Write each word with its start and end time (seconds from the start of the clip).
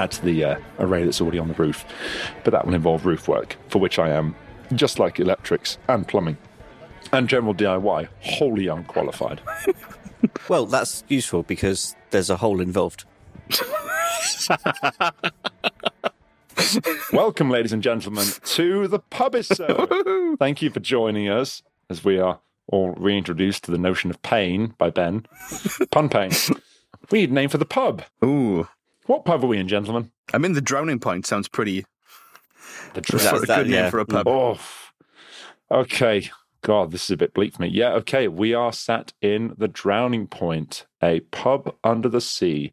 add 0.00 0.10
to 0.12 0.24
the 0.24 0.44
uh, 0.44 0.58
array 0.78 1.04
that's 1.04 1.20
already 1.20 1.38
on 1.38 1.48
the 1.48 1.54
roof. 1.54 1.84
But 2.44 2.52
that 2.52 2.66
will 2.66 2.74
involve 2.74 3.06
roof 3.06 3.28
work, 3.28 3.56
for 3.68 3.78
which 3.78 3.98
I 3.98 4.10
am, 4.10 4.34
just 4.74 4.98
like 4.98 5.20
electrics 5.20 5.78
and 5.88 6.06
plumbing 6.06 6.36
and 7.12 7.28
general 7.28 7.54
DIY, 7.54 8.08
wholly 8.20 8.66
unqualified. 8.66 9.40
Well, 10.50 10.66
that's 10.66 11.02
useful 11.08 11.44
because 11.44 11.96
there's 12.10 12.28
a 12.28 12.36
hole 12.36 12.60
involved. 12.60 13.06
Welcome, 17.10 17.48
ladies 17.48 17.72
and 17.72 17.82
gentlemen, 17.82 18.26
to 18.44 18.86
the 18.86 19.00
Pubisode. 19.00 20.36
Thank 20.38 20.60
you 20.60 20.68
for 20.68 20.80
joining 20.80 21.30
us 21.30 21.62
as 21.88 22.04
we 22.04 22.18
are 22.18 22.38
all 22.66 22.90
reintroduced 22.98 23.64
to 23.64 23.70
the 23.70 23.78
notion 23.78 24.10
of 24.10 24.20
pain 24.20 24.74
by 24.76 24.90
Ben. 24.90 25.24
Pun 25.90 26.10
pain. 26.10 26.32
We 27.10 27.20
need 27.20 27.30
a 27.30 27.32
name 27.32 27.48
for 27.48 27.56
the 27.56 27.64
pub. 27.64 28.02
Ooh. 28.22 28.68
What 29.10 29.24
pub 29.24 29.42
are 29.42 29.48
we 29.48 29.58
in, 29.58 29.66
gentlemen? 29.66 30.12
I 30.32 30.38
mean, 30.38 30.52
the 30.52 30.60
drowning 30.60 31.00
point 31.00 31.26
sounds 31.26 31.48
pretty. 31.48 31.84
The 32.94 33.00
That's 33.00 33.10
for 33.28 33.36
a 33.38 33.40
that, 33.40 33.56
good 33.56 33.66
name 33.66 33.74
yeah. 33.74 33.90
for 33.90 33.98
a 33.98 34.06
pub. 34.06 34.28
Oh, 34.28 34.60
okay. 35.68 36.30
God, 36.62 36.92
this 36.92 37.06
is 37.06 37.10
a 37.10 37.16
bit 37.16 37.34
bleak 37.34 37.54
for 37.54 37.62
me. 37.62 37.70
Yeah, 37.70 37.94
okay. 37.94 38.28
We 38.28 38.54
are 38.54 38.72
sat 38.72 39.12
in 39.20 39.56
the 39.58 39.66
Drowning 39.66 40.28
Point, 40.28 40.86
a 41.02 41.18
pub 41.32 41.74
under 41.82 42.08
the 42.08 42.20
sea, 42.20 42.72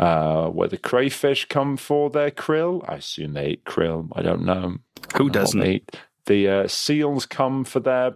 uh, 0.00 0.46
where 0.46 0.66
the 0.68 0.78
crayfish 0.78 1.44
come 1.44 1.76
for 1.76 2.08
their 2.08 2.30
krill. 2.30 2.82
I 2.88 2.94
assume 2.94 3.34
they 3.34 3.48
eat 3.48 3.66
krill. 3.66 4.08
I 4.16 4.22
don't 4.22 4.46
know. 4.46 4.78
Who 5.18 5.28
doesn't? 5.28 5.62
eat. 5.62 5.94
The 6.24 6.48
uh, 6.48 6.68
seals 6.68 7.26
come 7.26 7.64
for 7.64 7.80
their 7.80 8.14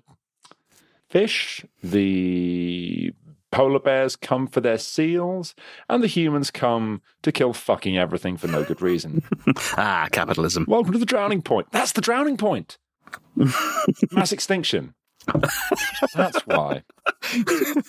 fish. 1.10 1.66
The 1.82 3.12
polar 3.50 3.78
bears 3.80 4.16
come 4.16 4.46
for 4.46 4.60
their 4.60 4.78
seals, 4.78 5.54
and 5.88 6.02
the 6.02 6.08
humans 6.08 6.50
come 6.50 7.02
to 7.22 7.32
kill 7.32 7.52
fucking 7.52 7.98
everything 7.98 8.36
for 8.36 8.46
no 8.48 8.64
good 8.64 8.82
reason. 8.82 9.22
Ah, 9.76 10.08
capitalism. 10.12 10.64
Welcome 10.68 10.92
to 10.92 10.98
the 10.98 11.06
drowning 11.06 11.42
point. 11.42 11.68
That's 11.70 11.92
the 11.92 12.00
drowning 12.00 12.36
point. 12.36 12.78
Mass 14.12 14.32
extinction. 14.32 14.94
That's 16.14 16.40
why. 16.46 16.82
I'm 17.32 17.82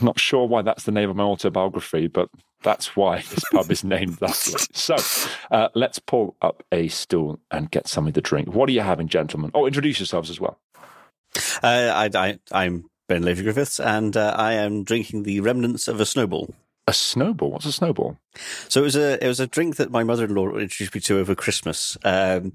not 0.00 0.18
sure 0.18 0.46
why 0.46 0.62
that's 0.62 0.84
the 0.84 0.92
name 0.92 1.10
of 1.10 1.16
my 1.16 1.24
autobiography, 1.24 2.06
but 2.06 2.28
that's 2.62 2.96
why 2.96 3.18
this 3.18 3.44
pub 3.52 3.70
is 3.70 3.84
named 3.84 4.14
that 4.14 4.30
way. 4.52 4.64
So 4.72 4.96
uh, 5.50 5.68
let's 5.74 5.98
pull 5.98 6.36
up 6.42 6.62
a 6.72 6.88
stool 6.88 7.38
and 7.50 7.70
get 7.70 7.86
something 7.86 8.14
to 8.14 8.20
drink. 8.20 8.48
What 8.48 8.68
are 8.68 8.72
you 8.72 8.80
having, 8.80 9.08
gentlemen? 9.08 9.50
Oh, 9.54 9.66
introduce 9.66 10.00
yourselves 10.00 10.30
as 10.30 10.40
well. 10.40 10.58
Uh, 11.62 11.92
I, 11.94 12.10
I, 12.14 12.38
I'm 12.52 12.86
Ben 13.08 13.22
Levy 13.22 13.42
Griffiths, 13.42 13.78
and 13.78 14.16
uh, 14.16 14.34
I 14.36 14.54
am 14.54 14.82
drinking 14.84 15.24
the 15.24 15.40
remnants 15.40 15.88
of 15.88 16.00
a 16.00 16.06
snowball. 16.06 16.54
A 16.86 16.92
snowball. 16.92 17.50
What's 17.50 17.66
a 17.66 17.72
snowball? 17.72 18.18
So 18.68 18.80
it 18.80 18.84
was 18.84 18.96
a 18.96 19.22
it 19.24 19.28
was 19.28 19.40
a 19.40 19.46
drink 19.46 19.76
that 19.76 19.90
my 19.90 20.04
mother-in-law 20.04 20.50
introduced 20.58 20.94
me 20.94 21.00
to 21.02 21.18
over 21.18 21.34
Christmas, 21.34 21.96
um, 22.04 22.52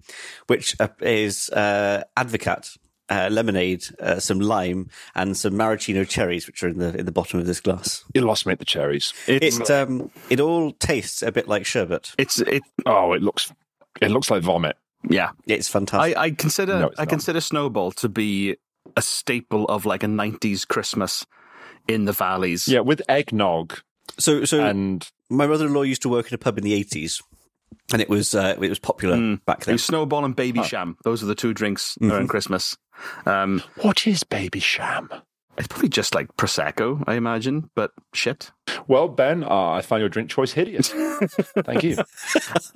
which 0.47 0.75
uh, 0.79 0.87
is 1.01 1.49
uh, 1.49 2.03
Advocaat 2.15 2.77
uh, 3.09 3.29
lemonade, 3.31 3.85
uh, 3.99 4.19
some 4.19 4.39
lime, 4.39 4.89
and 5.15 5.35
some 5.35 5.57
maraschino 5.57 6.03
cherries, 6.03 6.45
which 6.45 6.61
are 6.63 6.67
in 6.67 6.77
the 6.77 6.95
in 6.95 7.05
the 7.07 7.11
bottom 7.11 7.39
of 7.39 7.47
this 7.47 7.59
glass. 7.59 8.03
You 8.13 8.21
lost 8.21 8.45
me 8.45 8.53
at 8.53 8.59
the 8.59 8.65
cherries. 8.65 9.13
It's 9.27 9.59
It 9.59 9.71
um 9.71 10.11
it 10.29 10.39
all 10.39 10.73
tastes 10.73 11.23
a 11.23 11.31
bit 11.31 11.47
like 11.47 11.65
sherbet. 11.65 12.13
it's 12.19 12.39
it. 12.39 12.61
Oh, 12.85 13.13
it 13.13 13.23
looks. 13.23 13.51
It 14.01 14.11
looks 14.11 14.29
like 14.29 14.43
vomit. 14.43 14.77
Yeah, 15.09 15.31
It's 15.47 15.69
fantastic. 15.69 16.17
I, 16.17 16.23
I 16.25 16.31
consider 16.31 16.79
No, 16.79 16.87
it's 16.87 16.99
I 16.99 17.03
not. 17.03 17.09
consider 17.09 17.39
Snowball 17.41 17.91
to 17.93 18.09
be 18.09 18.57
a 18.95 19.01
staple 19.01 19.65
of 19.65 19.85
like 19.85 20.03
a 20.03 20.07
'90s 20.07 20.67
Christmas 20.67 21.25
in 21.87 22.05
the 22.05 22.13
valleys. 22.13 22.67
Yeah, 22.67 22.81
with 22.81 23.01
eggnog 23.09 23.79
so 24.17 24.43
so 24.45 24.63
and 24.63 25.07
my 25.29 25.47
mother-in-law 25.47 25.83
used 25.83 26.01
to 26.01 26.09
work 26.09 26.27
in 26.29 26.35
a 26.35 26.37
pub 26.37 26.57
in 26.57 26.63
the 26.63 26.73
eighties, 26.73 27.21
and 27.93 28.01
it 28.01 28.09
was 28.09 28.33
uh, 28.35 28.55
it 28.61 28.69
was 28.69 28.79
popular 28.79 29.15
Mm. 29.15 29.45
back 29.45 29.65
then. 29.65 29.77
Snowball 29.77 30.25
and 30.25 30.35
Babycham. 30.35 30.95
Those 31.03 31.23
are 31.23 31.27
the 31.27 31.35
two 31.35 31.53
drinks 31.53 31.97
around 32.01 32.27
Christmas. 32.27 32.75
Um, 33.25 33.63
what 33.81 34.05
is 34.07 34.23
Babycham? 34.23 35.21
it's 35.57 35.67
probably 35.67 35.89
just 35.89 36.15
like 36.15 36.27
prosecco, 36.37 37.03
I 37.05 37.15
imagine, 37.15 37.69
but 37.75 37.91
shit. 38.13 38.51
Well, 38.87 39.07
Ben, 39.07 39.43
uh, 39.43 39.71
I 39.71 39.81
find 39.81 39.99
your 39.99 40.09
drink 40.09 40.29
choice 40.29 40.51
hideous. 40.51 40.89
Thank 41.63 41.83
you. 41.83 41.97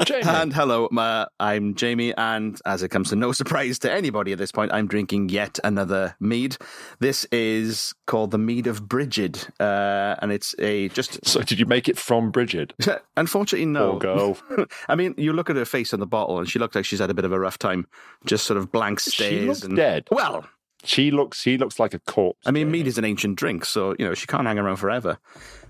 Jamie. 0.05 0.23
And 0.25 0.53
hello, 0.53 0.87
my, 0.91 1.27
I'm 1.39 1.75
Jamie, 1.75 2.13
and 2.15 2.59
as 2.65 2.83
it 2.83 2.89
comes 2.89 3.09
to 3.09 3.15
no 3.15 3.31
surprise 3.33 3.79
to 3.79 3.91
anybody 3.91 4.31
at 4.31 4.37
this 4.37 4.51
point, 4.51 4.71
I'm 4.73 4.87
drinking 4.87 5.29
yet 5.29 5.59
another 5.63 6.15
mead. 6.19 6.57
This 6.99 7.25
is 7.31 7.93
called 8.05 8.31
the 8.31 8.37
Mead 8.37 8.67
of 8.67 8.87
Brigid, 8.87 9.47
uh, 9.59 10.15
and 10.21 10.31
it's 10.31 10.55
a 10.59 10.89
just. 10.89 11.25
so, 11.25 11.41
did 11.41 11.59
you 11.59 11.65
make 11.65 11.87
it 11.87 11.97
from 11.97 12.31
Bridget? 12.31 12.73
Unfortunately, 13.17 13.65
no. 13.65 13.91
Poor 13.91 13.99
girl. 13.99 14.67
I 14.87 14.95
mean, 14.95 15.15
you 15.17 15.33
look 15.33 15.49
at 15.49 15.55
her 15.55 15.65
face 15.65 15.93
on 15.93 15.99
the 15.99 16.07
bottle, 16.07 16.39
and 16.39 16.49
she 16.49 16.59
looked 16.59 16.75
like 16.75 16.85
she's 16.85 16.99
had 16.99 17.09
a 17.09 17.13
bit 17.13 17.25
of 17.25 17.31
a 17.31 17.39
rough 17.39 17.57
time. 17.57 17.87
Just 18.25 18.45
sort 18.45 18.57
of 18.57 18.71
blank 18.71 18.99
stares. 18.99 19.31
She 19.31 19.47
looks 19.47 19.63
and, 19.63 19.75
dead. 19.75 20.07
Well, 20.11 20.45
She 20.83 21.11
looks. 21.11 21.41
She 21.41 21.57
looks 21.57 21.79
like 21.79 21.93
a 21.93 21.99
corpse. 21.99 22.39
I 22.45 22.51
mean, 22.51 22.69
mead 22.71 22.87
is 22.87 22.97
an 22.97 23.05
ancient 23.05 23.37
drink, 23.37 23.65
so 23.65 23.95
you 23.97 24.05
know 24.05 24.13
she 24.13 24.27
can't 24.27 24.45
hang 24.47 24.59
around 24.59 24.77
forever. 24.77 25.17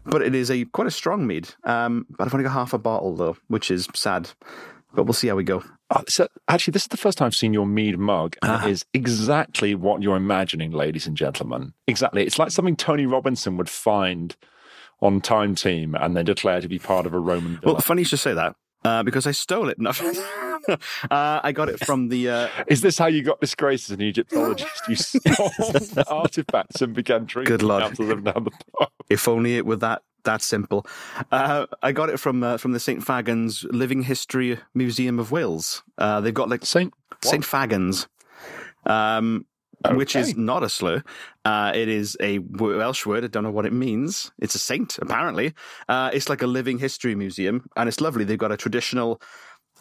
But 0.05 0.21
it 0.21 0.35
is 0.35 0.51
a 0.51 0.65
quite 0.65 0.87
a 0.87 0.91
strong 0.91 1.25
mead. 1.25 1.49
Um, 1.63 2.05
but 2.09 2.25
I've 2.27 2.33
only 2.33 2.43
got 2.43 2.53
half 2.53 2.73
a 2.73 2.77
bottle 2.77 3.15
though, 3.15 3.37
which 3.47 3.71
is 3.71 3.87
sad. 3.95 4.29
But 4.93 5.05
we'll 5.05 5.13
see 5.13 5.27
how 5.27 5.35
we 5.35 5.43
go. 5.43 5.63
Oh, 5.89 6.03
so 6.07 6.27
actually, 6.47 6.73
this 6.73 6.83
is 6.83 6.87
the 6.89 6.97
first 6.97 7.17
time 7.17 7.25
I've 7.27 7.35
seen 7.35 7.53
your 7.53 7.65
mead 7.65 7.97
mug, 7.97 8.35
and 8.43 8.51
Ah. 8.51 8.65
it 8.65 8.71
is 8.71 8.85
exactly 8.93 9.73
what 9.75 10.01
you're 10.03 10.15
imagining, 10.15 10.71
ladies 10.71 11.07
and 11.07 11.17
gentlemen. 11.17 11.73
Exactly. 11.87 12.23
It's 12.23 12.37
like 12.37 12.51
something 12.51 12.75
Tony 12.75 13.05
Robinson 13.05 13.57
would 13.57 13.69
find 13.69 14.35
on 15.01 15.19
Time 15.19 15.55
Team 15.55 15.95
and 15.95 16.15
then 16.15 16.25
declare 16.25 16.61
to 16.61 16.67
be 16.67 16.79
part 16.79 17.05
of 17.05 17.13
a 17.13 17.19
Roman 17.19 17.57
villa. 17.59 17.73
Well, 17.73 17.81
funny 17.81 18.01
you 18.01 18.05
should 18.05 18.19
say 18.19 18.33
that 18.33 18.55
uh, 18.85 19.03
because 19.03 19.27
I 19.27 19.31
stole 19.31 19.69
it. 19.69 19.79
No. 19.79 19.91
uh, 20.69 20.77
I 21.44 21.51
got 21.51 21.69
it 21.69 21.83
from 21.85 22.09
the. 22.09 22.29
Uh, 22.29 22.47
is 22.67 22.81
this 22.81 22.97
how 22.97 23.07
you 23.07 23.23
got 23.23 23.41
disgraced 23.41 23.89
as 23.89 23.95
an 23.95 24.01
Egyptologist? 24.01 24.88
You 24.88 24.95
stole 24.95 25.51
artifacts 26.07 26.81
and 26.81 26.94
began 26.94 27.25
drinking 27.25 27.53
Good 27.57 27.63
Lord. 27.63 27.83
out 27.83 27.99
of 27.99 28.07
them 28.07 28.23
down 28.23 28.44
the 28.45 28.51
pub. 28.77 28.89
if 29.09 29.27
only 29.27 29.57
it 29.57 29.66
were 29.66 29.77
that 29.77 30.01
that 30.23 30.41
simple. 30.41 30.85
Uh, 31.31 31.66
I 31.81 31.91
got 31.91 32.09
it 32.09 32.19
from 32.19 32.44
uh, 32.44 32.57
from 32.57 32.71
the 32.71 32.79
St 32.79 33.03
Fagans 33.03 33.66
Living 33.71 34.03
History 34.03 34.59
Museum 34.73 35.19
of 35.19 35.31
Wales. 35.31 35.83
Uh, 35.97 36.21
they've 36.21 36.33
got 36.33 36.50
like 36.50 36.65
Saint 36.65 36.94
St 37.23 37.44
Fagans, 37.44 38.07
um, 38.85 39.45
which 39.91 40.16
is 40.16 40.35
not 40.35 40.63
a 40.63 40.69
slur. 40.69 41.03
Uh, 41.45 41.71
it 41.75 41.89
is 41.89 42.17
a 42.19 42.39
Welsh 42.39 43.05
word. 43.05 43.23
I 43.23 43.27
don't 43.27 43.44
know 43.44 43.51
what 43.51 43.66
it 43.66 43.73
means. 43.73 44.31
It's 44.39 44.55
a 44.55 44.59
saint, 44.59 44.97
apparently. 44.99 45.53
Uh, 45.89 46.09
it's 46.13 46.29
like 46.29 46.41
a 46.41 46.47
living 46.47 46.79
history 46.79 47.16
museum, 47.16 47.69
and 47.75 47.88
it's 47.88 48.01
lovely. 48.01 48.23
They've 48.23 48.38
got 48.38 48.51
a 48.51 48.57
traditional 48.57 49.21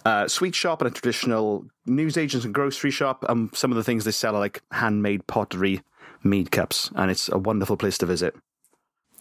uh, 0.04 0.26
sweet 0.28 0.54
shop 0.54 0.82
and 0.82 0.90
a 0.90 0.94
traditional 0.94 1.66
newsagents 1.86 2.44
and 2.44 2.54
grocery 2.54 2.90
shop. 2.90 3.24
And 3.28 3.54
some 3.54 3.70
of 3.70 3.76
the 3.76 3.84
things 3.84 4.04
they 4.04 4.10
sell 4.10 4.36
are 4.36 4.40
like 4.40 4.62
handmade 4.72 5.26
pottery, 5.26 5.82
mead 6.24 6.50
cups, 6.50 6.90
and 6.96 7.10
it's 7.10 7.28
a 7.28 7.38
wonderful 7.38 7.76
place 7.76 7.98
to 7.98 8.06
visit. 8.06 8.34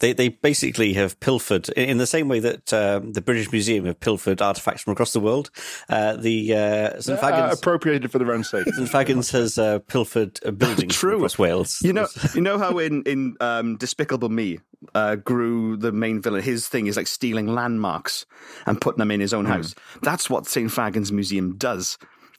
They 0.02 0.12
they 0.12 0.28
basically 0.28 0.92
have 0.94 1.18
pilfered 1.20 1.68
in 1.70 1.98
the 1.98 2.06
same 2.08 2.26
way 2.28 2.40
that 2.40 2.72
um, 2.72 3.12
the 3.12 3.22
British 3.22 3.52
Museum 3.52 3.84
have 3.86 4.00
pilfered 4.00 4.42
artifacts 4.42 4.82
from 4.82 4.92
across 4.92 5.12
the 5.12 5.20
world. 5.20 5.50
Uh, 5.88 6.16
the 6.16 6.52
uh, 6.54 7.00
St 7.00 7.18
Uh, 7.18 7.22
Fagans. 7.22 7.52
appropriated 7.58 8.10
for 8.10 8.18
their 8.18 8.32
own 8.32 8.42
sake. 8.44 8.66
St 8.74 8.88
Fagans 8.88 9.30
has 9.32 9.58
uh, 9.58 9.78
pilfered 9.78 10.40
a 10.44 10.50
building 10.50 10.88
True. 10.88 11.16
across 11.18 11.38
Wales. 11.38 11.80
You 11.82 11.92
know, 11.92 12.08
you 12.34 12.40
know 12.42 12.58
how 12.58 12.78
in 12.78 13.02
in 13.04 13.36
um, 13.40 13.76
Despicable 13.76 14.28
Me, 14.28 14.58
uh, 14.94 15.14
Gru, 15.16 15.76
the 15.76 15.92
main 15.92 16.20
villain, 16.20 16.42
his 16.42 16.66
thing 16.68 16.88
is 16.88 16.96
like 16.96 17.06
stealing 17.06 17.46
landmarks 17.46 18.26
and 18.66 18.80
putting 18.80 18.98
them 18.98 19.10
in 19.12 19.20
his 19.20 19.32
own 19.32 19.44
house. 19.46 19.74
That's 20.02 20.28
what 20.28 20.46
St 20.48 20.68
Fagans 20.70 21.12
Museum 21.12 21.56
does. 21.56 21.96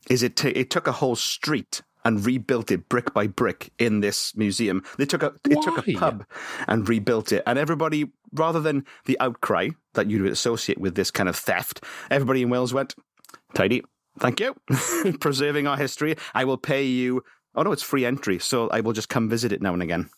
Is 0.10 0.22
it? 0.22 0.36
T- 0.36 0.50
it 0.50 0.70
took 0.70 0.86
a 0.88 0.92
whole 0.92 1.16
street 1.16 1.82
and 2.06 2.26
rebuilt 2.26 2.72
it 2.72 2.90
brick 2.90 3.14
by 3.14 3.28
brick 3.28 3.72
in 3.80 4.00
this 4.02 4.36
museum. 4.36 4.84
They 4.98 5.06
took 5.06 5.24
a 5.24 5.34
it 5.50 5.62
took 5.62 5.88
a 5.88 5.94
pub 5.94 6.26
and 6.68 6.88
rebuilt 6.88 7.32
it, 7.32 7.44
and 7.46 7.58
everybody, 7.58 8.12
rather 8.34 8.60
than 8.60 8.86
the 9.06 9.20
outcry 9.20 9.70
that 9.94 10.10
you 10.10 10.24
would 10.24 10.32
associate 10.32 10.80
with 10.80 10.96
this 10.96 11.12
kind 11.12 11.30
of 11.30 11.36
theft, 11.36 11.84
everybody 12.10 12.42
in 12.42 12.50
Wales 12.50 12.74
went 12.74 12.96
tidy. 13.54 13.84
Thank 14.20 14.40
you, 14.40 14.56
preserving 15.20 15.68
our 15.68 15.78
history. 15.78 16.16
I 16.34 16.46
will 16.46 16.58
pay 16.58 16.86
you. 16.86 17.24
Oh 17.56 17.64
no, 17.64 17.72
it's 17.72 17.84
free 17.84 18.06
entry, 18.06 18.40
so 18.40 18.70
I 18.70 18.82
will 18.82 18.94
just 18.94 19.10
come 19.10 19.30
visit 19.30 19.52
it 19.52 19.62
now 19.62 19.74
and 19.74 19.82
again. 19.82 20.10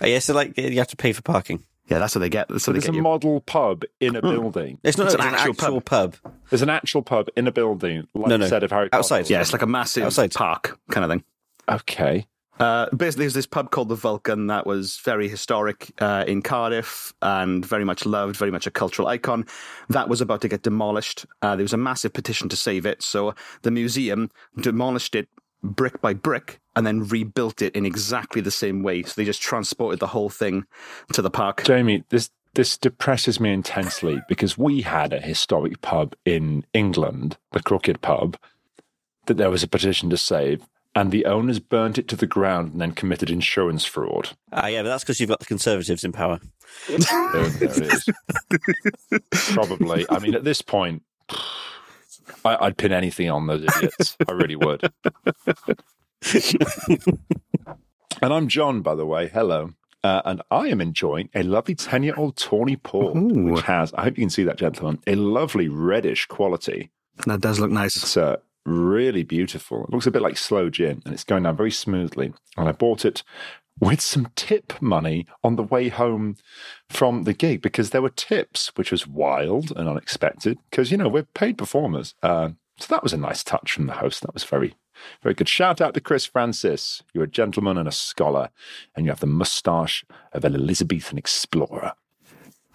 Uh, 0.00 0.06
yes, 0.06 0.26
so 0.26 0.34
like 0.34 0.56
you 0.56 0.78
have 0.78 0.88
to 0.88 0.96
pay 0.96 1.12
for 1.12 1.22
parking. 1.22 1.64
Yeah, 1.88 1.98
that's 1.98 2.14
what 2.14 2.20
they 2.20 2.30
get. 2.30 2.48
That's 2.48 2.64
So 2.64 2.72
what 2.72 2.80
there's 2.80 2.88
a 2.88 2.94
you. 2.94 3.02
model 3.02 3.40
pub 3.42 3.84
in 4.00 4.16
a 4.16 4.22
building. 4.22 4.78
It's 4.82 4.96
not 4.96 5.06
It's 5.06 5.14
it's 5.14 5.22
an 5.22 5.28
an, 5.28 5.34
actual 5.34 5.50
actual, 5.52 5.80
pub. 5.82 6.16
There's 6.50 6.62
an 6.62 6.70
actual 6.70 7.02
pub 7.02 7.28
in 7.36 7.46
a 7.46 7.52
building, 7.52 8.08
like 8.14 8.28
No, 8.28 8.36
no. 8.38 8.46
set 8.48 8.62
of 8.62 8.70
Harry 8.70 8.88
Potter. 8.88 8.98
Outside. 9.00 9.28
yeah, 9.28 9.40
it's 9.42 9.52
like 9.52 9.62
a 9.62 9.66
massive 9.66 10.04
Outside. 10.04 10.32
park 10.32 10.78
kind 10.90 11.04
of 11.04 11.10
thing. 11.10 11.24
Okay. 11.68 12.26
Uh, 12.60 12.88
basically, 12.96 13.24
there's 13.24 13.34
this 13.34 13.46
pub 13.46 13.70
called 13.72 13.88
the 13.88 13.96
Vulcan 13.96 14.46
that 14.46 14.64
was 14.64 14.98
very 15.04 15.28
historic 15.28 15.90
uh, 16.00 16.24
in 16.26 16.40
Cardiff 16.40 17.12
and 17.20 17.66
very 17.66 17.84
much 17.84 18.06
loved, 18.06 18.36
very 18.36 18.52
much 18.52 18.66
a 18.66 18.70
cultural 18.70 19.08
icon. 19.08 19.44
That 19.88 20.08
was 20.08 20.20
about 20.20 20.40
to 20.42 20.48
get 20.48 20.62
demolished. 20.62 21.26
Uh, 21.42 21.56
there 21.56 21.64
was 21.64 21.72
a 21.72 21.76
massive 21.78 22.12
petition 22.12 22.48
to 22.50 22.56
save 22.56 22.86
it, 22.86 23.02
so 23.02 23.34
the 23.62 23.72
museum 23.72 24.30
demolished 24.60 25.14
it 25.16 25.28
brick 25.64 26.00
by 26.00 26.14
brick 26.14 26.60
and 26.76 26.86
then 26.86 27.06
rebuilt 27.06 27.62
it 27.62 27.74
in 27.74 27.86
exactly 27.86 28.40
the 28.40 28.50
same 28.50 28.82
way. 28.82 29.02
So 29.02 29.12
they 29.16 29.24
just 29.24 29.42
transported 29.42 30.00
the 30.00 30.08
whole 30.08 30.30
thing 30.30 30.64
to 31.12 31.22
the 31.22 31.30
park. 31.30 31.64
Jamie, 31.64 32.04
this 32.08 32.30
this 32.54 32.76
depresses 32.78 33.40
me 33.40 33.52
intensely 33.52 34.22
because 34.28 34.56
we 34.56 34.82
had 34.82 35.12
a 35.12 35.20
historic 35.20 35.80
pub 35.80 36.14
in 36.24 36.64
England, 36.72 37.36
the 37.52 37.60
Crooked 37.60 38.00
Pub, 38.00 38.36
that 39.26 39.36
there 39.36 39.50
was 39.50 39.64
a 39.64 39.68
petition 39.68 40.08
to 40.10 40.16
save, 40.16 40.62
and 40.94 41.10
the 41.10 41.24
owners 41.26 41.58
burnt 41.58 41.98
it 41.98 42.06
to 42.08 42.16
the 42.16 42.28
ground 42.28 42.72
and 42.72 42.80
then 42.80 42.92
committed 42.92 43.28
insurance 43.28 43.84
fraud. 43.84 44.30
Ah, 44.52 44.68
yeah, 44.68 44.82
but 44.82 44.88
that's 44.88 45.02
because 45.02 45.18
you've 45.18 45.28
got 45.30 45.40
the 45.40 45.46
Conservatives 45.46 46.04
in 46.04 46.12
power. 46.12 46.38
There, 46.88 46.98
there 46.98 47.70
it 47.70 47.92
is. 47.92 48.08
Probably. 49.52 50.06
I 50.08 50.20
mean, 50.20 50.34
at 50.34 50.44
this 50.44 50.62
point, 50.62 51.02
I, 52.44 52.56
I'd 52.66 52.76
pin 52.76 52.92
anything 52.92 53.30
on 53.30 53.48
those 53.48 53.64
idiots. 53.64 54.16
I 54.28 54.32
really 54.32 54.56
would. 54.56 54.92
And 58.22 58.32
I'm 58.32 58.48
Jon, 58.48 58.80
by 58.80 58.94
the 58.94 59.04
way. 59.04 59.28
Hello. 59.28 59.74
Uh, 60.02 60.22
and 60.24 60.42
I 60.50 60.68
am 60.68 60.80
enjoying 60.80 61.28
a 61.34 61.42
lovely 61.42 61.74
10 61.74 62.02
year 62.02 62.14
old 62.16 62.36
Tawny 62.36 62.76
Port, 62.76 63.16
Ooh. 63.16 63.52
which 63.52 63.62
has, 63.62 63.92
I 63.94 64.04
hope 64.04 64.16
you 64.16 64.22
can 64.22 64.30
see 64.30 64.44
that, 64.44 64.56
gentlemen, 64.56 65.00
a 65.06 65.14
lovely 65.14 65.68
reddish 65.68 66.26
quality. 66.26 66.90
That 67.26 67.40
does 67.40 67.60
look 67.60 67.70
nice. 67.70 67.96
It's 67.96 68.16
uh, 68.16 68.36
really 68.64 69.24
beautiful. 69.24 69.84
It 69.84 69.90
looks 69.90 70.06
a 70.06 70.10
bit 70.10 70.22
like 70.22 70.36
slow 70.38 70.70
gin 70.70 71.02
and 71.04 71.12
it's 71.12 71.24
going 71.24 71.42
down 71.42 71.56
very 71.56 71.70
smoothly. 71.70 72.32
And 72.56 72.68
I 72.68 72.72
bought 72.72 73.04
it 73.04 73.22
with 73.80 74.00
some 74.00 74.28
tip 74.36 74.80
money 74.80 75.26
on 75.42 75.56
the 75.56 75.62
way 75.62 75.88
home 75.88 76.36
from 76.88 77.24
the 77.24 77.34
gig 77.34 77.60
because 77.60 77.90
there 77.90 78.02
were 78.02 78.10
tips, 78.10 78.72
which 78.76 78.90
was 78.90 79.06
wild 79.06 79.72
and 79.76 79.88
unexpected 79.88 80.58
because, 80.70 80.90
you 80.90 80.96
know, 80.96 81.08
we're 81.08 81.24
paid 81.34 81.58
performers. 81.58 82.14
Uh, 82.22 82.50
so 82.78 82.86
that 82.88 83.02
was 83.02 83.12
a 83.12 83.18
nice 83.18 83.42
touch 83.44 83.72
from 83.72 83.86
the 83.86 83.94
host. 83.94 84.22
That 84.22 84.34
was 84.34 84.44
very, 84.44 84.74
very 85.22 85.34
good. 85.34 85.48
Shout 85.48 85.80
out 85.80 85.94
to 85.94 86.00
Chris 86.00 86.26
Francis. 86.26 87.02
You're 87.12 87.24
a 87.24 87.28
gentleman 87.28 87.78
and 87.78 87.88
a 87.88 87.92
scholar, 87.92 88.50
and 88.94 89.04
you 89.04 89.10
have 89.10 89.20
the 89.20 89.26
moustache 89.26 90.04
of 90.32 90.44
an 90.44 90.54
Elizabethan 90.54 91.18
explorer. 91.18 91.92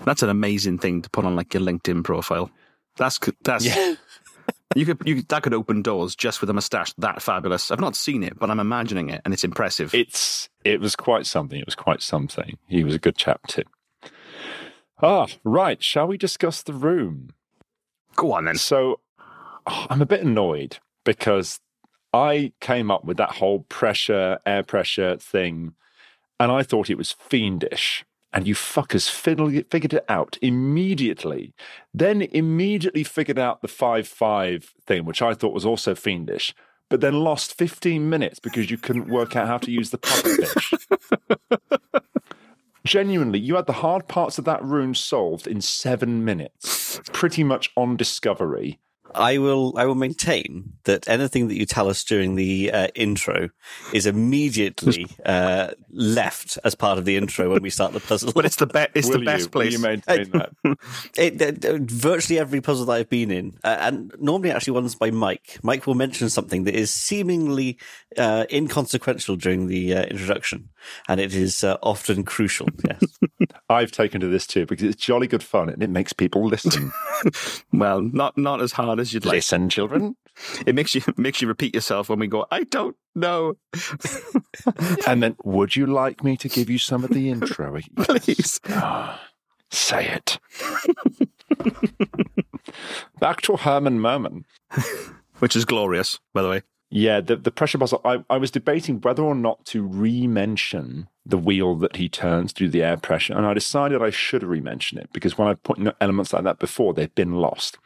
That's 0.05 0.23
an 0.23 0.29
amazing 0.29 0.79
thing 0.79 1.01
to 1.01 1.09
put 1.09 1.25
on 1.25 1.35
like 1.35 1.53
your 1.53 1.63
LinkedIn 1.63 2.03
profile. 2.03 2.49
That's 2.97 3.19
that's 3.43 3.65
you 4.75 4.85
could 4.85 5.01
you 5.05 5.21
that 5.23 5.43
could 5.43 5.53
open 5.53 5.81
doors 5.81 6.15
just 6.15 6.41
with 6.41 6.49
a 6.49 6.53
mustache 6.53 6.93
that 6.97 7.21
fabulous. 7.21 7.71
I've 7.71 7.79
not 7.79 7.95
seen 7.95 8.23
it, 8.23 8.37
but 8.37 8.49
I'm 8.49 8.59
imagining 8.59 9.09
it, 9.09 9.21
and 9.25 9.33
it's 9.33 9.43
impressive. 9.43 9.93
It's 9.93 10.49
it 10.63 10.79
was 10.79 10.95
quite 10.95 11.25
something. 11.25 11.59
It 11.59 11.65
was 11.65 11.75
quite 11.75 12.01
something. 12.01 12.57
He 12.67 12.83
was 12.83 12.95
a 12.95 12.99
good 12.99 13.17
chap 13.17 13.47
too. 13.47 13.63
Ah, 15.01 15.27
right. 15.43 15.81
Shall 15.81 16.07
we 16.07 16.17
discuss 16.17 16.61
the 16.61 16.73
room? 16.73 17.29
Go 18.15 18.33
on 18.33 18.45
then. 18.45 18.57
So 18.57 18.99
oh, 19.65 19.87
I'm 19.89 20.01
a 20.01 20.05
bit 20.05 20.21
annoyed 20.21 20.77
because 21.05 21.59
I 22.13 22.53
came 22.59 22.89
up 22.89 23.05
with 23.05 23.17
that 23.17 23.33
whole 23.33 23.61
pressure, 23.61 24.39
air 24.45 24.63
pressure 24.63 25.17
thing, 25.17 25.73
and 26.39 26.51
I 26.51 26.63
thought 26.63 26.89
it 26.89 26.97
was 26.97 27.11
fiendish. 27.11 28.05
And 28.31 28.47
you 28.47 28.53
fuckers 28.53 29.09
figured 29.09 29.93
it 29.93 30.05
out 30.07 30.37
immediately. 30.41 31.53
Then 31.93 32.21
immediately 32.21 33.03
figured 33.03 33.39
out 33.39 33.61
the 33.63 33.67
5 33.67 34.07
5 34.07 34.73
thing, 34.85 35.05
which 35.05 35.21
I 35.21 35.33
thought 35.33 35.53
was 35.53 35.65
also 35.65 35.95
fiendish, 35.95 36.53
but 36.89 37.01
then 37.01 37.23
lost 37.23 37.57
15 37.57 38.07
minutes 38.07 38.39
because 38.39 38.69
you 38.69 38.77
couldn't 38.77 39.09
work 39.09 39.35
out 39.35 39.47
how 39.47 39.57
to 39.57 39.71
use 39.71 39.89
the 39.89 39.97
puppet 39.97 40.47
fish. 40.47 40.73
Genuinely, 42.85 43.39
you 43.39 43.55
had 43.55 43.65
the 43.65 43.73
hard 43.73 44.07
parts 44.07 44.37
of 44.37 44.45
that 44.45 44.63
room 44.63 44.95
solved 44.95 45.47
in 45.47 45.59
seven 45.61 46.23
minutes, 46.23 47.01
pretty 47.11 47.43
much 47.43 47.71
on 47.75 47.97
discovery. 47.97 48.79
I 49.15 49.37
will. 49.37 49.73
I 49.77 49.85
will 49.85 49.95
maintain 49.95 50.73
that 50.83 51.07
anything 51.09 51.47
that 51.47 51.55
you 51.55 51.65
tell 51.65 51.89
us 51.89 52.03
during 52.03 52.35
the 52.35 52.71
uh, 52.71 52.87
intro 52.95 53.49
is 53.93 54.05
immediately 54.05 55.07
uh, 55.25 55.69
left 55.91 56.57
as 56.63 56.75
part 56.75 56.97
of 56.97 57.05
the 57.05 57.17
intro 57.17 57.51
when 57.51 57.61
we 57.61 57.69
start 57.69 57.93
the 57.93 57.99
puzzle. 57.99 58.31
But 58.33 58.45
it's 58.45 58.55
the 58.57 58.67
best. 58.67 58.91
It's 58.95 59.07
Will 59.07 59.13
the 59.15 59.19
you- 59.19 59.25
best 59.25 59.43
will 59.45 59.61
place. 59.61 59.73
you 59.73 59.79
maintain 59.79 60.29
that? 60.31 60.51
It, 61.17 61.41
it- 61.41 61.65
it- 61.65 61.81
virtually 61.91 62.39
every 62.39 62.61
puzzle 62.61 62.85
that 62.87 62.93
I've 62.93 63.09
been 63.09 63.31
in, 63.31 63.57
uh, 63.63 63.77
and 63.79 64.13
normally 64.19 64.51
actually 64.51 64.73
ones 64.73 64.95
by 64.95 65.11
Mike. 65.11 65.59
Mike 65.63 65.85
will 65.87 65.95
mention 65.95 66.29
something 66.29 66.63
that 66.65 66.75
is 66.75 66.91
seemingly 66.91 67.77
uh, 68.17 68.45
inconsequential 68.51 69.35
during 69.35 69.67
the 69.67 69.93
uh, 69.95 70.03
introduction, 70.03 70.69
and 71.07 71.19
it 71.19 71.33
is 71.33 71.63
uh, 71.63 71.77
often 71.83 72.23
crucial. 72.23 72.67
Yes. 72.89 73.19
I've 73.69 73.91
taken 73.91 74.19
to 74.21 74.27
this 74.27 74.47
too 74.47 74.65
because 74.65 74.83
it's 74.85 75.03
jolly 75.03 75.27
good 75.27 75.43
fun 75.43 75.69
and 75.69 75.83
it 75.83 75.89
makes 75.89 76.11
people 76.11 76.45
listen. 76.45 76.91
well, 77.71 78.01
not 78.01 78.37
not 78.37 78.61
as 78.61 78.71
hard 78.71 78.98
as 78.99 79.13
you'd 79.13 79.25
like. 79.25 79.35
listen, 79.35 79.69
children. 79.69 80.15
It 80.65 80.75
makes 80.75 80.95
you 80.95 81.01
makes 81.17 81.41
you 81.41 81.47
repeat 81.47 81.73
yourself 81.75 82.09
when 82.09 82.19
we 82.19 82.27
go. 82.27 82.45
I 82.51 82.63
don't 82.63 82.95
know. 83.15 83.55
And 85.07 85.23
then, 85.23 85.35
would 85.43 85.75
you 85.75 85.85
like 85.85 86.23
me 86.23 86.37
to 86.37 86.49
give 86.49 86.69
you 86.69 86.77
some 86.77 87.03
of 87.03 87.09
the 87.09 87.29
intro? 87.29 87.79
Please. 87.97 88.59
Say 89.71 90.07
it. 90.07 90.39
Back 93.19 93.41
to 93.41 93.55
Herman 93.55 93.99
Merman. 93.99 94.45
Which 95.39 95.55
is 95.55 95.65
glorious, 95.65 96.19
by 96.33 96.41
the 96.41 96.49
way. 96.49 96.61
Yeah, 96.91 97.21
the, 97.21 97.35
the 97.35 97.51
pressure 97.51 97.77
puzzle. 97.77 98.01
I, 98.03 98.23
I 98.31 98.37
was 98.37 98.49
debating 98.49 98.99
whether 99.01 99.21
or 99.21 99.35
not 99.35 99.63
to 99.67 99.83
re-mention 99.83 101.07
the 101.23 101.37
wheel 101.37 101.75
that 101.75 101.97
he 101.97 102.09
turns 102.09 102.51
do 102.51 102.67
the 102.67 102.81
air 102.81 102.97
pressure, 102.97 103.33
and 103.33 103.45
I 103.45 103.53
decided 103.53 104.01
I 104.01 104.09
should 104.09 104.41
re-mention 104.41 104.97
it 104.97 105.09
because 105.13 105.37
when 105.37 105.47
I've 105.47 105.61
put 105.61 105.79
elements 106.01 106.33
like 106.33 106.43
that 106.45 106.57
before, 106.57 106.95
they've 106.95 107.13
been 107.13 107.33
lost. 107.33 107.77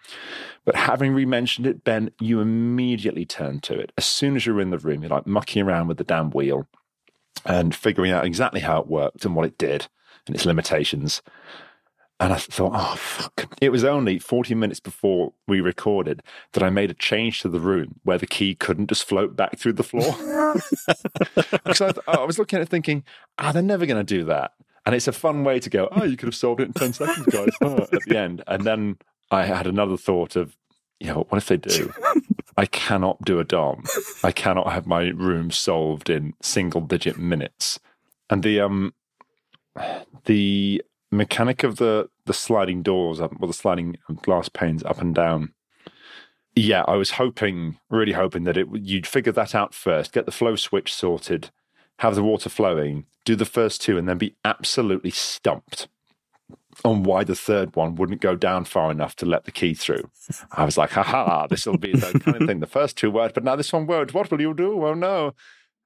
But 0.64 0.76
having 0.76 1.14
re-mentioned 1.14 1.68
it, 1.68 1.84
Ben, 1.84 2.12
you 2.22 2.40
immediately 2.40 3.26
turn 3.26 3.60
to 3.62 3.78
it 3.78 3.92
as 3.98 4.06
soon 4.06 4.38
as 4.38 4.46
you're 4.46 4.62
in 4.62 4.70
the 4.70 4.78
room. 4.78 5.02
You're 5.02 5.10
like 5.10 5.28
mucking 5.28 5.64
around 5.64 5.90
with 5.90 5.98
the 5.98 6.06
damn 6.06 6.32
wheel 6.32 6.68
and 7.46 7.76
figuring 7.76 8.12
out 8.12 8.26
exactly 8.26 8.62
how 8.62 8.80
it 8.80 8.88
worked 8.88 9.26
and 9.26 9.36
what 9.36 9.46
it 9.46 9.58
did 9.58 9.88
and 10.26 10.36
its 10.36 10.46
limitations. 10.46 11.22
And 12.24 12.32
I 12.32 12.38
thought, 12.38 12.72
oh, 12.74 12.96
fuck. 12.96 13.54
It 13.60 13.68
was 13.68 13.84
only 13.84 14.18
40 14.18 14.56
minutes 14.56 14.80
before 14.80 15.34
we 15.46 15.60
recorded 15.60 16.24
that 16.54 16.64
I 16.64 16.70
made 16.70 16.90
a 16.90 16.94
change 16.94 17.42
to 17.42 17.50
the 17.50 17.60
room 17.60 18.00
where 18.04 18.18
the 18.18 18.26
key 18.26 18.56
couldn't 18.56 18.88
just 18.88 19.04
float 19.04 19.36
back 19.36 19.58
through 19.58 19.74
the 19.74 19.84
floor. 19.84 20.16
Because 21.52 21.82
I, 21.82 21.92
th- 21.92 22.06
I 22.08 22.24
was 22.24 22.38
looking 22.38 22.58
at 22.58 22.64
it 22.64 22.70
thinking, 22.70 23.04
ah, 23.40 23.52
they're 23.52 23.62
never 23.62 23.86
going 23.86 24.04
to 24.04 24.04
do 24.04 24.24
that. 24.26 24.52
And 24.86 24.94
it's 24.94 25.08
a 25.08 25.12
fun 25.12 25.44
way 25.44 25.60
to 25.60 25.70
go, 25.70 25.90
oh, 25.92 26.04
you 26.04 26.16
could 26.16 26.28
have 26.28 26.36
solved 26.36 26.62
it 26.62 26.68
in 26.68 26.74
10 26.74 26.94
seconds, 26.94 27.26
guys, 27.26 27.50
oh, 27.62 27.78
at 27.92 28.04
the 28.06 28.18
end. 28.18 28.44
And 28.48 28.64
then 28.64 28.98
I 29.32 29.46
had 29.46 29.66
another 29.68 29.98
thought 29.98 30.36
of, 30.36 30.56
yeah, 31.00 31.14
what 31.14 31.38
if 31.38 31.48
they 31.48 31.58
do? 31.58 31.92
I 32.58 32.68
cannot 32.68 33.24
do 33.26 33.40
a 33.40 33.44
DOM. 33.44 33.84
I 34.24 34.32
cannot 34.32 34.72
have 34.72 34.86
my 34.86 35.08
room 35.10 35.50
solved 35.52 36.10
in 36.10 36.36
single 36.42 36.82
digit 36.82 37.18
minutes. 37.18 37.80
And 38.30 38.44
the, 38.44 38.62
um, 38.62 38.94
the 40.26 40.84
mechanic 41.14 41.64
of 41.64 41.78
the 41.78 42.10
the 42.26 42.34
sliding 42.34 42.82
doors 42.82 43.20
up 43.20 43.34
or 43.40 43.48
the 43.48 43.54
sliding 43.54 43.98
um, 44.10 44.20
glass 44.22 44.50
panes 44.50 44.84
up 44.84 45.00
and 45.02 45.16
down. 45.16 45.54
Yeah 46.56 46.84
i 46.88 46.96
was 46.96 47.12
hoping 47.12 47.80
really 47.90 48.14
hoping 48.14 48.44
that 48.44 48.58
it 48.58 48.68
you'd 48.74 49.08
figure 49.08 49.32
that 49.32 49.56
out 49.56 49.74
first 49.74 50.14
get 50.14 50.28
the 50.28 50.32
flow 50.32 50.56
switch 50.56 50.94
sorted 50.94 51.50
have 52.00 52.14
the 52.14 52.24
water 52.24 52.50
flowing 52.50 53.06
do 53.26 53.36
the 53.36 53.46
first 53.46 53.82
two 53.82 53.98
and 53.98 54.08
then 54.08 54.18
be 54.18 54.36
absolutely 54.46 55.10
stumped 55.10 55.88
on 56.84 57.04
why 57.04 57.24
the 57.24 57.36
third 57.36 57.76
one 57.76 57.96
wouldn't 57.96 58.22
go 58.22 58.36
down 58.36 58.66
far 58.66 58.92
enough 58.92 59.16
to 59.16 59.26
let 59.26 59.46
the 59.46 59.52
key 59.52 59.74
through. 59.74 60.10
I 60.52 60.66
was 60.66 60.78
like 60.78 60.92
haha 60.92 61.48
this 61.48 61.66
will 61.66 61.78
be 61.78 61.94
the 61.94 62.20
kind 62.20 62.42
of 62.42 62.48
thing 62.48 62.60
the 62.60 62.68
first 62.68 62.98
two 62.98 63.12
worked 63.12 63.36
but 63.36 63.44
now 63.44 63.56
this 63.56 63.72
one 63.72 63.86
won't. 63.86 64.14
What 64.14 64.32
will 64.32 64.42
you 64.42 64.54
do? 64.54 64.84
Oh 64.86 64.94
no 64.94 65.34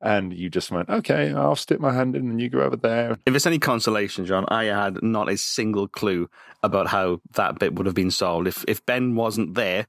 and 0.01 0.32
you 0.34 0.50
just 0.50 0.72
went 0.72 0.89
okay 0.89 1.34
i'll 1.34 1.56
stick 1.56 1.80
my 1.80 1.92
hand 1.92 2.16
in 2.16 2.30
and 2.30 2.39
you 2.39 2.50
go 2.50 2.62
over 2.62 2.75
there 2.75 3.18
If 3.25 3.36
it's 3.36 3.46
any 3.46 3.60
consolation, 3.60 4.25
Jon, 4.25 4.46
I 4.48 4.66
had 4.66 5.01
not 5.01 5.30
a 5.30 5.38
single 5.38 5.88
clue 5.88 6.30
about 6.63 6.88
how 6.88 7.20
that 7.34 7.60
bit 7.60 7.75
would 7.75 7.86
have 7.86 7.96
been 7.96 8.12
solved. 8.12 8.48
If 8.48 8.63
if 8.68 8.86
Ben 8.86 9.16
wasn't 9.16 9.56
there, 9.56 9.88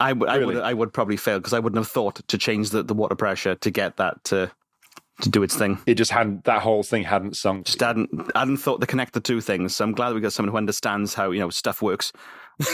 I 0.00 0.12
would 0.12 0.28
I 0.28 0.38
would 0.38 0.56
I 0.58 0.72
would 0.74 0.92
probably 0.92 1.16
fail 1.16 1.38
because 1.38 1.52
I 1.52 1.58
wouldn't 1.58 1.78
have 1.78 1.88
thought 1.88 2.16
to 2.26 2.38
change 2.38 2.70
the, 2.70 2.82
the 2.82 2.94
water 2.94 3.14
pressure 3.14 3.54
to 3.56 3.70
get 3.70 3.96
that 3.96 4.22
to 4.24 4.50
to 5.20 5.28
do 5.28 5.42
its 5.42 5.54
thing. 5.54 5.78
it 5.86 5.94
just 5.94 6.10
hadn't 6.10 6.44
that 6.44 6.62
whole 6.62 6.82
thing 6.82 7.04
hadn't 7.04 7.36
sunk 7.36 7.66
Just 7.66 7.80
hadn't 7.80 8.10
I 8.34 8.40
hadn't 8.40 8.58
thought 8.58 8.80
to 8.80 8.86
connect 8.86 9.12
the 9.12 9.20
two 9.20 9.40
things. 9.40 9.76
So 9.76 9.84
I'm 9.84 9.92
glad 9.92 10.14
we 10.14 10.20
got 10.20 10.32
someone 10.32 10.52
who 10.52 10.58
understands 10.58 11.14
how 11.14 11.30
you 11.30 11.40
know 11.40 11.50
stuff 11.50 11.82
works. 11.82 12.12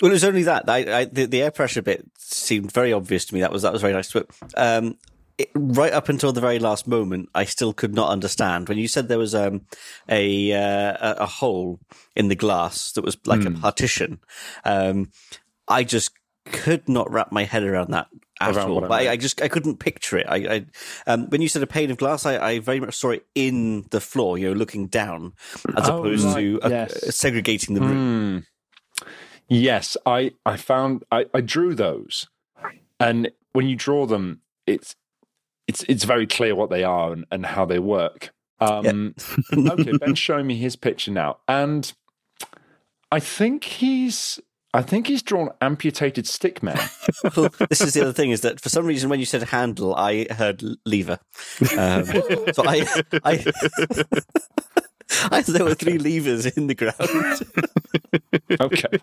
Well, 0.00 0.10
it 0.10 0.14
was 0.14 0.24
only 0.24 0.44
that. 0.44 0.68
I, 0.68 1.00
I, 1.00 1.04
the, 1.04 1.26
the 1.26 1.42
air 1.42 1.50
pressure 1.50 1.82
bit 1.82 2.04
seemed 2.18 2.72
very 2.72 2.92
obvious 2.92 3.26
to 3.26 3.34
me. 3.34 3.40
That 3.40 3.52
was 3.52 3.62
that 3.62 3.72
was 3.72 3.82
very 3.82 3.92
nice. 3.92 4.12
But 4.12 4.26
um, 4.56 4.96
it, 5.40 5.50
right 5.54 5.92
up 5.92 6.08
until 6.08 6.32
the 6.32 6.40
very 6.40 6.58
last 6.58 6.86
moment, 6.86 7.28
I 7.34 7.44
still 7.44 7.72
could 7.72 7.94
not 7.94 8.10
understand 8.10 8.68
when 8.68 8.78
you 8.78 8.88
said 8.88 9.08
there 9.08 9.18
was 9.18 9.34
um, 9.34 9.62
a, 10.08 10.52
uh, 10.52 11.14
a 11.24 11.26
hole 11.26 11.80
in 12.14 12.28
the 12.28 12.36
glass 12.36 12.92
that 12.92 13.04
was 13.04 13.16
like 13.26 13.44
a 13.44 13.50
partition. 13.50 14.20
Um, 14.64 15.10
I 15.68 15.84
just 15.84 16.12
could 16.46 16.88
not 16.88 17.10
wrap 17.10 17.30
my 17.32 17.44
head 17.44 17.62
around 17.62 17.90
that 17.92 18.08
at 18.40 18.56
Around 18.56 18.70
all. 18.70 18.92
I 18.92 19.08
I, 19.08 19.16
just 19.16 19.42
I 19.42 19.48
couldn't 19.48 19.78
picture 19.80 20.16
it. 20.16 20.26
I, 20.26 20.36
I 20.36 20.66
um, 21.06 21.28
when 21.28 21.42
you 21.42 21.48
said 21.48 21.62
a 21.62 21.66
pane 21.66 21.90
of 21.90 21.98
glass, 21.98 22.24
I, 22.24 22.38
I 22.38 22.58
very 22.58 22.80
much 22.80 22.94
saw 22.94 23.10
it 23.10 23.26
in 23.34 23.84
the 23.90 24.00
floor. 24.00 24.38
You 24.38 24.48
know, 24.48 24.54
looking 24.54 24.86
down 24.86 25.34
as 25.76 25.88
Oh, 25.88 25.98
opposed 25.98 26.24
right, 26.24 26.36
to 26.36 26.60
uh, 26.62 26.68
yes. 26.70 27.14
segregating 27.14 27.74
the 27.74 27.82
room. 27.82 28.46
Yes, 29.48 29.96
I 30.06 30.32
I 30.46 30.56
found 30.56 31.04
I, 31.12 31.26
I 31.34 31.40
drew 31.42 31.74
those, 31.74 32.28
and 32.98 33.30
when 33.52 33.68
you 33.68 33.76
draw 33.76 34.06
them, 34.06 34.40
it's 34.66 34.96
it's 35.70 35.84
it's 35.88 36.02
very 36.02 36.26
clear 36.26 36.56
what 36.56 36.68
they 36.68 36.82
are 36.82 37.12
and, 37.12 37.24
and 37.30 37.46
how 37.46 37.64
they 37.64 37.78
work. 37.78 38.30
Um, 38.58 39.14
okay, 39.52 39.92
Ben's 39.96 40.18
showing 40.18 40.48
me 40.48 40.56
his 40.56 40.74
picture 40.74 41.12
now, 41.12 41.38
and 41.48 41.92
I 43.10 43.20
think 43.20 43.64
he's. 43.64 44.40
I 44.72 44.82
think 44.82 45.08
he's 45.08 45.20
drawn 45.22 45.50
amputated 45.60 46.28
stick 46.28 46.62
men. 46.62 46.78
Well, 47.36 47.50
this 47.68 47.80
is 47.80 47.92
the 47.92 48.02
other 48.02 48.12
thing: 48.12 48.30
is 48.30 48.40
that 48.42 48.60
for 48.60 48.68
some 48.68 48.84
reason 48.86 49.10
when 49.10 49.18
you 49.20 49.26
said 49.26 49.42
handle, 49.44 49.94
I 49.94 50.26
heard 50.30 50.62
lever. 50.84 51.18
Um, 51.76 52.04
so 52.54 52.64
I, 52.64 52.86
I, 53.24 53.44
I 55.30 55.42
there 55.42 55.64
were 55.64 55.74
three 55.74 55.98
levers 55.98 56.46
in 56.46 56.68
the 56.68 56.74
ground. 56.74 56.94
Okay. 58.60 58.98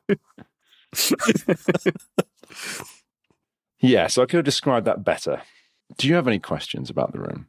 yeah, 3.79 4.07
so 4.07 4.21
I 4.21 4.25
could 4.25 4.37
have 4.37 4.45
described 4.45 4.87
that 4.87 5.03
better. 5.03 5.41
Do 5.97 6.07
you 6.07 6.15
have 6.15 6.27
any 6.27 6.39
questions 6.39 6.89
about 6.89 7.13
the 7.13 7.19
room? 7.19 7.47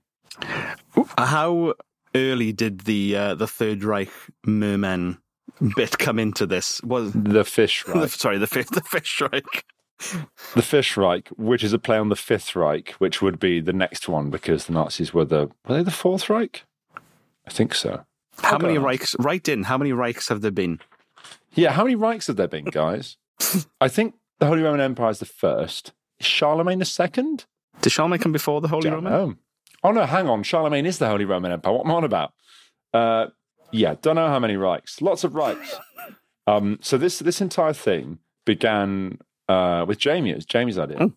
How 1.17 1.75
early 2.15 2.53
did 2.53 2.81
the 2.81 3.17
uh, 3.17 3.35
the 3.35 3.47
Third 3.47 3.83
Reich 3.85 4.11
merman 4.47 5.19
bit 5.77 5.99
come 5.99 6.19
into 6.19 6.47
this? 6.47 6.81
Was 6.83 7.13
The 7.13 7.45
Fish 7.45 7.87
Reich. 7.89 8.11
sorry 8.11 8.39
the 8.39 8.47
fifth 8.47 8.71
the 8.71 8.81
Fish 8.83 9.21
Reich? 9.21 9.65
the 10.55 10.63
Fish 10.63 10.97
Reich, 10.97 11.29
which 11.31 11.65
is 11.65 11.73
a 11.73 11.79
play 11.79 11.99
on 11.99 12.09
the 12.09 12.17
Fifth 12.17 12.55
Reich, 12.55 12.91
which 12.99 13.21
would 13.21 13.41
be 13.41 13.61
the 13.61 13.73
next 13.73 14.09
one 14.09 14.31
because 14.31 14.67
the 14.67 14.73
Nazis 14.73 15.13
were 15.13 15.25
the 15.25 15.51
were 15.67 15.77
they 15.77 15.83
the 15.83 15.91
Fourth 15.91 16.31
Reich? 16.31 16.65
I 17.47 17.51
think 17.51 17.75
so. 17.75 18.05
How 18.43 18.53
I'll 18.53 18.59
many. 18.61 18.77
Reichs? 18.77 19.17
Right 19.19 19.47
in. 19.49 19.65
How 19.65 19.77
many 19.79 19.91
Reichs 19.91 20.29
have 20.29 20.43
there 20.43 20.53
been? 20.53 20.79
Yeah, 21.55 21.73
how 21.73 21.83
many 21.85 21.97
Reichs 21.97 22.29
have 22.29 22.37
there 22.37 22.47
been, 22.47 22.67
guys? 22.67 23.17
I 23.81 23.89
think 23.89 24.15
the 24.39 24.47
Holy 24.47 24.63
Roman 24.63 24.81
Empire 24.81 25.11
is 25.11 25.19
the 25.19 25.25
first. 25.27 25.93
Charlemagne 26.21 26.79
the 26.79 26.85
second? 26.85 27.47
Did 27.83 27.91
Charlemagne 27.93 28.21
come 28.21 28.33
before 28.33 28.61
the 28.61 28.69
Holy 28.69 28.91
Don't 28.91 29.05
Roman? 29.05 29.13
know. 29.13 29.35
Oh 29.85 29.93
no, 29.93 30.05
hang 30.07 30.29
on. 30.29 30.43
Charlemagne 30.43 30.87
is 30.87 30.99
the 30.99 31.09
Holy 31.09 31.25
Roman 31.25 31.53
Empire. 31.53 31.73
What 31.73 31.85
am 31.87 31.93
I 31.93 31.95
on 31.95 32.05
about? 32.05 32.33
Uh, 32.93 33.27
yeah, 33.71 33.95
don't 34.03 34.17
know 34.17 34.29
how 34.29 34.39
many 34.41 34.55
Reichs. 34.55 35.01
Lots 35.01 35.25
of 35.25 35.33
Reichs. 35.33 35.75
Um, 36.47 36.79
so 36.81 36.97
this 36.99 37.19
this 37.21 37.41
entire 37.41 37.73
thing 37.75 38.19
began 38.45 39.19
uh, 39.49 39.85
with 39.87 39.99
Jamie. 39.99 40.31
It 40.31 40.37
was 40.37 40.47
Jamie's 40.47 40.79
idea. 40.79 40.97
Oh. 41.01 41.13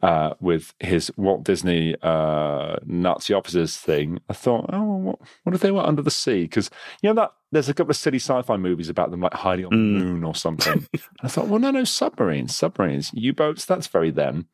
Uh, 0.00 0.34
with 0.40 0.74
his 0.80 1.12
Walt 1.16 1.44
Disney 1.44 1.94
uh, 2.02 2.74
Nazi 2.84 3.34
officers 3.34 3.76
thing, 3.76 4.18
I 4.28 4.32
thought, 4.32 4.68
oh, 4.72 4.82
what, 4.96 5.18
what 5.44 5.54
if 5.54 5.60
they 5.60 5.70
were 5.70 5.86
under 5.86 6.02
the 6.02 6.10
sea? 6.10 6.42
Because 6.42 6.70
you 7.02 7.08
know 7.08 7.14
that 7.14 7.30
there's 7.52 7.68
a 7.68 7.74
couple 7.74 7.92
of 7.92 7.96
silly 7.96 8.18
sci-fi 8.18 8.56
movies 8.56 8.88
about 8.88 9.12
them 9.12 9.20
like 9.20 9.32
hiding 9.34 9.66
on 9.66 9.70
the 9.70 9.76
Mm. 9.76 10.04
moon 10.04 10.24
or 10.24 10.34
something. 10.34 10.88
and 10.92 11.02
I 11.22 11.28
thought, 11.28 11.46
well, 11.46 11.60
no, 11.60 11.70
no, 11.70 11.84
submarines, 11.84 12.52
submarines, 12.56 13.12
U-boats. 13.14 13.64
That's 13.64 13.86
very 13.86 14.10
them. 14.10 14.48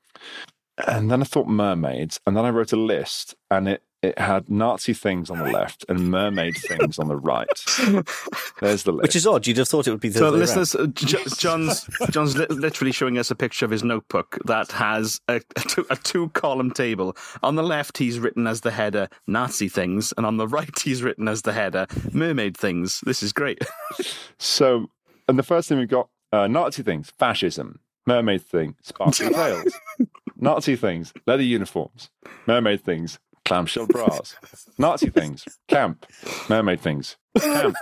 And 0.87 1.11
then 1.11 1.21
I 1.23 1.25
thought 1.25 1.49
mermaids, 1.49 2.21
and 2.27 2.37
then 2.37 2.45
I 2.45 2.51
wrote 2.51 2.73
a 2.73 2.77
list, 2.77 3.35
and 3.51 3.69
it 3.69 3.83
it 4.01 4.17
had 4.17 4.49
Nazi 4.49 4.95
things 4.95 5.29
on 5.29 5.39
the 5.39 5.51
left 5.51 5.85
and 5.89 6.09
mermaid 6.09 6.55
things 6.57 7.01
on 7.01 7.09
the 7.09 7.17
right. 7.17 7.49
There's 8.61 8.85
the 8.85 8.93
list. 8.93 9.03
Which 9.03 9.17
is 9.17 9.27
odd. 9.27 9.45
You'd 9.45 9.57
have 9.57 9.67
thought 9.69 9.89
it 9.89 9.91
would 9.91 9.99
be 9.99 10.09
the 10.09 10.21
So, 10.21 10.29
other 10.29 10.37
way 10.39 10.45
around. 10.45 10.57
listeners, 10.59 10.75
uh, 10.77 10.87
J- 10.95 11.25
Jon's 11.37 11.85
Jon's 12.11 12.37
li- 12.39 12.47
literally 12.49 12.93
showing 12.93 13.19
us 13.19 13.33
a 13.33 13.35
picture 13.35 13.65
of 13.65 13.73
his 13.73 13.83
notebook 13.83 14.39
that 14.45 14.71
has 14.71 15.21
a, 15.27 15.41
a, 15.57 15.61
two, 15.63 15.87
a 15.91 15.97
two 15.97 16.29
column 16.29 16.71
table. 16.71 17.17
On 17.43 17.57
the 17.57 17.65
left, 17.65 17.99
he's 17.99 18.21
written 18.21 18.47
as 18.47 18.61
the 18.61 18.71
header 18.71 19.09
Nazi 19.27 19.69
things, 19.69 20.15
and 20.17 20.25
on 20.25 20.37
the 20.37 20.47
right, 20.47 20.79
he's 20.79 21.03
written 21.03 21.27
as 21.27 21.43
the 21.43 21.53
header 21.53 21.87
mermaid 22.13 22.57
things. 22.57 23.01
This 23.05 23.21
is 23.25 23.33
great. 23.33 23.65
So, 24.39 24.91
and 25.29 25.37
the 25.39 25.43
first 25.43 25.69
thing 25.69 25.79
we've 25.79 25.89
got 25.89 26.09
uh, 26.33 26.47
Nazi 26.47 26.85
things, 26.85 27.11
fascism, 27.19 27.81
mermaid 28.07 28.43
thing, 28.43 28.77
sparkling 28.83 29.33
tails, 29.35 29.73
Nazi 30.39 30.77
things, 30.77 31.13
leather 31.27 31.43
uniforms, 31.43 32.11
mermaid 32.47 32.83
things, 32.85 33.19
clamshell 33.45 33.87
bras, 33.87 34.37
Nazi 34.79 35.11
things, 35.11 35.45
camp, 35.67 36.07
mermaid 36.49 36.81
things, 36.81 37.17
camp, 37.41 37.77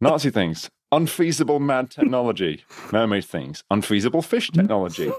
Nazi 0.00 0.30
things, 0.30 0.70
unfeasible 0.92 1.58
mad 1.60 1.90
technology, 1.90 2.64
mermaid 2.92 3.24
things, 3.24 3.64
unfeasible 3.70 4.22
fish 4.22 4.50
technology, 4.50 5.10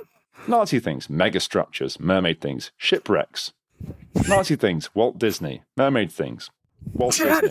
Nazi 0.48 0.80
things, 0.80 1.08
megastructures, 1.08 2.00
mermaid 2.00 2.40
things, 2.40 2.72
shipwrecks, 2.78 3.52
Nazi 4.28 4.56
things, 4.56 4.94
Walt 4.96 5.18
Disney, 5.18 5.64
mermaid 5.76 6.12
things, 6.12 6.50
Walt 6.94 7.18
Disney. 7.18 7.50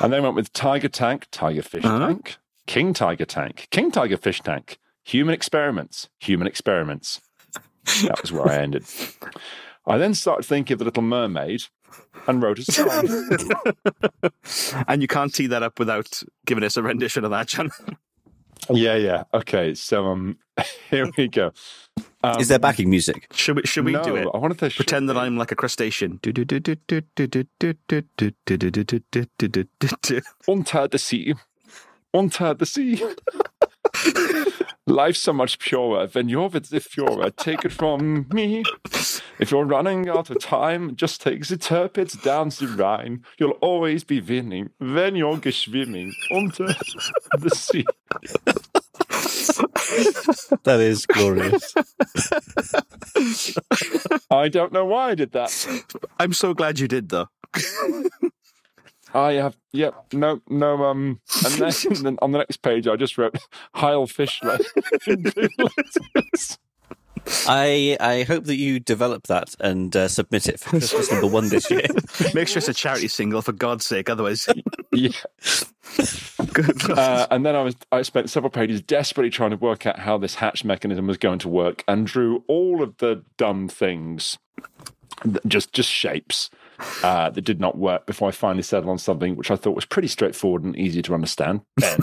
And 0.00 0.10
then 0.12 0.22
went 0.22 0.36
with 0.36 0.52
Tiger 0.54 0.88
Tank, 0.88 1.26
Tiger 1.30 1.60
Fish 1.62 1.84
Uh-huh. 1.84 2.06
Tank, 2.06 2.38
King 2.66 2.94
Tiger 2.94 3.26
Tank, 3.26 3.68
King 3.70 3.90
Tiger 3.90 4.16
Fish 4.16 4.40
Tank, 4.40 4.78
Human 5.06 5.34
Experiments, 5.34 6.08
Human 6.18 6.48
Experiments. 6.48 7.20
That 8.02 8.20
was 8.20 8.32
where 8.32 8.48
I 8.48 8.56
ended. 8.56 8.84
I 9.86 9.98
then 9.98 10.14
started 10.14 10.42
thinking 10.44 10.74
of 10.74 10.78
the 10.80 10.84
Little 10.86 11.04
Mermaid 11.04 11.62
and 12.26 12.42
wrote 12.42 12.58
a 12.58 12.64
song. 12.64 13.28
and 14.88 15.00
you 15.00 15.06
can't 15.06 15.32
tee 15.32 15.46
that 15.46 15.62
up 15.62 15.78
without 15.78 16.24
giving 16.44 16.64
us 16.64 16.76
a 16.76 16.82
rendition 16.82 17.24
of 17.24 17.30
that, 17.30 17.46
Jon. 17.46 17.70
yeah, 18.68 18.96
yeah. 18.96 19.22
Okay, 19.32 19.74
so 19.74 20.06
um, 20.06 20.38
here 20.90 21.08
we 21.16 21.28
go. 21.28 21.52
Um, 22.24 22.40
Is 22.40 22.48
there 22.48 22.58
backing 22.58 22.90
music? 22.90 23.28
Should 23.32 23.56
we? 23.58 23.62
Should 23.62 23.84
we 23.84 23.92
no, 23.92 24.02
do 24.02 24.16
it? 24.16 24.26
I 24.34 24.38
wanted 24.38 24.58
to 24.58 24.70
Pretend 24.70 25.08
that 25.08 25.16
I'm 25.16 25.36
like 25.36 25.52
a 25.52 25.56
crustacean. 25.56 26.18
Unter 30.48 30.88
the 30.88 30.98
sea. 30.98 31.34
Unter 32.12 32.54
the 32.54 32.66
sea. 32.66 33.00
Life's 34.88 35.18
so 35.18 35.32
much 35.32 35.58
purer 35.58 36.06
than 36.06 36.28
your 36.28 36.48
with 36.48 36.70
the 36.70 36.78
Führer. 36.78 37.34
Take 37.34 37.64
it 37.64 37.72
from 37.72 38.26
me. 38.32 38.62
If 39.40 39.50
you're 39.50 39.64
running 39.64 40.08
out 40.08 40.30
of 40.30 40.40
time, 40.40 40.94
just 40.94 41.20
take 41.20 41.44
the 41.46 41.56
Tirpitz 41.56 42.22
down 42.22 42.50
the 42.50 42.68
Rhine. 42.68 43.24
You'll 43.36 43.58
always 43.60 44.04
be 44.04 44.20
winning 44.20 44.70
when 44.78 45.16
you're 45.16 45.38
geschwimming 45.38 46.12
unter 46.30 46.68
the 47.36 47.50
sea. 47.50 47.84
That 50.62 50.80
is 50.80 51.04
glorious. 51.06 51.74
I 54.30 54.48
don't 54.48 54.72
know 54.72 54.84
why 54.84 55.10
I 55.10 55.14
did 55.16 55.32
that. 55.32 55.50
I'm 56.20 56.32
so 56.32 56.54
glad 56.54 56.78
you 56.78 56.86
did, 56.86 57.08
though. 57.08 57.26
I 59.16 59.32
have, 59.34 59.56
yep, 59.72 59.94
no, 60.12 60.42
no, 60.48 60.84
um, 60.84 61.20
and 61.44 61.54
then, 61.54 61.72
then 62.02 62.18
on 62.20 62.32
the 62.32 62.38
next 62.38 62.58
page, 62.58 62.86
I 62.86 62.96
just 62.96 63.16
wrote 63.16 63.38
Heil 63.74 64.06
Fischler. 64.06 64.60
in 65.06 65.24
two 65.24 65.48
letters. 65.58 66.58
I 67.48 67.96
I 67.98 68.22
hope 68.22 68.44
that 68.44 68.56
you 68.56 68.78
develop 68.78 69.26
that 69.26 69.54
and 69.58 69.94
uh, 69.96 70.06
submit 70.06 70.48
it 70.48 70.60
for 70.60 70.70
Christmas 70.70 71.10
number 71.10 71.26
one 71.26 71.48
this 71.48 71.68
year. 71.70 71.86
Make 72.34 72.46
sure 72.46 72.58
it's 72.58 72.68
a 72.68 72.74
charity 72.74 73.08
single, 73.08 73.42
for 73.42 73.52
God's 73.52 73.84
sake. 73.84 74.08
Otherwise, 74.08 74.48
yeah. 74.92 75.10
good. 76.52 76.90
Uh, 76.90 77.26
and 77.30 77.44
then 77.44 77.56
I 77.56 77.62
was 77.62 77.74
I 77.90 78.02
spent 78.02 78.30
several 78.30 78.50
pages 78.50 78.80
desperately 78.80 79.30
trying 79.30 79.50
to 79.50 79.56
work 79.56 79.86
out 79.86 79.98
how 79.98 80.18
this 80.18 80.36
hatch 80.36 80.64
mechanism 80.64 81.06
was 81.08 81.16
going 81.16 81.40
to 81.40 81.48
work, 81.48 81.82
and 81.88 82.06
drew 82.06 82.44
all 82.46 82.80
of 82.80 82.96
the 82.98 83.24
dumb 83.38 83.66
things, 83.66 84.38
just 85.48 85.72
just 85.72 85.90
shapes 85.90 86.50
uh, 87.02 87.30
that 87.30 87.40
did 87.42 87.60
not 87.60 87.76
work. 87.78 88.06
Before 88.06 88.28
I 88.28 88.32
finally 88.32 88.62
settled 88.62 88.90
on 88.90 88.98
something 88.98 89.36
which 89.36 89.50
I 89.50 89.56
thought 89.56 89.74
was 89.76 89.84
pretty 89.84 90.08
straightforward 90.08 90.64
and 90.64 90.76
easy 90.76 91.02
to 91.02 91.14
understand. 91.14 91.62
Ben. 91.76 92.00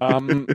um, 0.00 0.46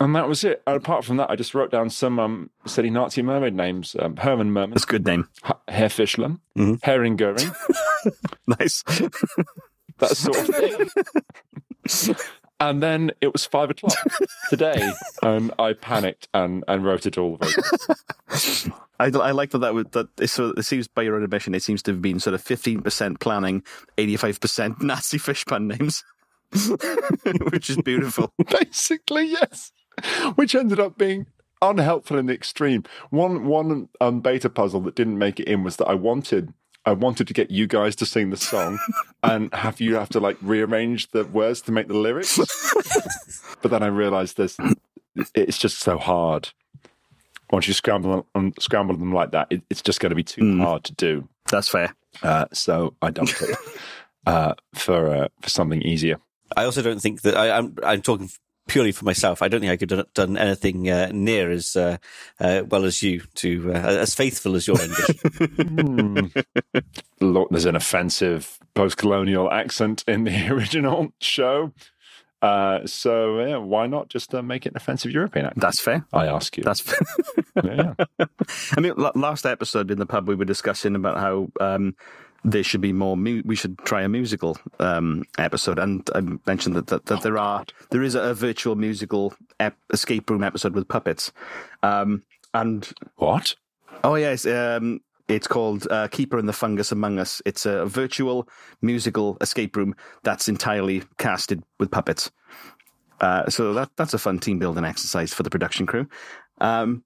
and 0.00 0.16
that 0.16 0.28
was 0.28 0.44
it. 0.44 0.62
And 0.66 0.76
apart 0.76 1.04
from 1.04 1.18
that, 1.18 1.30
I 1.30 1.36
just 1.36 1.54
wrote 1.54 1.70
down 1.70 1.90
some 1.90 2.18
um, 2.18 2.50
silly 2.66 2.90
Nazi 2.90 3.22
mermaid 3.22 3.54
names: 3.54 3.94
um, 3.98 4.16
Hermann 4.16 4.50
Merman, 4.52 4.70
That's 4.70 4.84
a 4.84 4.88
good 4.88 5.04
name. 5.06 5.28
Herr 5.68 5.88
Fischler, 5.88 6.38
Mhm. 6.56 6.82
Herring 6.82 7.16
Goering, 7.16 7.50
Nice. 8.46 8.82
that 9.98 10.16
sort 10.16 10.38
of 10.38 10.46
thing. 10.54 12.14
and 12.60 12.82
then 12.82 13.10
it 13.20 13.32
was 13.32 13.44
five 13.44 13.70
o'clock 13.70 13.96
today, 14.48 14.92
and 15.22 15.52
I 15.58 15.72
panicked 15.72 16.28
and, 16.32 16.64
and 16.68 16.84
wrote 16.84 17.06
it 17.06 17.18
all. 17.18 17.38
I, 19.00 19.06
I 19.06 19.32
like 19.32 19.50
that 19.50 19.58
that, 19.58 19.74
would, 19.74 19.92
that 19.92 20.08
it, 20.20 20.28
so 20.28 20.54
it 20.56 20.62
seems 20.62 20.86
by 20.86 21.02
your 21.02 21.16
own 21.16 21.24
admission, 21.24 21.54
it 21.54 21.62
seems 21.62 21.82
to 21.82 21.92
have 21.92 22.02
been 22.02 22.20
sort 22.20 22.34
of 22.34 22.44
15% 22.44 23.20
planning, 23.20 23.62
85% 23.98 24.82
nasty 24.82 25.18
fish 25.18 25.44
pun 25.46 25.68
names, 25.68 26.04
which 27.50 27.70
is 27.70 27.76
beautiful. 27.82 28.32
Basically, 28.48 29.26
yes. 29.26 29.72
Which 30.36 30.54
ended 30.54 30.80
up 30.80 30.96
being 30.96 31.26
unhelpful 31.60 32.18
in 32.18 32.26
the 32.26 32.34
extreme. 32.34 32.84
One 33.10 33.46
one 33.46 33.88
um, 34.00 34.20
beta 34.20 34.50
puzzle 34.50 34.80
that 34.82 34.94
didn't 34.94 35.18
make 35.18 35.40
it 35.40 35.48
in 35.48 35.64
was 35.64 35.76
that 35.76 35.86
I 35.86 35.94
wanted 35.94 36.52
I 36.86 36.92
wanted 36.92 37.26
to 37.28 37.34
get 37.34 37.50
you 37.50 37.66
guys 37.66 37.96
to 37.96 38.06
sing 38.06 38.30
the 38.30 38.36
song 38.36 38.78
and 39.22 39.52
have 39.54 39.80
you 39.80 39.94
have 39.96 40.08
to 40.10 40.20
like 40.20 40.36
rearrange 40.42 41.10
the 41.10 41.24
words 41.24 41.60
to 41.62 41.72
make 41.72 41.88
the 41.88 41.94
lyrics. 41.96 42.38
but 43.62 43.70
then 43.70 43.82
I 43.82 43.86
realized 43.86 44.36
this 44.36 44.56
it's 45.34 45.58
just 45.58 45.78
so 45.80 45.96
hard. 45.98 46.50
Once 47.50 47.68
you 47.68 47.74
scramble 47.74 48.26
them, 48.34 48.52
scramble 48.58 48.96
them 48.96 49.12
like 49.12 49.30
that, 49.30 49.46
it, 49.50 49.62
it's 49.70 49.82
just 49.82 50.00
going 50.00 50.10
to 50.10 50.16
be 50.16 50.24
too 50.24 50.42
Mm. 50.42 50.60
hard 50.62 50.84
to 50.84 50.92
do. 50.94 51.28
That's 51.50 51.68
fair. 51.68 51.94
Uh, 52.22 52.46
so 52.52 52.94
I 53.02 53.10
dumped 53.10 53.40
it 53.42 53.56
uh, 54.26 54.54
for 54.74 55.08
uh, 55.08 55.28
for 55.40 55.50
something 55.50 55.82
easier. 55.82 56.18
I 56.56 56.64
also 56.64 56.82
don't 56.82 57.00
think 57.00 57.22
that 57.22 57.36
I, 57.36 57.56
I'm 57.58 57.76
I'm 57.84 58.02
talking 58.02 58.30
purely 58.66 58.92
for 58.92 59.04
myself, 59.04 59.42
I 59.42 59.48
don't 59.48 59.60
think 59.60 59.72
I 59.72 59.76
could 59.76 59.90
have 59.90 60.12
done 60.14 60.36
anything 60.36 60.88
uh, 60.90 61.10
near 61.12 61.50
as 61.50 61.76
uh, 61.76 61.98
uh, 62.40 62.62
well 62.68 62.84
as 62.84 63.02
you, 63.02 63.22
to 63.36 63.72
uh, 63.72 63.78
as 63.78 64.14
faithful 64.14 64.56
as 64.56 64.66
your 64.66 64.76
rendition. 64.76 66.32
Look, 67.20 67.50
there's 67.50 67.66
an 67.66 67.76
offensive 67.76 68.58
post-colonial 68.74 69.50
accent 69.50 70.04
in 70.06 70.24
the 70.24 70.48
original 70.50 71.12
show. 71.20 71.72
Uh, 72.42 72.86
so 72.86 73.40
yeah, 73.40 73.56
why 73.56 73.86
not 73.86 74.10
just 74.10 74.34
uh, 74.34 74.42
make 74.42 74.66
it 74.66 74.70
an 74.70 74.76
offensive 74.76 75.10
European 75.10 75.46
accent? 75.46 75.62
That's 75.62 75.80
fair. 75.80 76.04
I 76.12 76.26
ask 76.26 76.56
you. 76.58 76.62
That's 76.62 76.80
fair. 76.80 76.98
yeah. 77.64 77.94
I 78.76 78.80
mean, 78.80 78.92
last 78.96 79.46
episode 79.46 79.90
in 79.90 79.98
the 79.98 80.04
pub, 80.04 80.28
we 80.28 80.34
were 80.34 80.44
discussing 80.44 80.94
about 80.94 81.16
how 81.18 81.48
um, 81.58 81.96
there 82.44 82.62
should 82.62 82.80
be 82.80 82.92
more. 82.92 83.16
Mu- 83.16 83.42
we 83.44 83.56
should 83.56 83.78
try 83.78 84.02
a 84.02 84.08
musical 84.08 84.58
um, 84.78 85.24
episode, 85.38 85.78
and 85.78 86.08
I 86.14 86.20
mentioned 86.46 86.76
that 86.76 86.88
that, 86.88 87.06
that 87.06 87.22
there 87.22 87.38
are 87.38 87.64
there 87.90 88.02
is 88.02 88.14
a, 88.14 88.34
virtual 88.34 88.74
musical 88.76 89.34
ep- 89.58 89.78
escape 89.92 90.28
room 90.30 90.44
episode 90.44 90.74
with 90.74 90.88
puppets. 90.88 91.32
Um, 91.82 92.22
and 92.52 92.92
What? 93.16 93.54
oh 94.04 94.16
yes, 94.16 94.46
um, 94.46 95.00
it's 95.26 95.46
called 95.46 95.88
uh, 95.90 96.08
Keeper 96.08 96.38
and 96.38 96.48
the 96.48 96.52
Fungus 96.52 96.92
Among 96.92 97.18
Us. 97.18 97.40
It's 97.46 97.64
a 97.64 97.86
virtual 97.86 98.46
musical 98.82 99.38
escape 99.40 99.74
room 99.76 99.94
that's 100.22 100.48
entirely 100.48 101.02
casted 101.18 101.62
with 101.80 101.90
puppets. 101.90 102.30
Uh, 103.20 103.48
so 103.48 103.72
that 103.72 103.90
that's 103.96 104.12
a 104.12 104.18
fun 104.18 104.38
team 104.38 104.58
building 104.58 104.84
exercise 104.84 105.32
for 105.32 105.42
the 105.44 105.50
production 105.50 105.86
crew. 105.86 106.06
Um, 106.60 107.04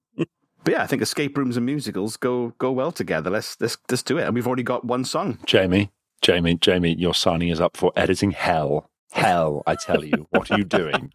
but 0.65 0.73
yeah, 0.73 0.83
I 0.83 0.87
think 0.87 1.03
escape 1.03 1.37
rooms 1.37 1.57
and 1.57 1.65
musicals 1.67 2.17
go 2.17 2.55
go 2.59 2.73
well 2.73 2.93
together. 2.93 3.31
Let's 3.31 3.57
let's 3.61 3.77
let's 3.91 4.03
do 4.03 4.19
it. 4.19 4.25
And 4.25 4.35
we've 4.35 4.47
already 4.47 4.63
got 4.63 4.85
one 4.85 5.05
song. 5.05 5.39
Jamie, 5.47 5.91
Jamie, 6.23 6.57
Jamie, 6.57 6.95
you're 6.95 7.15
signing 7.15 7.49
is 7.49 7.61
up 7.61 7.77
for 7.77 7.93
editing 7.97 8.33
hell. 8.33 8.91
Hell, 9.13 9.63
I 9.67 9.75
tell 9.75 10.05
you. 10.05 10.27
What 10.31 10.51
are 10.51 10.59
you 10.59 10.65
doing? 10.65 11.11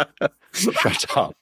Shut 0.52 1.16
up. 1.16 1.36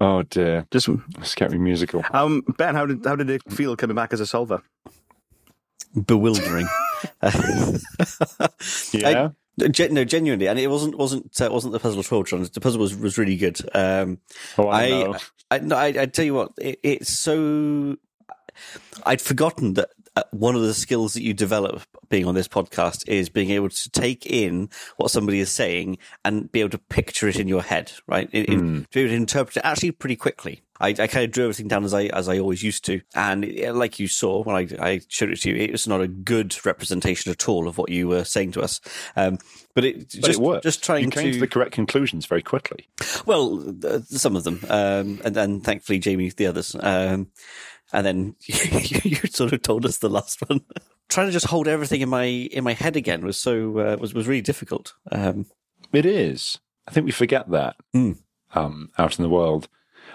Oh 0.00 0.22
dear. 0.22 0.66
Just 0.70 0.88
Scary 1.22 1.58
musical. 1.58 2.02
um, 2.12 2.42
Ben, 2.56 2.74
how 2.74 2.86
did 2.86 3.04
how 3.04 3.16
did 3.16 3.28
it 3.28 3.42
feel 3.52 3.76
coming 3.76 3.94
back 3.96 4.12
as 4.12 4.20
a 4.20 4.26
solver? 4.26 4.62
Bewildering. 6.06 6.66
Yeah. 8.92 9.12
Gen- 9.12 9.36
no, 9.56 10.04
genuinely, 10.04 10.48
and 10.48 10.58
it 10.58 10.68
wasn't 10.68 10.96
wasn't 10.96 11.40
uh, 11.40 11.48
wasn't 11.50 11.72
the 11.72 11.80
puzzle 11.80 12.00
at 12.00 12.12
all, 12.12 12.24
Tron. 12.24 12.42
The 12.52 12.60
puzzle 12.60 12.80
was 12.80 12.96
was 12.96 13.18
really 13.18 13.36
good. 13.36 13.60
Um, 13.74 14.18
oh, 14.58 14.68
I, 14.68 14.82
I, 14.82 14.88
know. 14.88 15.16
I, 15.50 15.58
no, 15.58 15.76
I, 15.76 15.86
I 15.86 16.06
tell 16.06 16.24
you 16.24 16.34
what, 16.34 16.52
it, 16.58 16.80
it's 16.82 17.10
so. 17.10 17.96
I'd 19.04 19.20
forgotten 19.20 19.74
that 19.74 19.90
uh, 20.16 20.22
one 20.30 20.54
of 20.54 20.62
the 20.62 20.74
skills 20.74 21.14
that 21.14 21.22
you 21.22 21.34
develop 21.34 21.82
being 22.08 22.26
on 22.26 22.34
this 22.34 22.48
podcast 22.48 23.08
is 23.08 23.28
being 23.28 23.50
able 23.50 23.68
to 23.68 23.90
take 23.90 24.26
in 24.26 24.68
what 24.96 25.10
somebody 25.10 25.40
is 25.40 25.50
saying 25.50 25.98
and 26.24 26.50
be 26.52 26.60
able 26.60 26.70
to 26.70 26.78
picture 26.78 27.28
it 27.28 27.38
in 27.38 27.48
your 27.48 27.62
head, 27.62 27.92
right? 28.06 28.28
In, 28.32 28.44
in, 28.44 28.82
to 28.84 28.88
be 28.92 29.00
able 29.00 29.10
to 29.10 29.16
interpret 29.16 29.56
it 29.56 29.64
actually 29.64 29.90
pretty 29.90 30.16
quickly. 30.16 30.62
I, 30.80 30.88
I 30.88 31.06
kind 31.06 31.24
of 31.24 31.30
drew 31.30 31.44
everything 31.44 31.68
down 31.68 31.84
as 31.84 31.94
I 31.94 32.04
as 32.06 32.28
I 32.28 32.38
always 32.38 32.62
used 32.62 32.84
to, 32.86 33.00
and 33.14 33.44
like 33.78 33.98
you 34.00 34.08
saw 34.08 34.42
when 34.42 34.56
I, 34.56 34.68
I 34.80 35.00
showed 35.08 35.30
it 35.30 35.40
to 35.42 35.50
you, 35.50 35.56
it 35.56 35.70
was 35.72 35.86
not 35.86 36.00
a 36.00 36.08
good 36.08 36.56
representation 36.66 37.30
at 37.30 37.48
all 37.48 37.68
of 37.68 37.78
what 37.78 37.90
you 37.90 38.08
were 38.08 38.24
saying 38.24 38.52
to 38.52 38.60
us. 38.62 38.80
Um, 39.14 39.38
but 39.74 39.84
it 39.84 39.98
But 39.98 40.08
just 40.26 40.28
it 40.30 40.42
worked. 40.42 40.64
just 40.64 40.82
trying 40.82 41.04
you 41.04 41.10
came 41.10 41.26
to... 41.26 41.32
to 41.34 41.40
the 41.40 41.46
correct 41.46 41.72
conclusions 41.72 42.26
very 42.26 42.42
quickly. 42.42 42.88
well, 43.24 43.64
uh, 43.84 44.00
some 44.06 44.34
of 44.36 44.42
them, 44.44 44.60
um, 44.68 45.20
and 45.24 45.34
then 45.34 45.60
thankfully 45.60 45.98
Jamie 46.00 46.30
the 46.30 46.46
others. 46.46 46.74
Um, 46.78 47.28
and 47.92 48.04
then 48.04 48.34
you, 48.46 49.00
you 49.04 49.16
sort 49.28 49.52
of 49.52 49.62
told 49.62 49.86
us 49.86 49.98
the 49.98 50.10
last 50.10 50.40
one. 50.48 50.60
Trying 51.08 51.26
to 51.28 51.32
just 51.32 51.46
hold 51.46 51.68
everything 51.68 52.00
in 52.00 52.08
my 52.08 52.24
in 52.24 52.64
my 52.64 52.72
head 52.72 52.96
again 52.96 53.24
was 53.24 53.36
so 53.36 53.78
uh, 53.78 53.96
was 54.00 54.12
was 54.14 54.26
really 54.26 54.40
difficult. 54.42 54.94
Um, 55.12 55.46
It 55.92 56.06
is. 56.06 56.58
I 56.88 56.90
think 56.90 57.04
we 57.06 57.12
forget 57.12 57.48
that 57.50 57.76
Mm. 57.94 58.18
um, 58.54 58.90
out 58.98 59.18
in 59.18 59.22
the 59.22 59.28
world. 59.28 59.68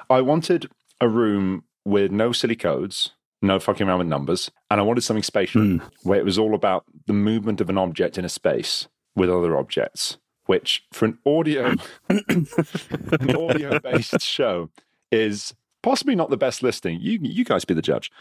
I 0.09 0.21
wanted 0.21 0.69
a 1.01 1.07
room 1.07 1.63
with 1.85 2.11
no 2.11 2.31
silly 2.31 2.55
codes, 2.55 3.11
no 3.41 3.59
fucking 3.59 3.87
around 3.87 3.99
with 3.99 4.07
numbers, 4.07 4.51
and 4.69 4.79
I 4.79 4.83
wanted 4.83 5.01
something 5.01 5.23
spatial 5.23 5.61
Mm. 5.61 5.81
where 6.03 6.19
it 6.19 6.25
was 6.25 6.37
all 6.37 6.53
about 6.55 6.83
the 7.07 7.13
movement 7.13 7.61
of 7.61 7.69
an 7.69 7.77
object 7.77 8.17
in 8.17 8.25
a 8.25 8.29
space 8.29 8.87
with 9.15 9.29
other 9.29 9.57
objects. 9.57 10.17
Which, 10.45 10.83
for 10.91 11.05
an 11.05 11.19
audio, 11.27 11.75
an 12.09 13.35
audio-based 13.35 14.19
show, 14.21 14.71
is 15.11 15.53
possibly 15.83 16.15
not 16.15 16.31
the 16.31 16.37
best 16.37 16.63
listing. 16.63 16.99
You, 16.99 17.19
you 17.21 17.45
guys 17.45 17.65
be 17.65 17.75
the 17.75 17.83
judge, 17.83 18.11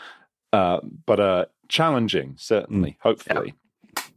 uh, 0.52 0.80
but 1.06 1.20
uh, 1.20 1.44
challenging 1.68 2.34
certainly. 2.36 2.98
Hopefully, 3.00 3.54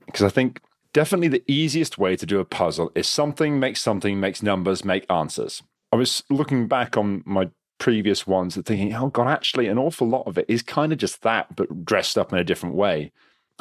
because 0.06 0.24
I 0.24 0.30
think 0.30 0.60
definitely 0.94 1.30
the 1.30 1.44
easiest 1.48 1.98
way 1.98 2.18
to 2.18 2.26
do 2.26 2.40
a 2.42 2.46
puzzle 2.46 2.92
is 2.96 3.08
something 3.08 3.62
makes 3.62 3.80
something 3.82 4.20
makes 4.20 4.44
numbers 4.44 4.84
make 4.84 5.10
answers. 5.10 5.64
I 5.94 5.96
was 5.96 6.24
looking 6.30 6.68
back 6.68 6.98
on 6.98 7.24
my 7.26 7.50
previous 7.82 8.28
ones 8.28 8.56
and 8.56 8.64
thinking, 8.64 8.94
oh 8.94 9.08
god, 9.08 9.28
actually, 9.28 9.68
an 9.68 9.80
awful 9.80 10.08
lot 10.08 10.28
of 10.28 10.38
it 10.38 10.46
is 10.48 10.62
kind 10.62 10.94
of 10.94 11.00
just 11.00 11.24
that, 11.24 11.56
but 11.56 11.84
dressed 11.84 12.16
up 12.16 12.32
in 12.32 12.38
a 12.38 12.44
different 12.44 12.76
way. 12.76 13.12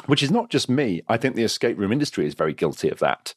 Which 0.05 0.21
is 0.21 0.29
not 0.29 0.49
just 0.49 0.69
me. 0.69 1.01
I 1.07 1.17
think 1.17 1.35
the 1.35 1.43
escape 1.43 1.77
room 1.77 1.91
industry 1.91 2.27
is 2.27 2.35
very 2.35 2.53
guilty 2.53 2.89
of 2.89 2.99
that. 2.99 3.33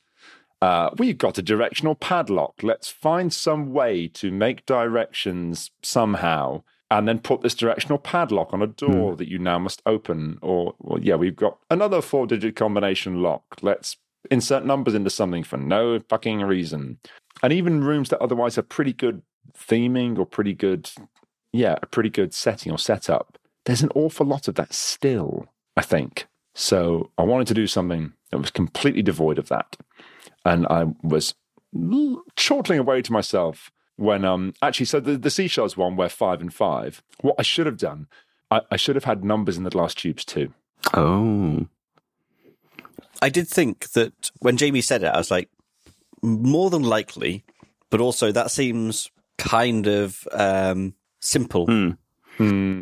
Uh, 0.60 0.90
we've 0.98 1.18
got 1.18 1.38
a 1.38 1.42
directional 1.42 1.94
padlock. 1.94 2.62
Let's 2.62 2.88
find 2.88 3.32
some 3.32 3.72
way 3.72 4.08
to 4.08 4.30
make 4.30 4.66
directions 4.66 5.70
somehow 5.82 6.62
and 6.90 7.08
then 7.08 7.18
put 7.18 7.40
this 7.40 7.54
directional 7.54 7.98
padlock 7.98 8.52
on 8.52 8.62
a 8.62 8.66
door 8.66 9.16
that 9.16 9.28
you 9.28 9.38
now 9.38 9.58
must 9.58 9.82
open. 9.86 10.38
Or, 10.42 10.74
well, 10.78 11.00
yeah, 11.00 11.16
we've 11.16 11.36
got 11.36 11.58
another 11.70 12.02
four 12.02 12.26
digit 12.26 12.56
combination 12.56 13.22
lock. 13.22 13.56
Let's 13.62 13.96
insert 14.30 14.66
numbers 14.66 14.94
into 14.94 15.10
something 15.10 15.44
for 15.44 15.56
no 15.56 15.98
fucking 15.98 16.42
reason. 16.42 16.98
And 17.42 17.52
even 17.54 17.84
rooms 17.84 18.10
that 18.10 18.22
otherwise 18.22 18.56
have 18.56 18.68
pretty 18.68 18.92
good 18.92 19.22
theming 19.56 20.18
or 20.18 20.26
pretty 20.26 20.54
good, 20.54 20.90
yeah, 21.52 21.76
a 21.82 21.86
pretty 21.86 22.10
good 22.10 22.34
setting 22.34 22.72
or 22.72 22.78
setup. 22.78 23.38
There's 23.64 23.82
an 23.82 23.90
awful 23.94 24.26
lot 24.26 24.48
of 24.48 24.54
that 24.56 24.74
still, 24.74 25.46
I 25.76 25.82
think. 25.82 26.26
So 26.54 27.10
I 27.18 27.22
wanted 27.22 27.46
to 27.48 27.54
do 27.54 27.66
something 27.66 28.12
that 28.30 28.38
was 28.38 28.50
completely 28.50 29.02
devoid 29.02 29.38
of 29.38 29.48
that. 29.48 29.76
And 30.44 30.66
I 30.68 30.86
was 31.02 31.34
chortling 32.36 32.78
away 32.78 33.02
to 33.02 33.12
myself 33.12 33.72
when 33.96 34.24
um 34.24 34.54
actually 34.62 34.86
so 34.86 34.98
the, 34.98 35.16
the 35.16 35.30
seashells 35.30 35.76
one 35.76 35.94
where 35.94 36.08
five 36.08 36.40
and 36.40 36.52
five 36.52 37.00
what 37.20 37.36
i 37.38 37.42
should 37.42 37.66
have 37.66 37.76
done 37.76 38.08
I, 38.50 38.60
I 38.72 38.76
should 38.76 38.96
have 38.96 39.04
had 39.04 39.24
numbers 39.24 39.56
in 39.56 39.62
the 39.62 39.70
glass 39.70 39.94
tubes 39.94 40.24
too 40.24 40.52
Oh, 40.92 41.66
I 43.22 43.28
did 43.28 43.48
think 43.48 43.90
that 43.92 44.30
when 44.40 44.56
Jamie 44.56 44.82
said 44.82 45.02
it, 45.02 45.06
I 45.06 45.18
was 45.18 45.30
like, 45.30 45.48
more 46.22 46.70
than 46.70 46.82
likely, 46.82 47.44
but 47.90 48.00
also 48.00 48.32
that 48.32 48.50
seems 48.50 49.10
kind 49.38 49.86
of 49.86 50.26
um, 50.32 50.94
simple. 51.20 51.66
Hmm. 51.66 51.90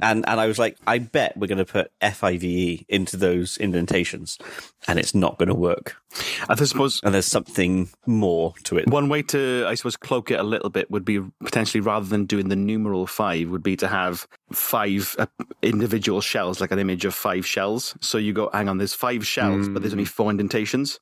And 0.02 0.26
and 0.26 0.26
I 0.26 0.46
was 0.46 0.58
like, 0.58 0.78
I 0.86 0.98
bet 0.98 1.36
we're 1.36 1.46
going 1.46 1.58
to 1.58 1.64
put 1.64 1.92
FIVE 2.00 2.84
into 2.88 3.16
those 3.16 3.58
indentations, 3.58 4.38
and 4.88 4.98
it's 4.98 5.14
not 5.14 5.38
going 5.38 5.48
to 5.48 5.54
work. 5.54 5.96
I 6.48 6.54
suppose 6.54 7.00
And 7.04 7.14
there's 7.14 7.26
something 7.26 7.90
more 8.06 8.54
to 8.64 8.78
it. 8.78 8.88
One 8.88 9.08
way 9.08 9.22
to, 9.24 9.64
I 9.68 9.74
suppose, 9.74 9.96
cloak 9.96 10.30
it 10.30 10.40
a 10.40 10.42
little 10.42 10.70
bit 10.70 10.90
would 10.90 11.04
be 11.04 11.20
potentially 11.44 11.80
rather 11.80 12.06
than 12.06 12.24
doing 12.24 12.48
the 12.48 12.56
numeral 12.56 13.06
five, 13.06 13.50
would 13.50 13.62
be 13.62 13.76
to 13.76 13.88
have 13.88 14.26
five 14.52 15.14
uh, 15.18 15.26
individual 15.60 16.20
shells, 16.20 16.60
like 16.60 16.70
an 16.70 16.78
image 16.78 17.04
of 17.04 17.14
five 17.14 17.46
shells. 17.46 17.94
So 18.00 18.18
you 18.18 18.32
go, 18.32 18.48
hang 18.52 18.68
on, 18.68 18.78
there's 18.78 18.94
five 18.94 19.26
shells, 19.26 19.68
but 19.68 19.82
there's 19.82 19.94
only 19.94 20.04
four 20.06 20.30
indentations. 20.30 20.98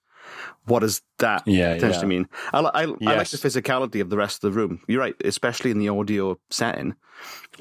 What 0.64 0.80
does 0.80 1.02
that 1.18 1.42
Yeah, 1.46 1.74
potentially 1.74 2.02
yeah. 2.02 2.18
mean? 2.18 2.28
I, 2.52 2.60
I, 2.60 2.82
I 2.82 3.16
like 3.16 3.28
the 3.30 3.36
physicality 3.38 4.00
of 4.00 4.10
the 4.10 4.16
rest 4.16 4.42
of 4.44 4.52
the 4.52 4.58
room. 4.58 4.80
You're 4.88 5.00
right, 5.00 5.14
especially 5.24 5.70
in 5.70 5.78
the 5.78 5.88
audio 5.88 6.38
setting. 6.50 6.94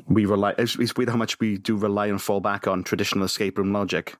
We 0.07 0.25
rely, 0.25 0.53
it's, 0.57 0.77
weird 0.95 1.09
how 1.09 1.17
much 1.17 1.39
we 1.39 1.57
do 1.57 1.75
rely 1.75 2.07
and 2.07 2.21
fall 2.21 2.39
back 2.39 2.67
on 2.67 2.83
traditional 2.83 3.25
escape 3.25 3.57
room 3.57 3.73
logic. 3.73 4.15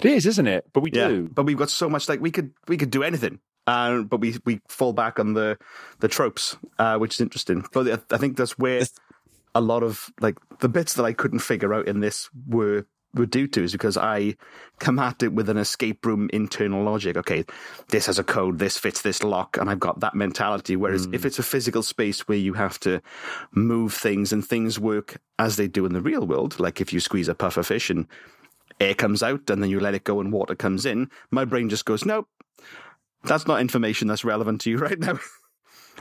it 0.00 0.06
is 0.10 0.26
isn't 0.26 0.46
it 0.46 0.64
but 0.72 0.82
we 0.82 0.90
do 0.90 1.28
But 1.32 1.44
we've 1.46 1.56
got 1.56 1.70
so 1.70 1.88
much 1.88 2.08
like 2.08 2.20
we 2.20 2.30
could 2.30 2.52
we 2.68 2.76
could 2.76 2.90
do 2.90 3.02
anything. 3.02 3.38
Uh, 3.66 4.02
but 4.02 4.20
we, 4.20 4.36
we 4.44 4.60
fall 4.68 4.92
back 4.92 5.20
on 5.20 5.34
the 5.34 5.56
the 6.00 6.08
tropes, 6.08 6.56
uh, 6.78 6.96
which 6.98 7.14
is 7.14 7.20
interesting. 7.20 7.64
But 7.72 7.88
I- 7.88 8.14
I 8.14 8.18
think 8.18 8.36
that's 8.36 8.58
where 8.58 8.82
a 9.54 9.60
lot 9.60 9.82
of 9.82 10.10
like 10.20 10.36
the 10.60 10.68
bits 10.68 10.94
that 10.94 11.04
I 11.04 11.12
couldn't 11.12 11.40
figure 11.40 11.72
out 11.74 11.86
in 11.88 12.00
this 12.00 12.30
were 12.48 12.86
were 13.14 13.26
due 13.26 13.46
to 13.48 13.64
is 13.64 13.72
because 13.72 13.96
I 13.96 14.36
come 14.78 14.98
at 14.98 15.22
it 15.22 15.32
with 15.32 15.48
an 15.48 15.56
escape 15.56 16.04
room 16.06 16.30
internal 16.32 16.82
logic. 16.82 17.16
Okay, 17.16 17.44
this 17.88 18.06
has 18.06 18.18
a 18.18 18.24
code, 18.24 18.58
this 18.58 18.78
fits 18.78 19.02
this 19.02 19.22
lock, 19.22 19.56
and 19.56 19.68
I've 19.68 19.80
got 19.80 20.00
that 20.00 20.14
mentality. 20.14 20.76
Whereas 20.76 21.06
if 21.12 21.22
hmm. 21.22 21.26
it's 21.26 21.38
a 21.38 21.44
physical 21.44 21.82
space 21.82 22.28
where 22.28 22.38
you 22.38 22.54
have 22.54 22.78
to 22.80 23.02
move 23.52 23.94
things 23.94 24.32
and 24.32 24.46
things 24.46 24.78
work 24.78 25.20
as 25.38 25.56
they 25.56 25.68
do 25.68 25.86
in 25.86 25.92
the 25.92 26.00
real 26.00 26.26
world, 26.26 26.60
like 26.60 26.80
if 26.80 26.92
you 26.92 27.00
squeeze 27.00 27.28
a 27.28 27.34
puffer 27.34 27.62
fish 27.62 27.90
and 27.90 28.06
air 28.78 28.94
comes 28.94 29.22
out 29.22 29.50
and 29.50 29.62
then 29.62 29.70
you 29.70 29.80
let 29.80 29.94
it 29.94 30.04
go 30.04 30.20
and 30.20 30.32
water 30.32 30.54
comes 30.54 30.86
in, 30.86 31.10
my 31.30 31.44
brain 31.44 31.68
just 31.68 31.84
goes, 31.84 32.04
nope, 32.04 32.28
that's 33.24 33.46
not 33.46 33.60
information 33.60 34.08
that's 34.08 34.24
relevant 34.24 34.60
to 34.62 34.70
you 34.70 34.78
right 34.78 34.98
now. 34.98 35.18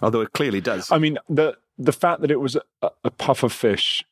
Although 0.01 0.21
it 0.21 0.31
clearly 0.31 0.61
does. 0.61 0.91
i 0.91 0.97
mean 0.97 1.17
the 1.27 1.57
the 1.77 1.91
fact 1.91 2.21
that 2.21 2.31
it 2.31 2.39
was 2.39 2.55
a, 2.55 2.89
a 3.03 3.11
puff 3.11 3.43
of 3.43 3.51
fish 3.51 4.03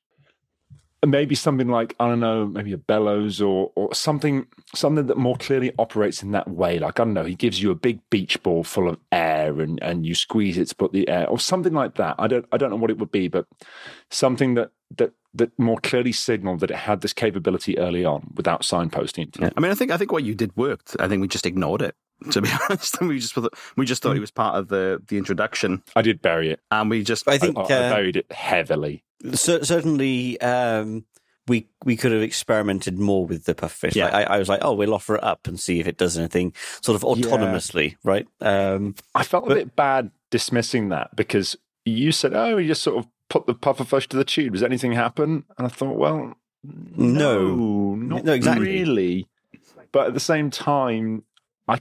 maybe 1.06 1.36
something 1.36 1.68
like 1.68 1.96
I 2.00 2.08
don't 2.08 2.20
know, 2.20 2.46
maybe 2.48 2.74
a 2.74 2.78
bellows 2.78 3.42
or 3.42 3.72
or 3.76 3.94
something 3.94 4.48
something 4.74 5.06
that 5.08 5.18
more 5.18 5.38
clearly 5.38 5.72
operates 5.78 6.24
in 6.24 6.32
that 6.32 6.50
way. 6.50 6.80
Like 6.80 7.00
I 7.00 7.04
don't 7.04 7.14
know, 7.14 7.24
he 7.24 7.36
gives 7.36 7.62
you 7.62 7.72
a 7.72 7.76
big 7.76 8.00
beach 8.10 8.42
ball 8.44 8.64
full 8.64 8.90
of 8.90 9.00
air 9.12 9.60
and 9.60 9.82
and 9.84 10.06
you 10.06 10.16
squeeze 10.16 10.58
it 10.58 10.68
to 10.70 10.76
put 10.76 10.94
the 10.94 11.08
air 11.08 11.28
or 11.28 11.40
something 11.40 11.74
like 11.74 11.96
that. 11.96 12.16
I 12.18 12.28
don't 12.28 12.46
I 12.52 12.58
don't 12.58 12.70
know 12.70 12.78
what 12.78 12.92
it 12.92 12.98
would 12.98 13.12
be, 13.12 13.28
but 13.28 13.46
something 14.10 14.56
that 14.56 14.72
that 14.98 15.14
that 15.34 15.58
more 15.60 15.78
clearly 15.78 16.12
signaled 16.12 16.62
that 16.62 16.72
it 16.72 16.78
had 16.78 17.02
this 17.02 17.14
capability 17.14 17.78
early 17.78 18.04
on 18.06 18.32
without 18.36 18.62
signposting. 18.62 19.40
Yeah. 19.40 19.50
I 19.56 19.60
mean, 19.60 19.72
I 19.72 19.76
think 19.76 19.92
I 19.92 19.98
think 19.98 20.12
what 20.12 20.24
you 20.24 20.36
did 20.36 20.56
worked. 20.58 20.96
I 21.00 21.08
think 21.08 21.22
we 21.22 21.28
just 21.28 21.46
ignored 21.46 21.82
it. 21.82 21.96
To 22.32 22.42
be 22.42 22.50
honest, 22.70 23.00
we 23.02 23.20
just 23.20 23.34
thought, 23.34 23.54
we 23.76 23.86
just 23.86 24.02
thought 24.02 24.18
it 24.18 24.22
was 24.22 24.32
part 24.32 24.56
of 24.56 24.70
the 24.70 25.02
the 25.08 25.18
introduction, 25.18 25.84
I 25.96 26.02
did 26.02 26.22
bury 26.22 26.52
it. 26.52 26.60
and 26.72 26.90
we 26.90 27.04
just 27.04 27.28
I 27.28 27.38
think 27.38 27.58
I, 27.58 27.62
I 27.62 27.64
uh, 27.64 27.90
buried 27.94 28.18
it 28.18 28.32
heavily. 28.32 29.04
cer- 29.34 29.64
certainly 29.64 30.40
um, 30.42 31.06
we 31.48 31.68
we 31.86 31.96
could 31.96 32.12
have 32.12 32.24
experimented 32.24 32.98
more 32.98 33.26
with 33.26 33.46
the 33.46 33.54
pufferfish. 33.54 33.96
Yeah. 33.96 34.06
Like, 34.06 34.14
I, 34.30 34.36
I 34.36 34.40
was 34.40 34.50
like, 34.50 34.62
oh, 34.64 34.74
we'll 34.74 34.94
offer 34.96 35.16
it 35.16 35.24
up 35.24 35.48
and 35.48 35.60
see 35.60 35.80
if 35.80 35.88
it 35.88 35.98
does 35.98 36.18
anything 36.18 36.54
sort 36.82 36.96
of 36.96 37.04
autonomously, 37.04 37.96
right? 38.04 38.28
Um, 38.42 38.96
I 39.14 39.24
felt 39.24 39.50
a 39.52 39.54
bit 39.54 39.76
bad 39.76 40.10
dismissing 40.32 40.90
that 40.90 41.16
because 41.16 41.56
you 41.86 42.12
said, 42.12 42.34
"Oh, 42.34 42.58
you 42.58 42.68
just 42.68 42.82
sort 42.82 42.98
of 42.98 43.08
put 43.30 43.46
the 43.48 43.54
pufferfish 43.56 44.08
to 44.08 44.18
the 44.18 44.24
tube. 44.26 44.54
Does 44.54 44.64
anything 44.64 44.94
happen?" 44.94 45.44
And 45.58 45.66
I 45.68 45.70
thought, 45.70 45.98
well, 45.98 46.36
No. 46.64 47.56
no, 47.56 47.96
not 47.96 48.24
No, 48.26 48.34
exactly. 48.34 48.66
really. 48.66 49.28
But 49.92 50.08
at 50.08 50.14
the 50.14 50.20
same 50.20 50.50
time, 50.50 51.24
I, 51.68 51.80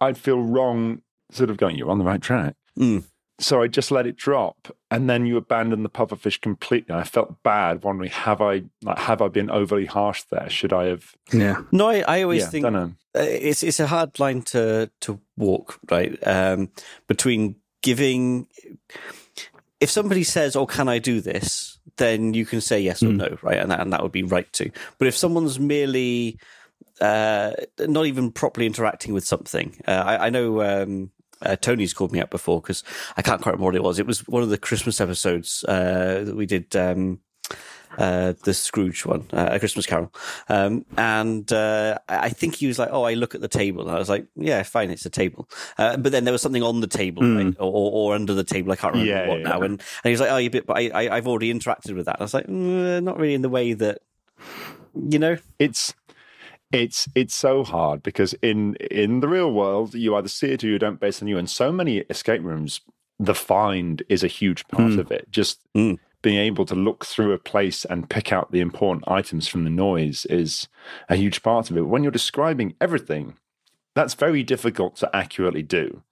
I'd 0.00 0.18
feel 0.18 0.40
wrong, 0.40 1.02
sort 1.30 1.50
of 1.50 1.56
going, 1.56 1.76
"You're 1.76 1.90
on 1.90 1.98
the 1.98 2.04
right 2.04 2.20
track." 2.20 2.54
Mm. 2.78 3.04
So 3.38 3.62
I 3.62 3.68
just 3.68 3.90
let 3.90 4.06
it 4.06 4.16
drop, 4.16 4.68
and 4.90 5.08
then 5.08 5.24
you 5.24 5.38
abandon 5.38 5.82
the 5.82 5.88
pufferfish 5.88 6.40
completely. 6.42 6.94
I 6.94 7.04
felt 7.04 7.42
bad, 7.42 7.82
wondering, 7.82 8.10
have 8.10 8.42
I 8.42 8.64
like, 8.82 8.98
have 8.98 9.22
I 9.22 9.28
been 9.28 9.50
overly 9.50 9.86
harsh 9.86 10.24
there? 10.24 10.50
Should 10.50 10.74
I 10.74 10.84
have? 10.86 11.14
yeah. 11.32 11.62
no, 11.72 11.88
I, 11.88 12.04
I 12.06 12.22
always 12.22 12.42
yeah, 12.42 12.48
think 12.50 12.66
uh, 12.66 12.88
it's 13.14 13.62
it's 13.62 13.80
a 13.80 13.86
hard 13.86 14.18
line 14.20 14.42
to 14.42 14.90
to 15.00 15.18
walk 15.38 15.78
right 15.90 16.18
um, 16.26 16.68
between 17.06 17.56
giving. 17.82 18.46
If 19.80 19.90
somebody 19.90 20.24
says, 20.24 20.56
"Oh, 20.56 20.66
can 20.66 20.88
I 20.88 20.98
do 20.98 21.20
this?" 21.20 21.78
then 21.96 22.34
you 22.34 22.46
can 22.46 22.60
say 22.60 22.80
yes 22.80 23.02
or 23.02 23.06
Mm. 23.08 23.16
no, 23.16 23.38
right, 23.42 23.58
and 23.58 23.70
that, 23.70 23.80
and 23.80 23.92
that 23.92 24.02
would 24.02 24.12
be 24.12 24.22
right 24.22 24.50
to. 24.54 24.70
But 24.98 25.08
if 25.08 25.16
someone's 25.16 25.58
merely 25.58 26.38
uh, 27.00 27.52
not 27.78 28.06
even 28.06 28.30
properly 28.30 28.66
interacting 28.66 29.12
with 29.12 29.24
something, 29.26 29.80
uh, 29.86 29.90
I, 29.92 30.26
I 30.26 30.30
know. 30.30 30.62
Um, 30.62 31.10
uh, 31.42 31.56
Tony's 31.56 31.94
called 31.94 32.12
me 32.12 32.20
up 32.20 32.28
before 32.30 32.60
because 32.60 32.84
I 33.16 33.22
can't 33.22 33.40
quite 33.40 33.52
remember 33.52 33.64
what 33.64 33.74
it 33.76 33.82
was. 33.82 33.98
It 33.98 34.06
was 34.06 34.26
one 34.28 34.42
of 34.42 34.50
the 34.50 34.58
Christmas 34.58 35.00
episodes 35.00 35.64
uh, 35.64 36.22
that 36.24 36.36
we 36.36 36.44
did. 36.44 36.76
Um, 36.76 37.20
uh, 37.98 38.34
the 38.44 38.54
Scrooge 38.54 39.04
one, 39.04 39.26
uh, 39.32 39.48
A 39.52 39.58
Christmas 39.58 39.86
Carol. 39.86 40.12
Um, 40.48 40.84
and 40.96 41.52
uh, 41.52 41.98
I 42.08 42.28
think 42.30 42.54
he 42.56 42.66
was 42.66 42.78
like, 42.78 42.90
"Oh, 42.92 43.02
I 43.02 43.14
look 43.14 43.34
at 43.34 43.40
the 43.40 43.48
table." 43.48 43.82
And 43.82 43.90
I 43.90 43.98
was 43.98 44.08
like, 44.08 44.26
"Yeah, 44.36 44.62
fine, 44.62 44.90
it's 44.90 45.06
a 45.06 45.10
table." 45.10 45.48
Uh, 45.78 45.96
but 45.96 46.12
then 46.12 46.24
there 46.24 46.32
was 46.32 46.42
something 46.42 46.62
on 46.62 46.80
the 46.80 46.86
table, 46.86 47.22
right? 47.22 47.54
or, 47.58 47.90
or, 47.92 48.14
under 48.14 48.34
the 48.34 48.44
table. 48.44 48.72
I 48.72 48.76
can't 48.76 48.94
remember 48.94 49.12
Yeah, 49.12 49.28
what 49.28 49.38
yeah, 49.40 49.44
now. 49.48 49.58
yeah. 49.58 49.64
And, 49.64 49.72
and 49.74 50.04
he 50.04 50.10
was 50.10 50.20
like, 50.20 50.30
"Oh, 50.30 50.36
you 50.36 50.50
bit," 50.50 50.66
but 50.66 50.76
I, 50.76 50.88
I, 50.88 51.16
I've 51.16 51.26
already 51.26 51.52
interacted 51.52 51.94
with 51.94 52.06
that. 52.06 52.16
And 52.16 52.22
I 52.22 52.24
was 52.24 52.34
like, 52.34 52.46
mm, 52.46 53.02
"Not 53.02 53.18
really 53.18 53.34
in 53.34 53.42
the 53.42 53.48
way 53.48 53.72
that, 53.74 53.98
you 54.94 55.18
know." 55.18 55.36
it's 55.58 55.92
it's 56.72 57.08
it's 57.16 57.34
so 57.34 57.64
hard 57.64 58.02
because 58.02 58.32
in 58.34 58.76
in 58.76 59.20
the 59.20 59.28
real 59.28 59.52
world 59.52 59.92
you 59.94 60.14
either 60.14 60.28
see 60.28 60.52
it 60.52 60.62
or 60.62 60.68
you 60.68 60.78
don't 60.78 61.00
based 61.00 61.20
on 61.20 61.26
you 61.26 61.36
and 61.36 61.50
so 61.50 61.72
many 61.72 61.98
escape 62.08 62.42
rooms 62.42 62.80
the 63.18 63.34
find 63.34 64.04
is 64.08 64.22
a 64.22 64.28
huge 64.28 64.66
part 64.68 64.92
of 64.92 65.10
it 65.10 65.26
just 65.32 65.58
Mm. 65.76 65.98
Being 66.22 66.38
able 66.38 66.66
to 66.66 66.74
look 66.74 67.04
through 67.04 67.32
a 67.32 67.38
place 67.38 67.84
and 67.84 68.10
pick 68.10 68.32
out 68.32 68.52
the 68.52 68.60
important 68.60 69.04
items 69.08 69.48
from 69.48 69.64
the 69.64 69.70
noise 69.70 70.26
is 70.26 70.68
a 71.08 71.16
huge 71.16 71.42
part 71.42 71.70
of 71.70 71.76
it 71.76 71.82
when 71.82 72.02
you're 72.02 72.12
describing 72.12 72.74
everything 72.80 73.34
that's 73.94 74.14
very 74.14 74.42
difficult 74.42 74.96
to 74.96 75.10
accurately 75.16 75.62
do 75.62 76.02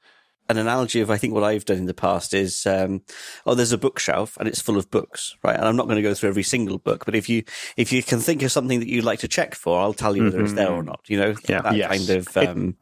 An 0.48 0.56
analogy 0.56 1.00
of 1.02 1.10
I 1.10 1.18
think 1.18 1.34
what 1.34 1.44
I've 1.44 1.66
done 1.66 1.76
in 1.76 1.86
the 1.86 1.92
past 1.94 2.32
is, 2.32 2.66
um, 2.66 3.02
oh, 3.44 3.54
there's 3.54 3.72
a 3.72 3.78
bookshelf 3.78 4.36
and 4.38 4.48
it's 4.48 4.62
full 4.62 4.78
of 4.78 4.90
books, 4.90 5.36
right? 5.44 5.54
And 5.56 5.64
I'm 5.66 5.76
not 5.76 5.84
going 5.86 5.96
to 5.96 6.08
go 6.08 6.14
through 6.14 6.30
every 6.30 6.42
single 6.42 6.78
book, 6.78 7.04
but 7.04 7.14
if 7.14 7.28
you 7.28 7.42
if 7.76 7.92
you 7.92 8.02
can 8.02 8.20
think 8.20 8.42
of 8.42 8.50
something 8.50 8.80
that 8.80 8.88
you'd 8.88 9.04
like 9.04 9.18
to 9.20 9.28
check 9.28 9.54
for, 9.54 9.78
I'll 9.78 9.92
tell 9.92 10.16
you 10.16 10.24
whether 10.24 10.40
it's 10.42 10.54
there 10.54 10.72
or 10.72 10.82
not. 10.82 11.00
You 11.06 11.18
know, 11.20 11.34
Yeah. 11.48 11.60
that 11.62 11.76
Yes. 11.76 11.88
kind 11.88 12.10
of. 12.18 12.36
Um, 12.36 12.76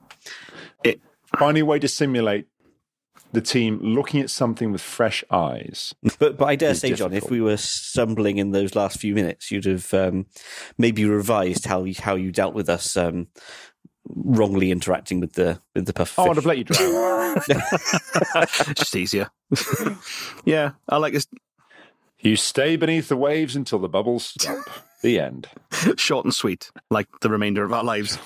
finding 1.38 1.62
a 1.62 1.66
way 1.66 1.78
to 1.80 1.88
simulate 1.88 2.46
the 3.32 3.40
team 3.40 3.78
looking 3.82 4.20
at 4.20 4.30
something 4.30 4.72
with 4.72 4.80
fresh 4.80 5.24
eyes 5.30 5.94
But 6.18 6.38
but 6.38 6.46
I 6.46 6.56
dare 6.56 6.70
is 6.70 6.80
say, 6.80 6.92
Jon, 6.94 7.12
if 7.12 7.30
we 7.30 7.40
were 7.40 7.56
stumbling 7.56 8.38
in 8.38 8.52
those 8.52 8.74
last 8.74 8.98
few 8.98 9.14
minutes, 9.14 9.50
you'd 9.50 9.64
have 9.64 9.92
um, 9.92 10.26
maybe 10.78 11.04
revised 11.04 11.66
how 11.66 11.84
you, 11.84 11.94
how 11.98 12.14
you 12.14 12.32
dealt 12.32 12.54
with 12.54 12.68
us 12.68 12.96
um, 12.96 13.28
wrongly 14.08 14.70
interacting 14.70 15.20
with 15.20 15.32
the 15.32 15.60
with 15.74 15.86
the 15.86 15.92
puff. 15.92 16.16
oh 16.18 16.30
i'd 16.30 16.36
have 16.36 16.46
let 16.46 16.58
you 16.58 16.64
drown 16.64 17.36
just 18.74 18.94
easier. 18.94 19.30
yeah, 20.44 20.72
I 20.88 20.96
like 20.98 21.12
this 21.12 21.26
you 22.20 22.36
stay 22.36 22.76
beneath 22.76 23.08
the 23.08 23.16
waves 23.16 23.54
until 23.54 23.78
the 23.78 23.88
bubbles 23.88 24.26
stop 24.26 24.64
the 25.02 25.20
end 25.20 25.48
short 25.96 26.24
and 26.24 26.34
sweet, 26.34 26.70
like 26.90 27.08
the 27.20 27.30
remainder 27.30 27.64
of 27.64 27.72
our 27.72 27.84
lives. 27.84 28.18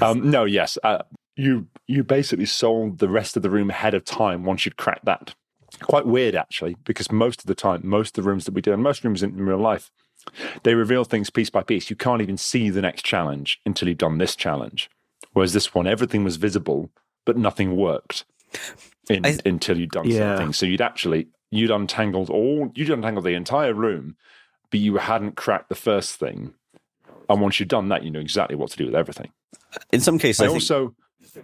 Um, 0.00 0.30
no, 0.30 0.44
yes. 0.44 0.78
Uh, 0.82 1.02
you 1.36 1.66
you 1.86 2.04
basically 2.04 2.46
sold 2.46 2.98
the 2.98 3.08
rest 3.08 3.36
of 3.36 3.42
the 3.42 3.50
room 3.50 3.70
ahead 3.70 3.94
of 3.94 4.04
time 4.04 4.44
once 4.44 4.64
you'd 4.64 4.76
cracked 4.76 5.04
that. 5.04 5.34
Quite 5.80 6.06
weird, 6.06 6.34
actually, 6.34 6.76
because 6.84 7.10
most 7.10 7.40
of 7.40 7.46
the 7.46 7.54
time, 7.54 7.80
most 7.84 8.16
of 8.18 8.22
the 8.24 8.28
rooms 8.28 8.44
that 8.44 8.52
we 8.54 8.60
do, 8.60 8.72
and 8.72 8.82
most 8.82 9.02
rooms 9.04 9.22
in, 9.22 9.30
in 9.30 9.46
real 9.46 9.58
life, 9.58 9.90
they 10.64 10.74
reveal 10.74 11.04
things 11.04 11.30
piece 11.30 11.48
by 11.50 11.62
piece. 11.62 11.88
You 11.88 11.96
can't 11.96 12.20
even 12.20 12.36
see 12.36 12.68
the 12.68 12.82
next 12.82 13.04
challenge 13.04 13.58
until 13.64 13.88
you've 13.88 13.98
done 13.98 14.18
this 14.18 14.36
challenge. 14.36 14.90
Whereas 15.32 15.54
this 15.54 15.74
one, 15.74 15.86
everything 15.86 16.24
was 16.24 16.36
visible, 16.36 16.90
but 17.24 17.38
nothing 17.38 17.74
worked 17.74 18.24
in, 19.08 19.24
I- 19.24 19.38
until 19.46 19.78
you'd 19.78 19.92
done 19.92 20.06
Yeah. 20.08 20.36
something. 20.36 20.52
So 20.52 20.66
you'd 20.66 20.82
actually 20.82 21.28
you'd 21.50 21.70
untangled 21.70 22.28
all 22.30 22.70
you'd 22.74 22.90
untangled 22.90 23.24
the 23.24 23.34
entire 23.34 23.72
room, 23.74 24.16
but 24.70 24.80
you 24.80 24.96
hadn't 24.96 25.36
cracked 25.36 25.70
the 25.70 25.74
first 25.74 26.16
thing. 26.16 26.52
And 27.30 27.40
once 27.40 27.58
you'd 27.58 27.68
done 27.70 27.88
that, 27.88 28.02
you 28.04 28.10
knew 28.10 28.20
exactly 28.20 28.56
what 28.56 28.70
to 28.72 28.76
do 28.76 28.84
with 28.86 28.94
everything. 28.94 29.30
In 29.90 30.00
some 30.00 30.18
cases, 30.18 30.40
I, 30.40 30.44
I 30.44 30.48
think, 30.48 30.56
also 30.56 30.94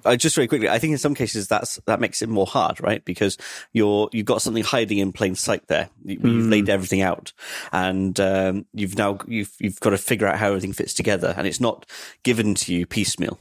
uh, 0.05 0.17
just 0.17 0.35
very 0.35 0.47
quickly, 0.47 0.69
I 0.69 0.79
think 0.79 0.93
in 0.93 0.99
some 0.99 1.15
cases 1.15 1.49
that's 1.49 1.77
that 1.87 2.01
makes 2.01 2.23
it 2.23 2.29
more 2.29 2.47
hard, 2.47 2.81
right? 2.83 3.05
Because 3.05 3.37
you're 3.73 4.09
you've 4.13 4.27
got 4.27 4.43
something 4.43 4.65
hiding 4.65 4.99
in 4.99 5.13
plain 5.13 5.35
sight 5.35 5.67
there. 5.69 5.89
You, 6.05 6.19
You've 6.23 6.47
laid 6.49 6.69
everything 6.69 7.01
out, 7.03 7.33
and 7.73 8.19
um, 8.21 8.67
you've 8.75 8.97
now 8.97 9.19
you've 9.27 9.53
you've 9.59 9.81
got 9.81 9.91
to 9.91 9.99
figure 9.99 10.27
out 10.27 10.39
how 10.39 10.49
everything 10.49 10.73
fits 10.73 10.95
together, 10.95 11.35
and 11.37 11.47
it's 11.47 11.61
not 11.61 11.87
given 12.23 12.55
to 12.57 12.75
you 12.75 12.87
piecemeal. 12.87 13.39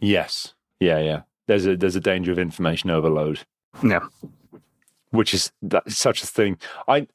Yes. 0.00 0.54
Yeah, 0.78 0.98
yeah. 1.00 1.22
There's 1.46 1.66
a 1.66 1.76
there's 1.76 1.96
a 1.96 2.00
danger 2.00 2.32
of 2.32 2.38
information 2.38 2.90
overload, 2.90 3.40
Yeah. 3.82 4.00
which 5.10 5.34
is 5.34 5.52
that's 5.62 5.96
such 5.96 6.22
a 6.22 6.26
thing. 6.26 6.58
I 6.88 7.06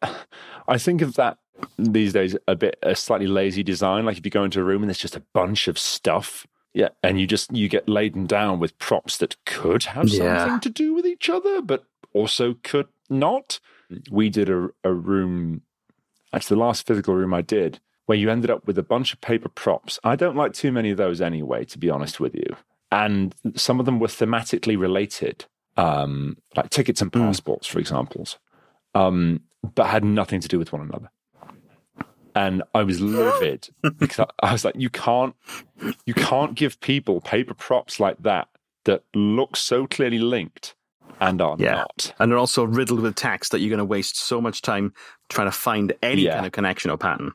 I 0.68 0.78
think 0.78 1.02
of 1.02 1.16
that 1.16 1.38
these 1.80 2.12
days 2.14 2.36
a 2.48 2.56
bit 2.56 2.78
a 2.84 2.96
slightly 2.96 3.28
lazy 3.28 3.64
design. 3.64 4.06
Like 4.06 4.18
if 4.18 4.26
you 4.26 4.32
go 4.32 4.44
into 4.44 4.60
a 4.60 4.64
room 4.64 4.84
and 4.84 4.90
there's 4.90 4.98
just 5.00 5.16
a 5.16 5.24
bunch 5.34 5.68
of 5.68 5.80
stuff. 5.80 6.46
Yeah. 6.76 6.90
And 7.02 7.20
you 7.20 7.26
just 7.26 7.52
you 7.56 7.68
get 7.70 7.90
laden 7.90 8.28
down 8.28 8.60
with 8.60 8.78
props 8.78 9.18
that 9.18 9.38
could 9.46 9.84
have 9.86 10.10
Yeah. 10.10 10.38
something 10.40 10.60
to 10.60 10.70
do 10.70 10.94
with 10.94 11.06
each 11.08 11.30
other, 11.30 11.62
but 11.62 11.86
also 12.14 12.56
could 12.64 12.88
not. 13.10 13.60
We 14.12 14.30
did 14.30 14.50
a, 14.50 14.70
a 14.84 14.94
room 14.94 15.62
actually 16.34 16.56
the 16.56 16.62
last 16.62 16.86
physical 16.86 17.16
room 17.16 17.34
I 17.34 17.42
did, 17.42 17.80
where 18.08 18.18
you 18.18 18.30
ended 18.30 18.50
up 18.52 18.68
with 18.68 18.78
a 18.78 18.84
bunch 18.84 19.14
of 19.14 19.22
paper 19.22 19.48
props. 19.48 20.00
I 20.04 20.16
don't 20.18 20.36
like 20.36 20.52
too 20.54 20.72
many 20.72 20.92
of 20.92 20.98
those 20.98 21.22
anyway, 21.22 21.64
to 21.66 21.78
be 21.80 21.90
honest 21.90 22.20
with 22.20 22.36
you. 22.36 22.58
And 22.92 23.34
some 23.56 23.80
of 23.80 23.86
them 23.86 24.00
were 24.00 24.08
thematically 24.08 24.78
related, 24.78 25.46
um, 25.78 26.38
like 26.56 26.70
tickets 26.72 27.02
and 27.02 27.12
passports, 27.12 27.68
for 27.68 27.80
examples, 27.80 28.38
um, 28.94 29.42
but 29.76 29.88
had 29.88 30.04
nothing 30.04 30.42
to 30.42 30.48
do 30.50 30.60
with 30.60 30.74
one 30.74 30.82
another. 30.82 31.10
And 32.36 32.64
I 32.74 32.84
was 32.84 33.00
livid 33.02 33.70
because 33.98 34.20
I, 34.42 34.48
I 34.48 34.52
was 34.52 34.66
like, 34.66 34.76
you 34.78 34.90
can't, 34.90 35.34
you 36.06 36.14
can't 36.14 36.54
give 36.56 36.80
people 36.82 37.22
paper 37.22 37.54
props 37.54 38.00
like 38.00 38.18
that 38.24 38.50
that 38.84 39.04
look 39.16 39.56
so 39.56 39.88
clearly 39.88 40.20
linked 40.20 40.76
and 41.22 41.42
are 41.42 41.56
Yeah. 41.58 41.76
not. 41.76 42.14
And 42.20 42.30
they're 42.32 42.38
also 42.38 42.66
riddled 42.66 43.00
with 43.00 43.16
text 43.16 43.52
that 43.54 43.60
you're 43.60 43.70
going 43.70 43.78
to 43.80 43.86
waste 43.86 44.18
so 44.18 44.42
much 44.42 44.62
time 44.62 44.94
trying 45.30 45.48
to 45.48 45.52
find 45.52 45.94
any 46.04 46.24
Yeah. 46.24 46.34
kind 46.36 46.46
of 46.46 46.52
connection 46.52 46.92
or 46.92 46.98
pattern. 46.98 47.32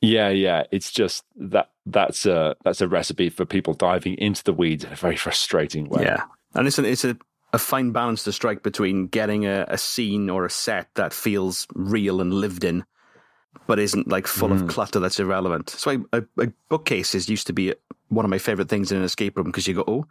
Yeah, 0.00 0.30
yeah. 0.30 0.64
It's 0.70 0.90
just 0.90 1.24
that 1.36 1.70
that's 1.86 2.26
a 2.26 2.56
that's 2.64 2.80
a 2.80 2.88
recipe 2.88 3.28
for 3.30 3.44
people 3.44 3.74
diving 3.74 4.14
into 4.18 4.42
the 4.44 4.52
weeds 4.52 4.84
in 4.84 4.92
a 4.92 4.96
very 4.96 5.16
frustrating 5.16 5.88
way. 5.88 6.02
Yeah. 6.02 6.24
And 6.54 6.66
it's, 6.66 6.78
an, 6.78 6.84
it's 6.86 7.04
a, 7.04 7.16
a 7.52 7.58
fine 7.58 7.92
balance 7.92 8.24
to 8.24 8.32
strike 8.32 8.62
between 8.62 9.06
getting 9.06 9.44
a, 9.46 9.64
a 9.68 9.78
scene 9.78 10.28
or 10.30 10.44
a 10.44 10.50
set 10.50 10.88
that 10.94 11.12
feels 11.12 11.66
real 11.74 12.20
and 12.20 12.32
lived 12.34 12.64
in, 12.64 12.84
but 13.66 13.78
isn't 13.78 14.08
like 14.08 14.26
full 14.26 14.52
of 14.52 14.66
clutter 14.68 15.00
that's 15.00 15.18
irrelevant. 15.20 15.70
So 15.70 15.90
I, 15.90 15.98
a, 16.18 16.22
a 16.38 16.52
bookcases 16.68 17.28
used 17.28 17.46
to 17.48 17.52
be 17.52 17.74
one 18.08 18.24
of 18.24 18.30
my 18.30 18.38
favorite 18.38 18.68
things 18.68 18.92
in 18.92 18.98
an 18.98 19.04
escape 19.04 19.36
room 19.36 19.46
because 19.46 19.66
you 19.66 19.74
go, 19.74 19.84
oh, 19.88 20.06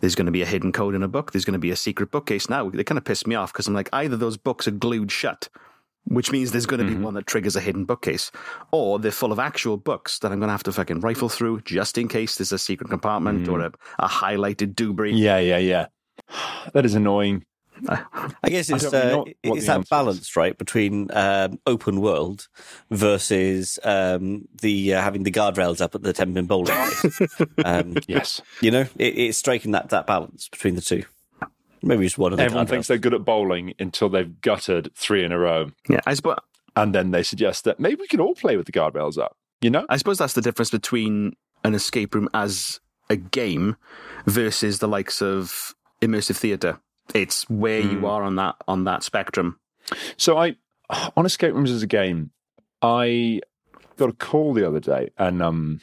there's 0.00 0.14
going 0.14 0.26
to 0.26 0.32
be 0.32 0.42
a 0.42 0.46
hidden 0.46 0.72
code 0.72 0.94
in 0.94 1.02
a 1.02 1.08
book. 1.08 1.32
There's 1.32 1.44
going 1.44 1.52
to 1.52 1.58
be 1.58 1.70
a 1.70 1.76
secret 1.76 2.10
bookcase. 2.10 2.48
Now 2.48 2.70
they 2.70 2.84
kind 2.84 2.98
of 2.98 3.04
piss 3.04 3.26
me 3.26 3.34
off 3.34 3.52
because 3.52 3.66
I'm 3.68 3.74
like, 3.74 3.90
either 3.92 4.16
those 4.16 4.36
books 4.36 4.66
are 4.66 4.72
glued 4.72 5.10
shut 5.12 5.48
which 6.08 6.30
means 6.30 6.52
there's 6.52 6.66
going 6.66 6.78
to 6.78 6.86
be 6.86 6.94
Mhm. 6.96 7.02
one 7.02 7.14
that 7.14 7.26
triggers 7.26 7.56
a 7.56 7.60
hidden 7.60 7.84
bookcase, 7.84 8.30
or 8.70 9.00
they're 9.00 9.10
full 9.10 9.32
of 9.32 9.40
actual 9.40 9.76
books 9.76 10.20
that 10.20 10.30
I'm 10.30 10.38
going 10.38 10.46
to 10.46 10.52
have 10.52 10.62
to 10.62 10.72
fucking 10.72 11.00
rifle 11.00 11.28
through 11.28 11.62
just 11.62 11.98
in 11.98 12.06
case 12.06 12.36
there's 12.36 12.52
a 12.52 12.60
secret 12.60 12.90
compartment 12.90 13.48
or 13.48 13.58
a, 13.58 13.72
a 13.98 14.06
highlighted 14.06 14.76
doobree. 14.76 15.18
Yeah, 15.18 15.38
yeah, 15.40 15.58
yeah. 15.58 15.86
That 16.74 16.86
is 16.86 16.94
annoying. 16.94 17.44
I 17.88 18.48
guess 18.48 18.70
it's 18.70 18.82
don't 18.90 18.92
really 18.92 19.12
know 19.12 19.22
uh, 19.22 19.54
it's 19.56 19.66
that 19.66 19.72
answer 19.76 19.82
is. 19.82 19.88
balance, 19.88 20.36
right, 20.36 20.56
between 20.56 21.10
um, 21.12 21.58
open 21.66 22.00
world 22.00 22.48
versus 22.90 23.78
um, 23.84 24.46
the 24.62 24.94
uh, 24.94 25.00
having 25.02 25.22
the 25.24 25.30
guardrails 25.32 25.80
up 25.80 25.94
at 25.94 26.02
the 26.02 26.12
ten 26.12 26.34
pin 26.34 26.46
bowling. 26.46 26.76
um, 27.64 27.96
Yes. 28.06 28.40
you 28.60 28.70
know, 28.70 28.86
it, 28.96 29.18
it's 29.18 29.38
striking 29.38 29.72
that 29.72 29.90
that 29.90 30.06
balance 30.06 30.48
between 30.48 30.74
the 30.74 30.80
two. 30.80 31.04
Maybe 31.82 32.04
just 32.04 32.18
one 32.18 32.32
of 32.32 32.38
the 32.38 32.44
Everyone 32.44 32.66
guardrails. 32.66 32.70
thinks 32.70 32.88
they're 32.88 32.98
good 32.98 33.14
at 33.14 33.24
bowling 33.24 33.74
until 33.78 34.08
they've 34.08 34.40
gutted 34.40 34.90
three 34.94 35.24
in 35.24 35.30
a 35.32 35.38
row. 35.38 35.70
Yeah, 35.88 36.00
I 36.06 36.14
suppose 36.14 36.38
And 36.74 36.94
then 36.94 37.10
they 37.10 37.22
suggest 37.22 37.64
that 37.64 37.78
maybe 37.78 37.96
we 38.00 38.06
can 38.08 38.20
all 38.20 38.34
play 38.34 38.56
with 38.56 38.66
the 38.66 38.72
guardrails 38.72 39.18
up. 39.18 39.36
You 39.60 39.70
know? 39.70 39.86
I 39.88 39.96
suppose 39.96 40.18
that's 40.18 40.32
the 40.34 40.40
difference 40.42 40.70
between 40.70 41.34
an 41.64 41.74
escape 41.74 42.14
room 42.14 42.28
as 42.34 42.80
a 43.08 43.16
game 43.16 43.76
versus 44.26 44.80
the 44.80 44.88
likes 44.88 45.22
of 45.22 45.74
immersive 46.02 46.36
theatre. 46.36 46.80
It's 47.14 47.48
where 47.48 47.82
Hmm. 47.82 47.90
you 47.90 48.06
are 48.06 48.22
on 48.22 48.36
that 48.36 48.56
on 48.68 48.84
that 48.84 49.02
spectrum. 49.02 49.58
So 50.16 50.36
I 50.36 50.56
on 51.16 51.26
escape 51.26 51.54
rooms 51.54 51.70
as 51.70 51.82
a 51.82 51.86
game, 51.86 52.30
I 52.82 53.40
got 53.96 54.10
a 54.10 54.12
call 54.12 54.52
the 54.52 54.66
other 54.66 54.80
day, 54.80 55.10
and 55.18 55.42
um, 55.42 55.80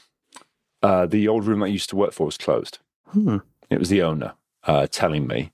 uh, 0.82 1.06
the 1.06 1.28
old 1.28 1.46
room 1.46 1.64
I 1.64 1.68
used 1.68 1.90
to 1.90 1.96
work 1.96 2.12
for 2.14 2.26
was 2.26 2.38
closed. 2.38 2.80
Hmm. 3.12 3.38
It 3.70 3.80
was 3.80 3.90
the 3.90 4.02
owner 4.02 4.34
uh, 4.66 4.88
telling 4.92 5.28
me, 5.28 5.52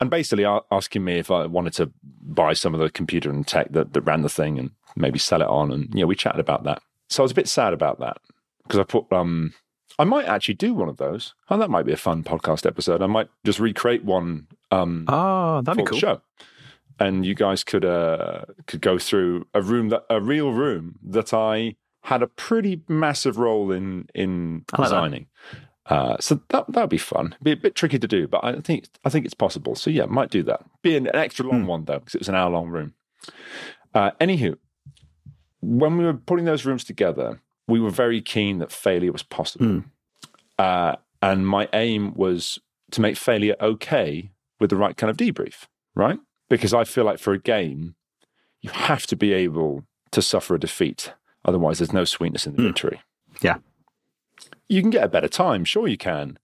and 0.00 0.10
basically 0.10 0.44
asking 0.70 1.04
me 1.04 1.18
if 1.18 1.30
I 1.30 1.46
wanted 1.46 1.72
to 1.74 1.90
buy 2.02 2.52
some 2.52 2.74
of 2.74 2.80
the 2.80 2.90
computer 2.90 3.30
and 3.30 3.46
tech 3.46 3.72
that, 3.72 3.92
that 3.92 4.00
ran 4.02 4.22
the 4.22 4.28
thing 4.28 4.58
and 4.58 4.70
maybe 4.96 5.18
sell 5.18 5.40
it 5.42 5.48
on. 5.48 5.70
And 5.72 5.88
you 5.94 6.00
know, 6.00 6.06
we 6.06 6.16
chatted 6.16 6.40
about 6.40 6.64
that. 6.64 6.82
So 7.08 7.22
I 7.22 7.24
was 7.24 7.32
a 7.32 7.36
bit 7.36 7.48
sad 7.48 7.72
about 7.72 8.00
that 8.00 8.18
because 8.64 8.80
I 8.80 8.84
put 8.84 9.10
um, 9.12 9.54
I 9.98 10.04
might 10.04 10.26
actually 10.26 10.54
do 10.54 10.74
one 10.74 10.88
of 10.88 10.96
those. 10.96 11.34
Oh, 11.48 11.56
that 11.58 11.70
might 11.70 11.86
be 11.86 11.92
a 11.92 11.96
fun 11.96 12.22
podcast 12.24 12.66
episode. 12.66 13.00
I 13.02 13.06
might 13.06 13.28
just 13.44 13.60
recreate 13.60 14.04
one 14.04 14.48
um, 14.82 15.04
Oh, 15.08 15.62
that'd 15.62 15.86
for 15.86 15.94
the 15.94 15.98
show. 16.00 16.20
And 16.98 17.26
you 17.26 17.34
guys 17.34 17.64
could 17.64 17.84
uh, 17.84 18.44
could 18.66 18.80
go 18.80 18.98
through 18.98 19.46
a 19.52 19.60
room 19.60 19.88
that 19.88 20.04
a 20.08 20.20
real 20.20 20.52
room 20.52 20.98
that 21.02 21.34
I 21.34 21.76
had 22.02 22.22
a 22.22 22.26
pretty 22.28 22.82
massive 22.88 23.36
role 23.38 23.72
in 23.72 24.06
in 24.14 24.64
like 24.72 24.78
that. 24.78 24.82
designing. 24.84 25.26
Uh, 25.86 26.16
so 26.20 26.40
that 26.50 26.64
that'd 26.72 26.88
be 26.90 26.98
fun. 26.98 27.34
Be 27.42 27.50
a 27.52 27.56
bit 27.56 27.74
tricky 27.74 27.98
to 27.98 28.06
do, 28.08 28.28
but 28.28 28.44
I 28.44 28.60
think 28.60 28.86
I 29.04 29.08
think 29.10 29.24
it's 29.24 29.34
possible. 29.34 29.74
So 29.74 29.90
yeah, 29.90 30.04
might 30.06 30.30
do 30.30 30.42
that. 30.44 30.64
Be 30.82 30.96
an, 30.96 31.06
an 31.08 31.16
extra 31.16 31.44
long 31.46 31.62
Hmm. 31.62 31.66
one 31.66 31.84
though, 31.84 31.98
because 31.98 32.14
it 32.14 32.20
was 32.20 32.28
an 32.28 32.36
hour 32.36 32.50
long 32.50 32.68
room. 32.68 32.94
Uh, 33.92 34.12
anywho, 34.20 34.56
when 35.60 35.96
we 35.98 36.04
were 36.04 36.14
putting 36.14 36.44
those 36.44 36.64
rooms 36.64 36.84
together, 36.84 37.40
we 37.66 37.80
were 37.80 37.90
very 37.90 38.20
keen 38.20 38.58
that 38.58 38.70
failure 38.72 39.12
was 39.12 39.22
possible. 39.22 39.66
Hmm. 39.66 39.78
Uh, 40.58 40.96
and 41.20 41.46
my 41.46 41.68
aim 41.72 42.14
was 42.14 42.58
to 42.92 43.00
make 43.00 43.16
failure 43.16 43.56
okay 43.60 44.30
with 44.60 44.70
the 44.70 44.76
right 44.76 44.96
kind 44.96 45.10
of 45.10 45.16
debrief, 45.16 45.64
right? 45.94 46.18
Because 46.48 46.72
I 46.74 46.84
feel 46.84 47.04
like 47.04 47.18
for 47.18 47.32
a 47.32 47.38
game, 47.38 47.94
you 48.60 48.70
have 48.70 49.06
to 49.08 49.16
be 49.16 49.32
able 49.32 49.84
to 50.12 50.22
suffer 50.22 50.54
a 50.54 50.60
defeat. 50.60 51.12
Otherwise, 51.44 51.78
there's 51.78 51.92
no 51.92 52.04
sweetness 52.04 52.46
in 52.46 52.54
the 52.56 52.62
Hmm. 52.62 52.68
victory. 52.68 53.00
Yeah. 53.42 53.58
You 54.68 54.80
can 54.80 54.90
get 54.90 55.04
a 55.04 55.08
better 55.08 55.28
time, 55.28 55.64
sure 55.64 55.86
you 55.88 55.96
can. 55.98 56.38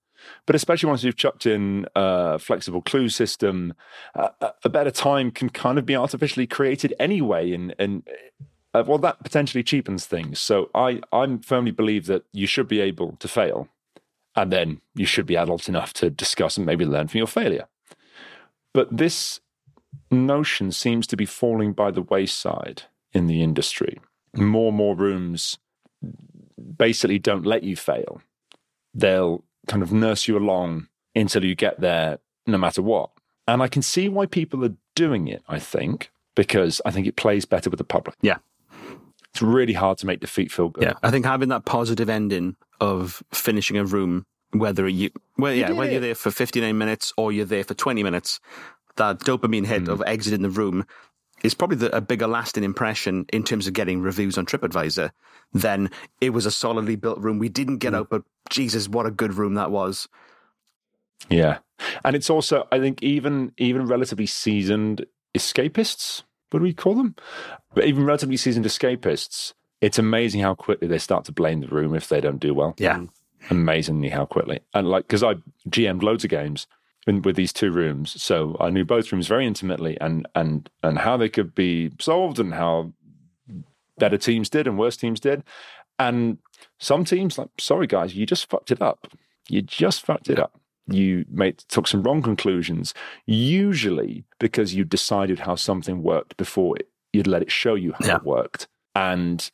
But 0.45 0.55
especially 0.55 0.87
once 0.89 1.03
you've 1.03 1.15
chucked 1.15 1.47
in 1.47 1.87
a 1.95 2.37
flexible 2.37 2.81
clue 2.83 3.09
system, 3.09 3.73
a- 4.13 4.53
a 4.63 4.69
better 4.69 4.91
time 4.91 5.31
can 5.31 5.49
kind 5.49 5.79
of 5.79 5.85
be 5.85 5.95
artificially 5.95 6.45
created 6.45 6.93
anyway. 6.99 7.51
And, 7.53 7.73
and 7.79 8.07
uh, 8.73 8.83
well, 8.85 8.99
that 8.99 9.23
potentially 9.23 9.63
cheapens 9.63 10.05
things. 10.05 10.39
So 10.39 10.69
I, 10.75 11.01
I 11.11 11.39
firmly 11.43 11.71
believe 11.71 12.05
that 12.05 12.23
you 12.33 12.45
should 12.45 12.67
be 12.67 12.79
able 12.81 13.13
to 13.17 13.27
fail. 13.27 13.67
And 14.35 14.51
then 14.53 14.79
you 14.95 15.05
should 15.07 15.25
be 15.25 15.35
adult 15.35 15.67
enough 15.67 15.91
to 15.93 16.09
discuss 16.11 16.55
and 16.55 16.65
maybe 16.65 16.85
learn 16.85 17.07
from 17.07 17.17
your 17.17 17.27
failure. 17.27 17.67
But 18.73 18.95
this 18.95 19.39
notion 20.09 20.71
seems 20.71 21.07
to 21.07 21.17
be 21.17 21.25
falling 21.25 21.73
by 21.73 21.91
the 21.91 22.01
wayside 22.01 22.83
in 23.13 23.27
the 23.27 23.43
industry. 23.43 23.99
More 24.33 24.69
and 24.69 24.77
more 24.77 24.95
rooms 24.95 25.57
basically 26.77 27.19
don't 27.19 27.45
let 27.45 27.63
you 27.63 27.75
fail. 27.75 28.21
They'll 28.93 29.43
kind 29.67 29.83
of 29.83 29.91
nurse 29.91 30.27
you 30.27 30.37
along 30.37 30.87
until 31.15 31.43
you 31.43 31.55
get 31.55 31.81
there, 31.81 32.19
no 32.47 32.57
matter 32.57 32.81
what. 32.81 33.11
And 33.47 33.61
I 33.61 33.67
can 33.67 33.81
see 33.81 34.07
why 34.07 34.25
people 34.25 34.63
are 34.63 34.75
doing 34.95 35.27
it, 35.27 35.43
I 35.49 35.59
think, 35.59 36.11
because 36.35 36.81
I 36.85 36.91
think 36.91 37.07
it 37.07 37.15
plays 37.15 37.45
better 37.45 37.69
with 37.69 37.77
the 37.77 37.83
public. 37.83 38.15
Yeah. 38.21 38.37
It's 39.33 39.41
really 39.41 39.73
hard 39.73 39.97
to 39.99 40.05
make 40.05 40.19
defeat 40.19 40.51
feel 40.51 40.69
good. 40.69 40.83
Yeah, 40.83 40.93
I 41.03 41.09
think 41.09 41.25
having 41.25 41.49
that 41.49 41.65
positive 41.65 42.09
ending 42.09 42.57
of 42.81 43.23
finishing 43.33 43.77
a 43.77 43.85
room, 43.85 44.25
whether 44.51 44.87
you, 44.87 45.09
well, 45.37 45.53
yeah, 45.53 45.67
did 45.67 45.77
whether 45.77 45.89
it. 45.89 45.93
you're 45.93 46.01
there 46.01 46.15
for 46.15 46.31
59 46.31 46.77
minutes 46.77 47.13
or 47.17 47.31
you're 47.31 47.45
there 47.45 47.63
for 47.63 47.73
20 47.73 48.03
minutes, 48.03 48.39
that 48.95 49.19
dopamine 49.19 49.65
hit 49.65 49.83
hmm. 49.83 49.89
of 49.89 50.03
exiting 50.05 50.41
the 50.41 50.49
room 50.49 50.85
is 51.43 51.53
probably 51.53 51.77
the, 51.77 51.95
a 51.95 52.01
bigger 52.01 52.27
lasting 52.27 52.63
impression 52.63 53.25
in 53.33 53.43
terms 53.43 53.67
of 53.67 53.73
getting 53.73 54.01
reviews 54.01 54.37
on 54.37 54.45
TripAdvisor 54.45 55.11
than 55.53 55.89
it 56.19 56.31
was 56.31 56.45
a 56.45 56.51
solidly 56.51 56.95
built 56.95 57.19
room. 57.19 57.39
We 57.39 57.49
didn't 57.49 57.77
get 57.77 57.89
hmm. 57.89 57.99
out, 57.99 58.09
but 58.09 58.23
Jesus, 58.49 58.87
what 58.87 59.05
a 59.05 59.11
good 59.11 59.33
room 59.33 59.55
that 59.55 59.71
was. 59.71 60.07
Yeah. 61.29 61.59
And 62.03 62.15
it's 62.15 62.29
also, 62.29 62.67
I 62.71 62.79
think, 62.79 63.01
even 63.01 63.53
even 63.57 63.87
relatively 63.87 64.25
seasoned 64.25 65.05
escapists, 65.35 66.23
what 66.49 66.59
do 66.59 66.63
we 66.63 66.73
call 66.73 66.95
them? 66.95 67.15
But 67.73 67.85
even 67.85 68.05
relatively 68.05 68.37
seasoned 68.37 68.65
escapists, 68.65 69.53
it's 69.79 69.97
amazing 69.97 70.41
how 70.41 70.53
quickly 70.53 70.87
they 70.87 70.97
start 70.99 71.25
to 71.25 71.31
blame 71.31 71.61
the 71.61 71.67
room 71.67 71.95
if 71.95 72.09
they 72.09 72.21
don't 72.21 72.39
do 72.39 72.53
well. 72.53 72.75
Yeah. 72.77 72.97
Hmm. 72.97 73.05
Amazingly 73.49 74.09
how 74.09 74.25
quickly. 74.25 74.59
And 74.73 74.87
like, 74.87 75.07
because 75.07 75.23
I 75.23 75.35
GM'd 75.69 76.03
loads 76.03 76.23
of 76.23 76.29
games 76.29 76.67
in, 77.07 77.21
with 77.23 77.35
these 77.35 77.51
two 77.53 77.71
rooms, 77.71 78.21
so 78.21 78.55
I 78.59 78.69
knew 78.69 78.85
both 78.85 79.11
rooms 79.11 79.27
very 79.27 79.45
intimately 79.47 79.97
and 79.99 80.27
and 80.35 80.69
and 80.83 80.99
how 80.99 81.17
they 81.17 81.29
could 81.29 81.55
be 81.55 81.91
solved 81.99 82.39
and 82.39 82.53
how 82.53 82.93
better 83.97 84.17
teams 84.17 84.49
did 84.49 84.67
and 84.67 84.77
worse 84.77 84.97
teams 84.97 85.19
did. 85.19 85.43
And 85.99 86.37
some 86.79 87.05
teams, 87.05 87.37
like, 87.37 87.49
sorry 87.59 87.87
guys, 87.87 88.15
you 88.15 88.25
just 88.25 88.49
fucked 88.49 88.71
it 88.71 88.81
up. 88.81 89.07
You 89.49 89.61
just 89.61 90.05
fucked 90.05 90.29
it 90.29 90.39
up. 90.39 90.59
You 90.87 91.25
made 91.29 91.59
took 91.59 91.87
some 91.87 92.01
wrong 92.03 92.21
conclusions, 92.21 92.93
usually 93.25 94.23
because 94.39 94.73
you 94.75 94.83
decided 94.83 95.39
how 95.39 95.55
something 95.55 96.01
worked 96.03 96.37
before 96.37 96.77
it, 96.77 96.87
you'd 97.13 97.27
let 97.27 97.41
it 97.41 97.51
show 97.51 97.75
you 97.75 97.93
how 97.99 98.05
Yeah. 98.07 98.15
it 98.17 98.23
worked. 98.23 98.67
And 98.95 99.49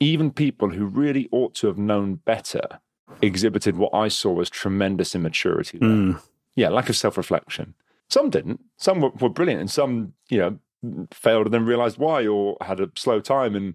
even 0.00 0.30
people 0.30 0.70
who 0.70 0.84
really 0.86 1.28
ought 1.30 1.54
to 1.56 1.66
have 1.68 1.78
known 1.78 2.14
better 2.16 2.80
exhibited 3.20 3.76
what 3.76 3.92
I 3.94 4.08
saw 4.08 4.40
as 4.40 4.48
tremendous 4.50 5.14
immaturity. 5.14 5.78
there. 5.78 5.88
Mm. 5.88 6.22
Yeah, 6.54 6.68
lack 6.68 6.88
of 6.88 6.96
self 6.96 7.16
reflection. 7.16 7.74
Some 8.08 8.30
didn't. 8.30 8.60
Some 8.76 9.00
were, 9.00 9.10
were 9.10 9.28
brilliant, 9.28 9.60
and 9.60 9.70
some, 9.70 10.12
you 10.28 10.38
know, 10.38 11.06
failed 11.12 11.46
and 11.46 11.54
then 11.54 11.64
realized 11.64 11.98
why, 11.98 12.26
or 12.26 12.56
had 12.60 12.80
a 12.80 12.90
slow 12.96 13.20
time 13.20 13.54
and 13.54 13.74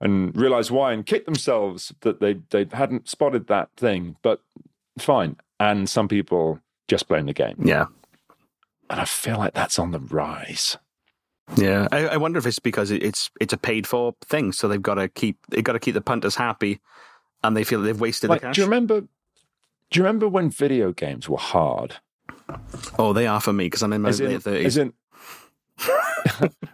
and 0.00 0.36
realized 0.36 0.70
why 0.70 0.92
and 0.92 1.06
kicked 1.06 1.26
themselves 1.26 1.92
that 2.02 2.20
they 2.20 2.34
they 2.50 2.66
hadn't 2.72 3.08
spotted 3.08 3.46
that 3.48 3.70
thing. 3.76 4.16
But 4.22 4.40
fine. 4.98 5.36
And 5.60 5.88
some 5.88 6.08
people 6.08 6.58
just 6.88 7.08
blame 7.08 7.26
the 7.26 7.32
game, 7.32 7.56
Yeah. 7.64 7.86
and 8.90 9.00
I 9.00 9.04
feel 9.04 9.38
like 9.38 9.54
that's 9.54 9.78
on 9.78 9.92
the 9.92 10.00
rise. 10.00 10.76
Yeah, 11.56 11.88
I, 11.92 12.06
I 12.08 12.16
wonder 12.16 12.38
if 12.38 12.46
it's 12.46 12.58
because 12.58 12.90
it's 12.90 13.30
it's 13.40 13.52
a 13.52 13.56
paid 13.58 13.86
for 13.86 14.14
thing, 14.22 14.52
so 14.52 14.66
they've 14.68 14.80
got 14.82 14.94
to 14.94 15.08
keep 15.08 15.38
they've 15.48 15.64
got 15.64 15.72
to 15.74 15.78
keep 15.78 15.94
the 15.94 16.00
punters 16.00 16.34
happy, 16.36 16.80
and 17.44 17.56
they 17.56 17.62
feel 17.62 17.80
they've 17.82 18.00
wasted 18.00 18.30
Like, 18.30 18.40
the 18.40 18.46
cash. 18.48 18.56
do 18.56 18.62
you 18.62 18.66
remember? 18.66 19.00
Do 19.02 20.00
you 20.00 20.02
remember 20.02 20.28
when 20.28 20.50
video 20.50 20.92
games 20.92 21.28
were 21.28 21.38
hard? 21.38 21.96
oh, 22.98 23.12
they 23.12 23.26
are 23.26 23.40
for 23.40 23.52
me 23.52 23.66
because 23.66 23.82
I'm 23.82 23.92
in 23.92 24.02
my 24.02 24.08
As 24.08 24.20
late 24.20 24.42
thirties. 24.42 24.76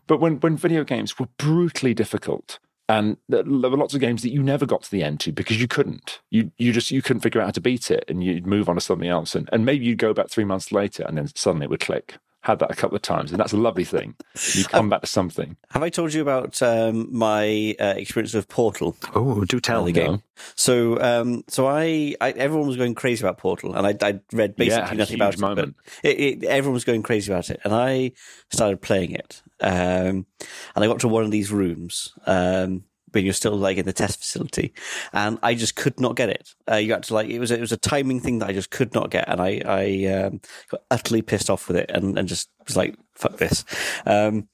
but 0.06 0.20
when, 0.20 0.38
when 0.40 0.56
video 0.56 0.84
games 0.84 1.18
were 1.18 1.28
brutally 1.38 1.94
difficult 1.94 2.58
and 2.88 3.16
there 3.28 3.44
were 3.44 3.76
lots 3.76 3.94
of 3.94 4.00
games 4.00 4.22
that 4.22 4.30
you 4.30 4.42
never 4.42 4.66
got 4.66 4.82
to 4.82 4.90
the 4.90 5.02
end 5.02 5.20
to 5.20 5.32
because 5.32 5.60
you 5.60 5.68
couldn't 5.68 6.20
you 6.30 6.50
you 6.58 6.72
just 6.72 6.90
you 6.90 7.02
couldn't 7.02 7.20
figure 7.20 7.40
out 7.40 7.46
how 7.46 7.50
to 7.52 7.60
beat 7.60 7.90
it 7.90 8.04
and 8.08 8.22
you'd 8.22 8.46
move 8.46 8.68
on 8.68 8.74
to 8.74 8.80
something 8.80 9.08
else 9.08 9.34
and, 9.34 9.48
and 9.52 9.64
maybe 9.64 9.84
you'd 9.84 9.98
go 9.98 10.12
back 10.12 10.28
three 10.28 10.44
months 10.44 10.70
later 10.70 11.04
and 11.04 11.16
then 11.16 11.28
suddenly 11.34 11.64
it 11.64 11.70
would 11.70 11.80
click 11.80 12.18
had 12.42 12.58
that 12.58 12.70
a 12.70 12.74
couple 12.74 12.96
of 12.96 13.02
times 13.02 13.30
and 13.30 13.38
that's 13.40 13.52
a 13.52 13.56
lovely 13.56 13.84
thing 13.84 14.14
you 14.54 14.64
come 14.64 14.88
back 14.88 15.00
to 15.02 15.06
something 15.06 15.56
Have 15.70 15.82
I 15.82 15.90
told 15.90 16.14
you 16.14 16.22
about 16.22 16.60
um, 16.62 17.08
my 17.16 17.74
uh, 17.78 17.94
experience 17.96 18.34
with 18.34 18.48
Portal? 18.48 18.96
Oh, 19.14 19.44
do 19.44 19.60
tell. 19.60 19.84
the 19.84 19.92
game. 19.92 20.22
So, 20.54 21.00
um, 21.00 21.44
so 21.48 21.66
I, 21.66 22.14
I, 22.20 22.30
everyone 22.32 22.66
was 22.66 22.76
going 22.76 22.94
crazy 22.94 23.22
about 23.24 23.36
Portal, 23.38 23.74
and 23.74 23.86
I, 23.86 23.94
I 24.06 24.20
read 24.32 24.56
basically 24.56 24.66
Yeah, 24.86 24.92
it 24.92 24.96
nothing 24.96 25.16
about 25.16 25.34
it. 25.34 25.40
moment. 25.40 25.76
But 26.02 26.10
it, 26.10 26.20
it, 26.20 26.44
everyone 26.44 26.74
was 26.74 26.84
going 26.84 27.02
crazy 27.02 27.30
about 27.30 27.50
it, 27.50 27.60
and 27.62 27.74
I 27.74 28.12
started 28.50 28.80
playing 28.80 29.12
it. 29.12 29.42
Um, 29.60 30.26
and 30.74 30.84
I 30.84 30.86
got 30.86 31.00
to 31.00 31.08
one 31.08 31.24
of 31.24 31.30
these 31.30 31.52
rooms 31.52 32.12
um, 32.26 32.84
when 33.12 33.24
you're 33.24 33.34
still 33.34 33.56
like 33.56 33.76
in 33.76 33.86
the 33.86 33.92
test 33.92 34.18
facility, 34.18 34.72
and 35.12 35.38
I 35.42 35.54
just 35.54 35.76
could 35.76 36.00
not 36.00 36.16
get 36.16 36.30
it. 36.30 36.54
Uh, 36.70 36.76
you 36.76 36.92
had 36.92 37.04
to 37.04 37.14
like 37.14 37.28
it 37.28 37.38
was 37.38 37.50
it 37.50 37.60
was 37.60 37.72
a 37.72 37.76
timing 37.76 38.20
thing 38.20 38.38
that 38.38 38.48
I 38.48 38.52
just 38.52 38.70
could 38.70 38.94
not 38.94 39.10
get, 39.10 39.28
and 39.28 39.40
I 39.40 39.62
I 39.64 40.12
um, 40.12 40.40
got 40.70 40.82
utterly 40.90 41.22
pissed 41.22 41.50
off 41.50 41.68
with 41.68 41.76
it, 41.76 41.90
and, 41.90 42.18
and 42.18 42.28
just 42.28 42.48
was 42.66 42.76
like 42.76 42.96
fuck 43.14 43.36
this. 43.36 43.64
Um, 44.06 44.48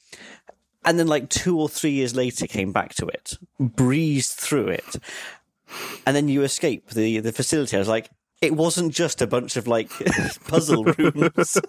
and 0.85 0.99
then 0.99 1.09
like 1.09 1.29
two 1.29 1.59
or 1.59 1.69
three 1.69 1.91
years 1.91 2.15
later 2.15 2.47
came 2.47 2.73
back 2.73 2.95
to 2.95 3.07
it, 3.07 3.35
breezed 3.59 4.33
through 4.33 4.69
it, 4.69 4.97
and 6.07 6.15
then 6.15 6.29
you 6.29 6.43
escape 6.43 6.91
the 6.91 7.21
the 7.21 7.33
facility. 7.33 7.77
I 7.77 7.81
was 7.81 7.89
like, 7.89 8.11
it 8.41 8.55
wasn't 8.55 8.93
just 8.93 9.23
a 9.23 9.27
bunch 9.27 9.57
of 9.57 9.67
like 9.67 9.91
puzzle 10.47 10.85
rooms. 10.85 11.59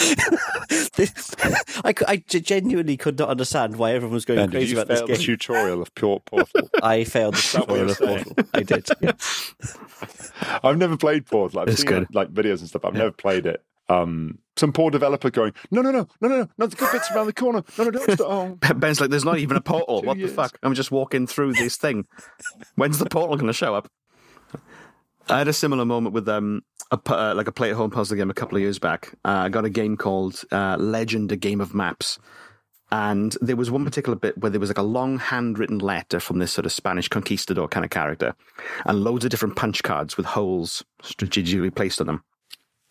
I, 1.84 1.94
I 2.08 2.16
genuinely 2.26 2.96
could 2.96 3.18
not 3.18 3.28
understand 3.28 3.76
why 3.76 3.92
everyone 3.92 4.14
was 4.14 4.24
going 4.24 4.38
Ben, 4.38 4.50
crazy 4.50 4.66
did 4.66 4.72
you 4.72 4.78
about 4.78 4.88
this 4.88 5.00
fail 5.00 5.08
the 5.08 5.16
tutorial 5.16 5.82
of 5.82 5.94
Pure 5.94 6.20
Portal? 6.20 6.70
I 6.82 7.04
failed 7.04 7.34
the 7.34 7.58
tutorial 7.60 7.90
of 7.90 7.96
saying? 7.96 8.24
Portal. 8.24 8.44
I 8.54 8.62
did. 8.62 8.88
yeah. 9.00 9.12
I've 10.64 10.78
never 10.78 10.96
played 10.96 11.26
Portal. 11.26 11.60
I've 11.60 11.68
It's 11.68 11.82
seen 11.82 11.88
good. 11.88 12.14
like 12.14 12.32
videos 12.32 12.60
and 12.60 12.68
stuff. 12.68 12.84
I've 12.84 12.94
never 12.94 13.10
played 13.12 13.46
it. 13.46 13.62
Um, 13.88 14.38
some 14.56 14.72
poor 14.72 14.90
developer 14.90 15.30
going, 15.30 15.52
no, 15.70 15.82
no, 15.82 15.90
no, 15.90 16.06
no, 16.20 16.28
no, 16.28 16.36
no, 16.38 16.48
no, 16.56 16.66
the 16.66 16.76
good 16.76 16.92
bits 16.92 17.10
around 17.10 17.26
the 17.26 17.32
corner. 17.32 17.62
No, 17.76 17.84
no, 17.84 17.90
don't 17.90 18.10
stop. 18.12 18.58
Oh. 18.62 18.74
Ben's 18.74 19.00
like, 19.00 19.10
there's 19.10 19.24
not 19.24 19.38
even 19.38 19.56
a 19.56 19.60
portal. 19.60 20.02
What 20.02 20.16
years. 20.16 20.30
the 20.30 20.36
fuck? 20.36 20.58
I'm 20.62 20.74
just 20.74 20.90
walking 20.92 21.26
through 21.26 21.54
this 21.54 21.76
thing. 21.76 22.06
When's 22.76 22.98
the 22.98 23.06
portal 23.06 23.36
going 23.36 23.48
to 23.48 23.52
show 23.52 23.74
up? 23.74 23.90
I 25.28 25.38
had 25.38 25.48
a 25.48 25.52
similar 25.52 25.84
moment 25.84 26.14
with 26.14 26.28
um, 26.28 26.62
a, 26.90 26.98
uh, 27.12 27.34
like 27.34 27.48
a 27.48 27.52
play 27.52 27.70
at 27.70 27.76
home 27.76 27.90
puzzle 27.90 28.16
game 28.16 28.30
a 28.30 28.34
couple 28.34 28.56
of 28.56 28.62
years 28.62 28.78
back. 28.78 29.14
Uh, 29.24 29.28
I 29.28 29.48
got 29.48 29.64
a 29.64 29.70
game 29.70 29.96
called 29.96 30.42
uh, 30.52 30.76
Legend: 30.78 31.30
A 31.32 31.36
Game 31.36 31.60
of 31.60 31.74
Maps, 31.74 32.18
and 32.90 33.36
there 33.40 33.56
was 33.56 33.70
one 33.70 33.84
particular 33.84 34.16
bit 34.16 34.36
where 34.38 34.50
there 34.50 34.60
was 34.60 34.70
like 34.70 34.78
a 34.78 34.82
long 34.82 35.18
handwritten 35.18 35.78
letter 35.78 36.20
from 36.20 36.38
this 36.38 36.52
sort 36.52 36.66
of 36.66 36.72
Spanish 36.72 37.08
conquistador 37.08 37.68
kind 37.68 37.84
of 37.84 37.90
character, 37.90 38.34
and 38.86 39.04
loads 39.04 39.24
of 39.24 39.30
different 39.30 39.56
punch 39.56 39.82
cards 39.82 40.16
with 40.16 40.26
holes 40.26 40.84
strategically 41.02 41.70
placed 41.70 42.00
on 42.00 42.06
them. 42.06 42.24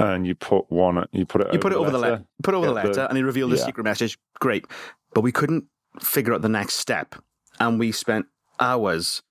And 0.01 0.25
you 0.25 0.33
put 0.33 0.71
one, 0.71 1.05
you 1.11 1.25
put 1.25 1.41
it 1.41 1.53
You 1.53 1.59
put 1.59 1.73
it 1.73 1.77
over 1.77 1.91
the 1.91 1.97
letter, 1.97 2.23
put 2.41 2.53
it 2.53 2.57
over 2.57 2.67
the 2.67 2.73
Get 2.73 2.81
the- 2.83 2.87
letter, 2.89 3.05
and 3.09 3.17
he 3.17 3.23
revealed 3.23 3.51
the 3.51 3.57
yeah. 3.57 3.65
secret 3.65 3.83
message. 3.83 4.17
Great, 4.39 4.65
but 5.13 5.21
we 5.21 5.31
couldn't 5.33 5.65
figure 5.99 6.33
out 6.33 6.41
the 6.41 6.47
next 6.49 6.75
step, 6.75 7.15
and 7.59 7.77
we 7.77 7.91
spent 7.91 8.27
hours 8.61 9.21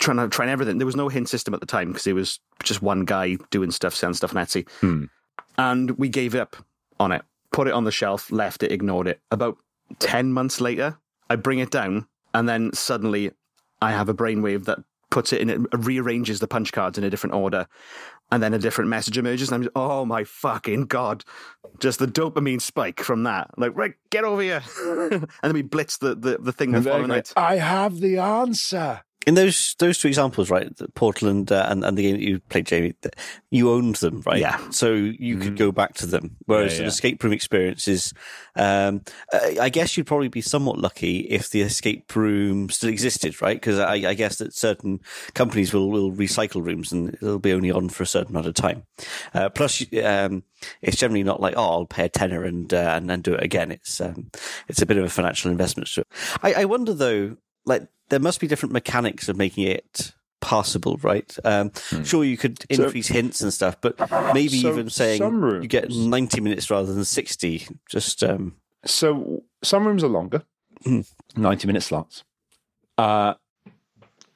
trying 0.00 0.16
to 0.16 0.28
trying 0.28 0.48
everything. 0.48 0.78
There 0.78 0.86
was 0.86 0.96
no 0.96 1.08
hint 1.08 1.28
system 1.28 1.54
at 1.54 1.60
the 1.60 1.66
time 1.66 1.88
because 1.88 2.06
it 2.08 2.14
was 2.14 2.40
just 2.64 2.82
one 2.82 3.04
guy 3.04 3.36
doing 3.50 3.70
stuff, 3.70 3.94
selling 3.94 4.14
stuff 4.14 4.34
on 4.34 4.44
Etsy, 4.44 4.68
Hmm. 4.80 5.04
and 5.56 5.92
we 5.92 6.08
gave 6.08 6.34
up 6.34 6.56
on 6.98 7.12
it. 7.12 7.22
Put 7.52 7.68
it 7.68 7.72
on 7.74 7.84
the 7.84 7.92
shelf, 7.92 8.30
left 8.32 8.62
it, 8.62 8.72
ignored 8.72 9.06
it. 9.06 9.20
About 9.30 9.58
ten 9.98 10.32
months 10.32 10.60
later, 10.60 10.98
I 11.28 11.36
bring 11.36 11.58
it 11.60 11.70
down, 11.70 12.06
and 12.34 12.48
then 12.48 12.72
suddenly 12.72 13.30
I 13.82 13.92
have 13.92 14.08
a 14.08 14.14
brainwave 14.14 14.64
that 14.64 14.78
puts 15.10 15.32
it 15.32 15.40
in, 15.40 15.50
it 15.50 15.60
rearranges 15.76 16.38
the 16.38 16.46
punch 16.46 16.72
cards 16.72 16.96
in 16.96 17.02
a 17.02 17.10
different 17.10 17.34
order, 17.34 17.66
and 18.30 18.40
then 18.40 18.54
a 18.54 18.58
different 18.60 18.88
message 18.90 19.18
emerges, 19.18 19.48
and 19.48 19.56
I'm 19.56 19.62
just, 19.62 19.72
oh 19.74 20.04
my 20.04 20.22
fucking 20.22 20.82
god, 20.86 21.24
just 21.80 21.98
the 21.98 22.06
dopamine 22.06 22.60
spike 22.60 23.00
from 23.00 23.24
that. 23.24 23.50
Like, 23.58 23.72
right, 23.76 23.94
get 24.10 24.22
over 24.22 24.40
here, 24.40 24.62
and 24.84 25.26
then 25.42 25.52
we 25.52 25.62
blitz 25.62 25.98
the 25.98 26.14
the, 26.14 26.38
the 26.38 26.52
thing 26.52 26.70
the 26.70 26.80
following 26.82 27.08
night. 27.08 27.32
I 27.36 27.56
have 27.56 27.98
the 27.98 28.18
answer. 28.18 29.02
In 29.26 29.34
those 29.34 29.76
those 29.78 29.98
two 29.98 30.08
examples, 30.08 30.48
right, 30.48 30.74
the 30.78 30.88
Portal 30.88 31.28
and, 31.28 31.52
uh, 31.52 31.66
and 31.68 31.84
and 31.84 31.98
the 31.98 32.02
game 32.02 32.16
that 32.16 32.22
you 32.22 32.40
played, 32.48 32.64
Jamie, 32.66 32.94
you 33.50 33.70
owned 33.70 33.96
them, 33.96 34.22
right? 34.24 34.38
Yeah. 34.38 34.58
So 34.70 34.94
you 34.94 35.36
could 35.36 35.58
go 35.58 35.70
back 35.72 35.92
to 35.96 36.06
them. 36.06 36.36
Whereas 36.46 36.72
Mm-hmm. 36.72 36.80
Yeah, 36.80 36.84
an 36.84 36.88
escape 36.88 37.22
room 37.22 37.32
experience 37.34 37.86
is, 37.86 38.14
um, 38.56 39.02
I 39.30 39.58
I 39.60 39.68
guess 39.68 39.96
you'd 39.96 40.06
probably 40.06 40.28
be 40.28 40.40
somewhat 40.40 40.78
lucky 40.78 41.18
if 41.18 41.50
the 41.50 41.60
escape 41.60 42.16
room 42.16 42.70
still 42.70 42.88
existed, 42.88 43.42
right? 43.42 43.56
Because 43.56 43.78
I, 43.78 43.94
I 44.08 44.14
guess 44.14 44.38
that 44.38 44.54
certain 44.54 45.00
companies 45.34 45.74
will 45.74 45.90
will 45.90 46.12
recycle 46.12 46.64
rooms 46.64 46.90
and 46.90 47.12
it'll 47.12 47.38
be 47.38 47.52
only 47.52 47.70
on 47.70 47.90
for 47.90 48.02
a 48.02 48.06
certain 48.06 48.32
amount 48.32 48.46
of 48.46 48.54
time. 48.54 48.84
Uh, 49.34 49.50
plus, 49.50 49.84
um, 50.02 50.44
it's 50.80 50.96
generally 50.96 51.24
not 51.24 51.40
like, 51.42 51.54
oh, 51.58 51.62
I'll 51.70 51.84
pay 51.86 52.06
a 52.06 52.08
tenner 52.08 52.42
and 52.44 52.72
uh, 52.72 52.94
and 52.96 53.10
then 53.10 53.20
do 53.20 53.34
it 53.34 53.42
again. 53.44 53.70
It's 53.70 54.00
um, 54.00 54.30
it's 54.66 54.80
a 54.80 54.86
bit 54.86 54.96
of 54.96 55.04
a 55.04 55.10
financial 55.10 55.50
investment. 55.50 55.88
So 55.88 56.04
I, 56.42 56.54
I 56.54 56.64
wonder 56.64 56.94
though, 56.94 57.36
like 57.66 57.86
there 58.08 58.20
must 58.20 58.40
be 58.40 58.46
different 58.46 58.72
mechanics 58.72 59.28
of 59.28 59.36
making 59.36 59.66
it 59.66 60.12
passable, 60.40 60.98
right? 61.02 61.36
Um, 61.44 61.70
Sure, 62.04 62.24
you 62.24 62.36
could 62.36 62.58
Hmm. 62.70 62.74
So- 62.74 62.84
increase 62.84 63.08
hints 63.08 63.40
and 63.42 63.52
stuff, 63.52 63.76
but 63.80 63.98
maybe 64.34 64.60
So 64.62 64.70
even 64.72 64.88
saying 64.90 65.22
rooms- 65.22 65.62
you 65.62 65.68
get 65.68 65.90
ninety 65.90 66.40
minutes 66.40 66.70
rather 66.70 66.92
than 66.92 67.04
sixty. 67.04 67.66
Just 67.88 68.22
um, 68.24 68.56
So 68.84 69.44
some 69.62 69.86
rooms 69.86 70.02
are 70.02 70.08
longer, 70.08 70.42
Hmm. 70.84 71.00
90 71.36 71.66
minute 71.66 71.82
slots. 71.82 72.24
Uh, 72.96 73.34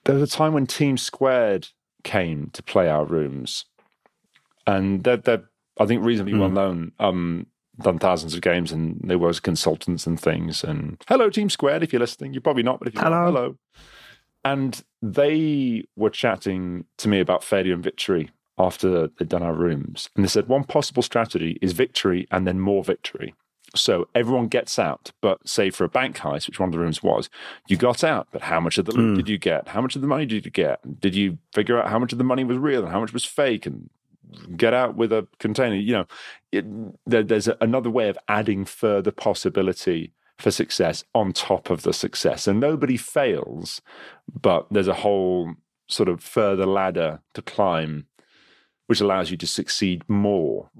there 0.04 0.14
was 0.16 0.22
a 0.30 0.36
time 0.36 0.52
when 0.52 0.66
Team 0.66 0.98
Squared 0.98 1.68
came 2.02 2.50
to 2.52 2.62
play 2.62 2.88
our 2.90 3.06
rooms, 3.06 3.64
and 4.66 5.02
they're, 5.02 5.16
they're 5.16 5.48
I 5.80 5.86
think, 5.86 6.04
reasonably 6.04 6.34
Hmm. 6.34 6.40
well 6.40 6.50
known. 6.50 6.92
Um, 7.00 7.46
done 7.80 7.98
thousands 7.98 8.34
of 8.34 8.40
games, 8.40 8.72
and 8.72 9.00
they 9.04 9.16
were 9.16 9.28
as 9.28 9.40
consultants 9.40 10.06
and 10.06 10.20
things. 10.20 10.64
And 10.64 11.02
hello, 11.08 11.30
Team 11.30 11.50
Squared, 11.50 11.82
if 11.82 11.92
you're 11.92 12.00
listening, 12.00 12.32
you're 12.32 12.40
probably 12.40 12.62
not, 12.62 12.78
but 12.78 12.88
if 12.88 12.94
you 12.94 13.00
Hello. 13.00 13.24
hello. 13.24 13.56
And 14.44 14.82
they 15.00 15.84
were 15.96 16.10
chatting 16.10 16.84
to 16.98 17.08
me 17.08 17.20
about 17.20 17.42
failure 17.42 17.74
and 17.74 17.82
victory 17.82 18.30
after 18.58 19.08
they'd 19.08 19.28
done 19.28 19.42
our 19.42 19.54
rooms. 19.54 20.10
And 20.14 20.24
they 20.24 20.28
said 20.28 20.48
one 20.48 20.64
possible 20.64 21.02
strategy 21.02 21.58
is 21.62 21.72
victory 21.72 22.26
and 22.30 22.46
then 22.46 22.60
more 22.60 22.84
victory. 22.84 23.34
So 23.74 24.08
everyone 24.14 24.46
gets 24.46 24.78
out, 24.78 25.10
but 25.20 25.48
say 25.48 25.70
for 25.70 25.84
a 25.84 25.88
bank 25.88 26.18
heist, 26.18 26.46
which 26.46 26.60
one 26.60 26.68
of 26.68 26.72
the 26.72 26.78
rooms 26.78 27.02
was, 27.02 27.28
you 27.68 27.76
got 27.76 28.04
out, 28.04 28.28
but 28.30 28.42
how 28.42 28.60
much 28.60 28.78
of 28.78 28.84
the 28.84 28.92
loot 28.92 29.16
did 29.16 29.28
you 29.28 29.38
get? 29.38 29.68
How 29.68 29.80
much 29.80 29.96
of 29.96 30.02
the 30.02 30.06
money 30.06 30.26
did 30.26 30.44
you 30.44 30.50
get? 30.50 31.00
Did 31.00 31.16
you 31.16 31.38
figure 31.52 31.80
out 31.80 31.88
how 31.88 31.98
much 31.98 32.12
of 32.12 32.18
the 32.18 32.24
money 32.24 32.44
was 32.44 32.58
real 32.58 32.82
and 32.82 32.92
how 32.92 33.00
much 33.00 33.12
was 33.12 33.24
fake? 33.24 33.66
And 33.66 33.90
get 34.56 34.74
out 34.74 34.96
with 34.96 35.12
a 35.12 35.26
container. 35.38 35.76
You 35.76 35.92
know, 35.92 36.06
it, 36.52 36.64
there, 37.06 37.22
there's 37.22 37.48
a, 37.48 37.56
another 37.60 37.90
way 37.90 38.08
of 38.08 38.18
adding 38.28 38.64
further 38.64 39.10
possibility 39.10 40.12
for 40.38 40.50
success 40.50 41.04
on 41.14 41.32
top 41.32 41.70
of 41.70 41.82
the 41.82 41.92
success. 41.92 42.46
And 42.46 42.60
nobody 42.60 42.96
fails, 42.96 43.80
but 44.40 44.66
there's 44.70 44.88
a 44.88 44.94
whole 44.94 45.54
sort 45.88 46.08
of 46.08 46.22
further 46.22 46.66
ladder 46.66 47.20
to 47.34 47.42
climb, 47.42 48.06
which 48.86 49.00
allows 49.00 49.30
you 49.30 49.36
to 49.36 49.46
succeed 49.46 50.02
more 50.08 50.70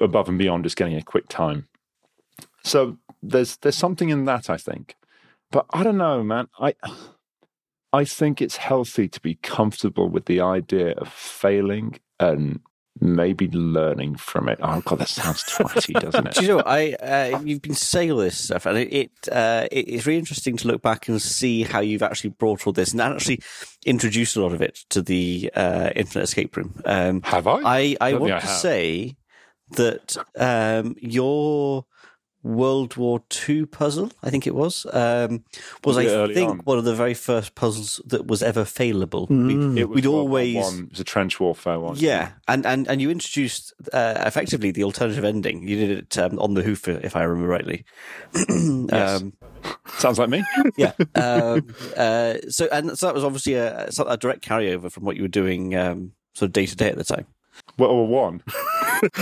above 0.00 0.28
and 0.28 0.38
beyond 0.38 0.64
just 0.64 0.76
getting 0.76 0.96
a 0.96 1.02
quick 1.02 1.28
time. 1.28 1.68
So 2.62 2.98
there's 3.22 3.56
there's 3.58 3.76
something 3.76 4.08
in 4.08 4.24
that, 4.24 4.48
I 4.48 4.56
think. 4.56 4.96
But 5.50 5.66
I 5.70 5.82
don't 5.82 5.98
know, 5.98 6.22
man. 6.22 6.48
I 6.58 6.74
I 7.92 8.04
think 8.04 8.40
it's 8.42 8.56
healthy 8.56 9.08
to 9.08 9.20
be 9.20 9.36
comfortable 9.36 10.08
with 10.08 10.24
the 10.24 10.40
idea 10.40 10.92
of 10.92 11.08
failing 11.08 12.00
and 12.18 12.60
maybe 13.00 13.48
learning 13.50 14.16
from 14.16 14.48
it. 14.48 14.58
Oh 14.62 14.80
god, 14.84 15.00
that 15.00 15.08
sounds 15.08 15.42
twatty, 15.44 15.98
doesn't 16.00 16.26
it? 16.28 16.34
Do 16.34 16.42
you 16.42 16.48
know? 16.48 16.62
I 16.64 16.92
uh, 16.94 17.40
you've 17.44 17.62
been 17.62 17.74
saying 17.74 18.10
all 18.12 18.18
this 18.18 18.38
stuff, 18.38 18.66
and 18.66 18.78
it, 18.78 18.92
it 18.92 19.10
uh, 19.32 19.66
it- 19.72 19.88
it's 19.88 20.06
really 20.06 20.18
interesting 20.18 20.56
to 20.58 20.68
look 20.68 20.82
back 20.82 21.08
and 21.08 21.20
see 21.20 21.62
how 21.62 21.80
you've 21.80 22.02
actually 22.02 22.30
brought 22.30 22.66
all 22.66 22.72
this 22.72 22.92
and 22.92 23.00
actually 23.00 23.40
introduced 23.84 24.36
a 24.36 24.40
lot 24.42 24.52
of 24.52 24.62
it 24.62 24.76
to 24.90 25.02
the 25.02 25.50
uh, 25.54 25.90
Infinite 25.96 26.24
Escape 26.24 26.56
Room. 26.56 26.80
Um, 26.84 27.22
Have 27.22 27.46
I? 27.46 27.60
I, 27.64 27.96
I 28.00 28.12
want 28.14 28.30
think 28.32 28.42
to 28.42 28.46
say 28.48 29.16
that 29.72 30.16
um, 30.36 30.94
your 31.00 31.84
World 32.44 32.96
War 32.96 33.22
II 33.48 33.66
puzzle, 33.66 34.12
I 34.22 34.28
think 34.30 34.46
it 34.46 34.54
was, 34.54 34.86
um, 34.92 35.42
was 35.82 35.96
Was 35.96 36.06
it 36.06 36.30
I 36.30 36.34
think 36.34 36.50
on? 36.50 36.58
one 36.58 36.78
of 36.78 36.84
the 36.84 36.94
very 36.94 37.14
first 37.14 37.54
puzzles 37.54 38.00
that 38.06 38.26
was 38.26 38.42
ever 38.42 38.64
failable. 38.64 39.26
Mm. 39.28 39.78
It 39.78 39.86
was 39.86 39.96
We'd 39.96 40.06
always- 40.06 40.54
One. 40.56 40.84
It 40.84 40.90
was 40.90 41.00
a 41.00 41.04
trench 41.04 41.40
warfare 41.40 41.80
one. 41.80 41.96
Yeah, 41.96 42.32
and, 42.46 42.66
and, 42.66 42.86
and 42.86 43.00
you 43.00 43.10
introduced 43.10 43.72
uh, 43.92 44.22
effectively 44.26 44.70
the 44.70 44.84
alternative 44.84 45.24
ending. 45.24 45.66
You 45.66 45.76
did 45.86 45.90
it 45.98 46.18
um, 46.18 46.38
on 46.38 46.52
the 46.54 46.62
hoof, 46.62 46.86
if 46.86 47.16
I 47.16 47.22
remember 47.22 47.48
rightly. 47.48 47.84
Yes. 48.34 49.22
um, 49.22 49.32
Sounds 49.96 50.18
like 50.18 50.28
me. 50.28 50.44
yeah. 50.76 50.92
Um, 51.14 51.74
uh, 51.96 52.34
so 52.50 52.68
and 52.70 52.98
so 52.98 53.06
that 53.06 53.14
was 53.14 53.24
obviously 53.24 53.54
a, 53.54 53.88
a 54.06 54.16
direct 54.18 54.46
carryover 54.46 54.92
from 54.92 55.04
what 55.04 55.16
you 55.16 55.22
were 55.22 55.28
doing, 55.28 55.74
um, 55.74 56.12
sort 56.34 56.48
of 56.50 56.52
day 56.52 56.66
to 56.66 56.76
day 56.76 56.90
at 56.90 56.98
the 56.98 57.04
time. 57.04 57.26
War 57.76 58.06
One. 58.06 58.42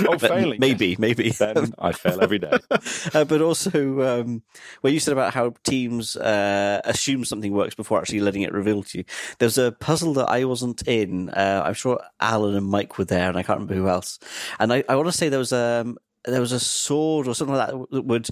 oh, 0.09 0.19
failing. 0.19 0.61
Maybe, 0.61 0.97
maybe. 0.99 1.31
Then 1.31 1.73
I 1.79 1.93
fail 1.93 2.23
every 2.23 2.39
day. 2.39 2.53
uh, 3.15 3.25
but 3.25 3.41
also 3.41 4.21
um, 4.21 4.43
where 4.81 4.93
you 4.93 5.01
said 5.01 5.13
about 5.13 5.35
how 5.35 5.55
teams 5.65 6.17
uh, 6.17 6.81
assume 6.85 7.25
something 7.25 7.53
works 7.53 7.75
before 7.75 7.99
actually 7.99 8.21
letting 8.21 8.43
it 8.43 8.53
reveal 8.53 8.83
to 8.85 8.99
you. 8.99 9.05
There's 9.39 9.59
a 9.59 9.73
puzzle 9.73 10.15
that 10.15 10.29
I 10.29 10.45
wasn't 10.45 10.87
in. 10.87 11.31
Uh, 11.31 11.63
I'm 11.65 11.75
sure 11.75 12.01
Alan 12.21 12.55
and 12.55 12.67
Mike 12.67 12.99
were 12.99 13.05
there, 13.05 13.29
and 13.29 13.39
I 13.39 13.43
can't 13.43 13.61
remember 13.61 13.75
who 13.75 13.89
else. 13.89 14.19
And 14.59 14.73
I, 14.73 14.85
I 14.89 14.97
want 14.97 15.09
to 15.09 15.13
say 15.13 15.29
there 15.29 15.39
was 15.39 15.53
um, 15.53 15.99
there 16.25 16.41
was 16.41 16.53
a 16.53 16.61
sword 16.61 17.27
or 17.27 17.35
something 17.35 17.57
like 17.57 17.69
that 17.71 17.87
that 17.91 18.03
would. 18.05 18.29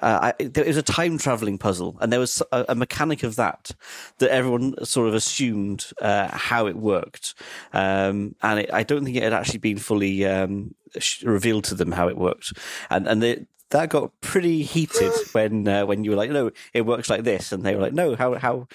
Uh, 0.00 0.32
I, 0.38 0.42
it 0.42 0.66
was 0.66 0.76
a 0.76 0.82
time 0.82 1.18
traveling 1.18 1.58
puzzle, 1.58 1.96
and 2.00 2.12
there 2.12 2.20
was 2.20 2.42
a, 2.52 2.64
a 2.70 2.74
mechanic 2.74 3.22
of 3.22 3.36
that 3.36 3.70
that 4.18 4.30
everyone 4.30 4.82
sort 4.84 5.08
of 5.08 5.14
assumed 5.14 5.86
uh, 6.00 6.28
how 6.32 6.66
it 6.66 6.76
worked, 6.76 7.34
um, 7.72 8.34
and 8.42 8.60
it, 8.60 8.70
I 8.72 8.82
don't 8.82 9.04
think 9.04 9.16
it 9.16 9.22
had 9.22 9.32
actually 9.32 9.58
been 9.58 9.78
fully 9.78 10.24
um, 10.26 10.74
revealed 11.22 11.64
to 11.64 11.74
them 11.74 11.92
how 11.92 12.08
it 12.08 12.16
worked, 12.16 12.52
and 12.90 13.06
and 13.06 13.22
they, 13.22 13.46
that 13.70 13.90
got 13.90 14.18
pretty 14.20 14.62
heated 14.62 15.12
when 15.32 15.68
uh, 15.68 15.84
when 15.86 16.04
you 16.04 16.10
were 16.10 16.16
like, 16.16 16.30
no, 16.30 16.50
it 16.72 16.82
works 16.86 17.10
like 17.10 17.24
this, 17.24 17.52
and 17.52 17.62
they 17.62 17.74
were 17.74 17.82
like, 17.82 17.92
no, 17.94 18.16
how 18.16 18.34
how 18.34 18.68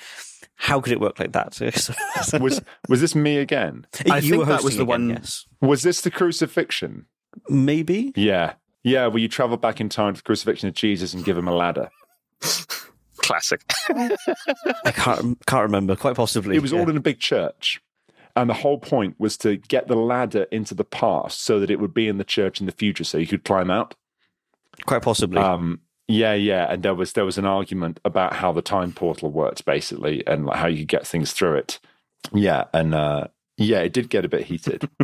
how 0.55 0.81
could 0.81 0.91
it 0.93 0.99
work 0.99 1.19
like 1.19 1.31
that? 1.31 1.57
Was 2.39 2.61
was 2.87 3.01
this 3.01 3.15
me 3.15 3.37
again? 3.37 3.87
I 4.11 4.17
you 4.17 4.31
think 4.31 4.39
were 4.39 4.45
that 4.45 4.63
was 4.63 4.75
the 4.75 4.83
again, 4.83 4.87
one- 4.87 5.09
yes. 5.11 5.45
Was 5.61 5.81
this 5.83 6.01
the 6.01 6.11
crucifixion? 6.11 7.05
Maybe. 7.47 8.11
Yeah. 8.15 8.53
Yeah, 8.83 9.07
where 9.07 9.19
you 9.19 9.27
travel 9.27 9.57
back 9.57 9.81
in 9.81 9.89
time 9.89 10.13
to 10.13 10.19
the 10.19 10.23
crucifixion 10.23 10.69
of 10.69 10.75
Jesus 10.75 11.13
and 11.13 11.25
give 11.25 11.37
him 11.37 11.47
a 11.47 11.53
ladder. 11.53 11.89
Classic. 13.17 13.61
I 13.89 14.91
can't 14.91 15.45
can't 15.45 15.63
remember. 15.63 15.95
Quite 15.95 16.15
possibly. 16.15 16.55
It 16.55 16.61
was 16.61 16.71
yeah. 16.71 16.79
all 16.79 16.89
in 16.89 16.97
a 16.97 17.01
big 17.01 17.19
church. 17.19 17.81
And 18.35 18.49
the 18.49 18.55
whole 18.55 18.79
point 18.79 19.19
was 19.19 19.37
to 19.37 19.57
get 19.57 19.87
the 19.87 19.95
ladder 19.95 20.43
into 20.51 20.73
the 20.73 20.85
past 20.85 21.43
so 21.43 21.59
that 21.59 21.69
it 21.69 21.79
would 21.79 21.93
be 21.93 22.07
in 22.07 22.17
the 22.17 22.23
church 22.23 22.59
in 22.59 22.67
the 22.67 22.71
future 22.71 23.03
so 23.03 23.17
you 23.17 23.27
could 23.27 23.43
climb 23.43 23.69
out. 23.69 23.95
quite 24.85 25.01
possibly. 25.01 25.39
Um, 25.39 25.81
yeah, 26.07 26.33
yeah. 26.33 26.71
And 26.71 26.81
there 26.81 26.95
was 26.95 27.13
there 27.13 27.25
was 27.25 27.37
an 27.37 27.45
argument 27.45 27.99
about 28.05 28.33
how 28.33 28.51
the 28.51 28.61
time 28.61 28.93
portal 28.93 29.29
worked 29.29 29.65
basically 29.65 30.25
and 30.25 30.45
like 30.45 30.57
how 30.57 30.67
you 30.67 30.79
could 30.79 30.87
get 30.87 31.05
things 31.05 31.33
through 31.33 31.55
it. 31.55 31.79
Yeah, 32.33 32.65
and 32.73 32.95
uh 32.95 33.27
yeah, 33.57 33.79
it 33.79 33.93
did 33.93 34.09
get 34.09 34.25
a 34.25 34.29
bit 34.29 34.45
heated. 34.45 34.89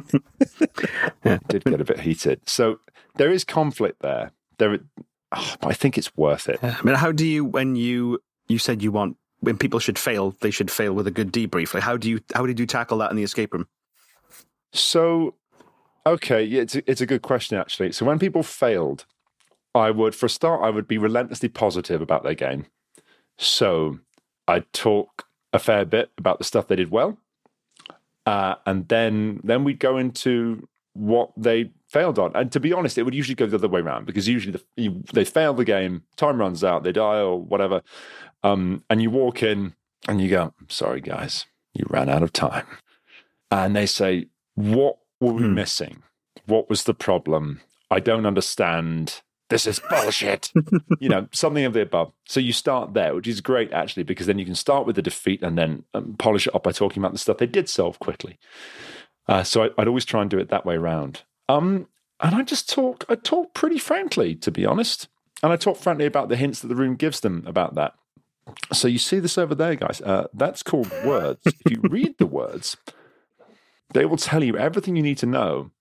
It 1.23 1.47
did 1.47 1.63
get 1.63 1.81
a 1.81 1.83
bit 1.83 1.99
heated. 2.01 2.41
So 2.47 2.79
there 3.17 3.31
is 3.31 3.43
conflict 3.43 4.01
there. 4.01 4.31
There 4.57 4.79
oh, 5.31 5.55
but 5.59 5.67
I 5.67 5.73
think 5.73 5.97
it's 5.97 6.15
worth 6.15 6.49
it. 6.49 6.59
I 6.63 6.81
mean, 6.83 6.95
how 6.95 7.11
do 7.11 7.25
you 7.25 7.45
when 7.45 7.75
you 7.75 8.19
you 8.47 8.57
said 8.57 8.81
you 8.81 8.91
want 8.91 9.17
when 9.39 9.57
people 9.57 9.79
should 9.79 9.99
fail, 9.99 10.35
they 10.41 10.51
should 10.51 10.71
fail 10.71 10.93
with 10.93 11.07
a 11.07 11.11
good 11.11 11.31
debrief. 11.31 11.73
Like, 11.73 11.83
how 11.83 11.97
do 11.97 12.09
you 12.09 12.19
how 12.33 12.45
did 12.45 12.59
you 12.59 12.65
tackle 12.65 12.97
that 12.99 13.11
in 13.11 13.17
the 13.17 13.23
escape 13.23 13.53
room? 13.53 13.67
So, 14.73 15.35
okay, 16.05 16.43
yeah, 16.43 16.61
it's 16.61 16.75
a, 16.75 16.89
it's 16.89 17.01
a 17.01 17.05
good 17.05 17.21
question 17.21 17.57
actually. 17.57 17.91
So 17.91 18.05
when 18.05 18.19
people 18.19 18.43
failed, 18.43 19.05
I 19.73 19.91
would, 19.91 20.15
for 20.15 20.25
a 20.25 20.29
start, 20.29 20.61
I 20.63 20.69
would 20.69 20.87
be 20.87 20.97
relentlessly 20.97 21.49
positive 21.49 22.01
about 22.01 22.23
their 22.23 22.33
game. 22.33 22.65
So 23.37 23.99
I'd 24.47 24.71
talk 24.73 25.27
a 25.53 25.59
fair 25.59 25.85
bit 25.85 26.11
about 26.17 26.37
the 26.37 26.43
stuff 26.43 26.67
they 26.67 26.75
did 26.75 26.91
well, 26.91 27.17
uh, 28.25 28.55
and 28.65 28.87
then 28.87 29.41
then 29.43 29.63
we'd 29.63 29.79
go 29.79 29.97
into 29.97 30.67
what 30.93 31.31
they 31.37 31.71
failed 31.95 32.19
on. 32.19 32.31
And 32.35 32.51
to 32.51 32.59
be 32.59 32.73
honest, 32.73 32.97
it 32.97 33.03
would 33.03 33.15
usually 33.15 33.35
go 33.35 33.45
the 33.47 33.55
other 33.55 33.69
way 33.69 33.79
around 33.79 34.05
because 34.05 34.27
usually 34.27 34.51
the, 34.51 34.63
you, 34.75 35.01
they 35.13 35.23
fail 35.23 35.53
the 35.53 35.63
game, 35.63 36.03
time 36.17 36.39
runs 36.39 36.61
out, 36.61 36.83
they 36.83 36.91
die 36.91 37.19
or 37.21 37.39
whatever, 37.41 37.81
um, 38.43 38.83
and 38.89 39.01
you 39.01 39.09
walk 39.09 39.41
in 39.41 39.75
and 40.07 40.19
you 40.19 40.29
go, 40.29 40.53
sorry, 40.67 40.99
guys, 40.99 41.45
you 41.73 41.85
ran 41.89 42.09
out 42.09 42.21
of 42.21 42.33
time," 42.33 42.67
and 43.49 43.75
they 43.75 43.85
say, 43.85 44.27
"What 44.55 44.97
were 45.21 45.33
we 45.33 45.43
Hmm. 45.43 45.55
missing? 45.55 46.03
What 46.45 46.69
was 46.69 46.83
the 46.83 46.93
problem? 46.93 47.61
I 47.89 47.99
don't 48.01 48.25
understand." 48.25 49.21
This 49.49 49.67
is 49.67 49.79
bullshit. 49.89 50.51
you 50.99 51.07
know, 51.07 51.27
something 51.31 51.65
of 51.65 51.73
the 51.73 51.81
above. 51.81 52.11
So 52.27 52.39
you 52.39 52.51
start 52.51 52.93
there, 52.93 53.13
which 53.15 53.27
is 53.27 53.41
great 53.41 53.71
actually, 53.71 54.03
because 54.03 54.25
then 54.27 54.39
you 54.39 54.45
can 54.45 54.55
start 54.55 54.85
with 54.85 54.95
the 54.95 55.01
defeat 55.03 55.43
and 55.43 55.55
then 55.57 55.83
um, 55.93 56.15
polish 56.17 56.47
it 56.47 56.55
up 56.55 56.63
by 56.63 56.71
talking 56.71 57.01
about 57.01 57.13
the 57.13 57.19
stuff 57.19 57.37
they 57.37 57.45
did 57.47 57.69
solve 57.69 57.99
quickly. 57.99 58.37
Uh, 59.27 59.43
so 59.43 59.63
I, 59.63 59.69
I'd 59.77 59.87
always 59.87 60.05
try 60.05 60.21
and 60.21 60.29
do 60.29 60.39
it 60.39 60.49
that 60.49 60.65
way 60.65 60.75
around. 60.75 61.21
Um, 61.49 61.87
and 62.19 62.35
I 62.35 62.43
just 62.43 62.69
talk, 62.69 63.05
I 63.09 63.15
talk 63.15 63.53
pretty 63.53 63.77
frankly, 63.77 64.35
to 64.35 64.51
be 64.51 64.65
honest. 64.65 65.07
And 65.43 65.51
I 65.51 65.57
talk 65.57 65.77
frankly 65.77 66.05
about 66.05 66.29
the 66.29 66.37
hints 66.37 66.61
that 66.61 66.67
the 66.67 66.75
room 66.75 66.95
gives 66.95 67.19
them 67.19 67.43
about 67.45 67.75
that. 67.75 67.93
So 68.73 68.87
you 68.87 68.97
see 68.97 69.19
this 69.19 69.37
over 69.37 69.53
there, 69.55 69.75
guys. 69.75 70.01
Uh, 70.01 70.27
that's 70.33 70.63
called 70.63 70.91
words. 71.03 71.41
if 71.45 71.71
you 71.71 71.81
read 71.89 72.17
the 72.17 72.25
words, 72.25 72.77
they 73.93 74.05
will 74.05 74.17
tell 74.17 74.43
you 74.43 74.57
everything 74.57 74.95
you 74.95 75.03
need 75.03 75.17
to 75.19 75.25
know. 75.25 75.71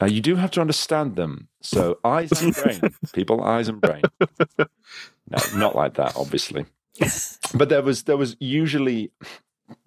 Uh, 0.00 0.06
you 0.06 0.20
do 0.20 0.36
have 0.36 0.50
to 0.52 0.60
understand 0.60 1.16
them. 1.16 1.48
So 1.60 1.98
eyes 2.04 2.30
and 2.42 2.54
brain, 2.54 2.80
people, 3.12 3.42
eyes 3.42 3.68
and 3.68 3.80
brain. 3.80 4.02
No, 4.58 5.38
not 5.54 5.76
like 5.76 5.94
that, 5.94 6.16
obviously. 6.16 6.66
But 7.54 7.68
there 7.68 7.82
was 7.82 8.04
there 8.04 8.16
was 8.16 8.36
usually 8.40 9.12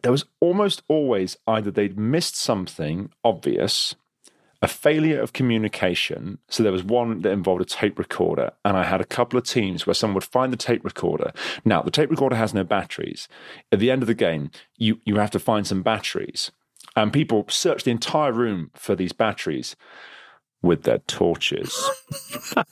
there 0.01 0.11
was 0.11 0.25
almost 0.39 0.83
always 0.87 1.37
either 1.47 1.69
they'd 1.69 1.97
missed 1.97 2.35
something 2.37 3.11
obvious, 3.23 3.95
a 4.65 4.67
failure 4.67 5.21
of 5.21 5.31
communication. 5.31 6.39
So 6.49 6.63
there 6.63 6.71
was 6.71 6.83
one 6.83 7.21
that 7.21 7.31
involved 7.31 7.61
a 7.61 7.65
tape 7.65 7.99
recorder, 7.99 8.51
and 8.65 8.75
I 8.75 8.83
had 8.83 8.99
a 8.99 9.05
couple 9.05 9.37
of 9.37 9.45
teams 9.45 9.85
where 9.85 9.93
someone 9.93 10.15
would 10.15 10.23
find 10.23 10.51
the 10.51 10.57
tape 10.57 10.83
recorder. 10.83 11.31
Now 11.63 11.83
the 11.83 11.91
tape 11.91 12.09
recorder 12.09 12.35
has 12.35 12.51
no 12.51 12.63
batteries. 12.63 13.27
At 13.71 13.77
the 13.77 13.91
end 13.91 14.01
of 14.01 14.07
the 14.07 14.15
game, 14.15 14.49
you 14.75 14.99
you 15.05 15.17
have 15.17 15.29
to 15.31 15.39
find 15.39 15.67
some 15.67 15.83
batteries, 15.83 16.51
and 16.95 17.13
people 17.13 17.45
search 17.47 17.83
the 17.83 17.91
entire 17.91 18.31
room 18.31 18.71
for 18.73 18.95
these 18.95 19.13
batteries 19.13 19.75
with 20.63 20.81
their 20.81 20.97
torches. 20.97 21.71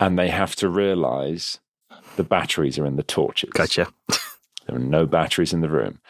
and 0.00 0.18
they 0.18 0.30
have 0.30 0.56
to 0.56 0.70
realize 0.70 1.60
the 2.16 2.24
batteries 2.24 2.78
are 2.78 2.86
in 2.86 2.96
the 2.96 3.02
torches. 3.02 3.50
Gotcha. 3.50 3.88
There 4.66 4.76
are 4.76 4.78
no 4.78 5.04
batteries 5.04 5.52
in 5.52 5.60
the 5.60 5.68
room. 5.68 6.00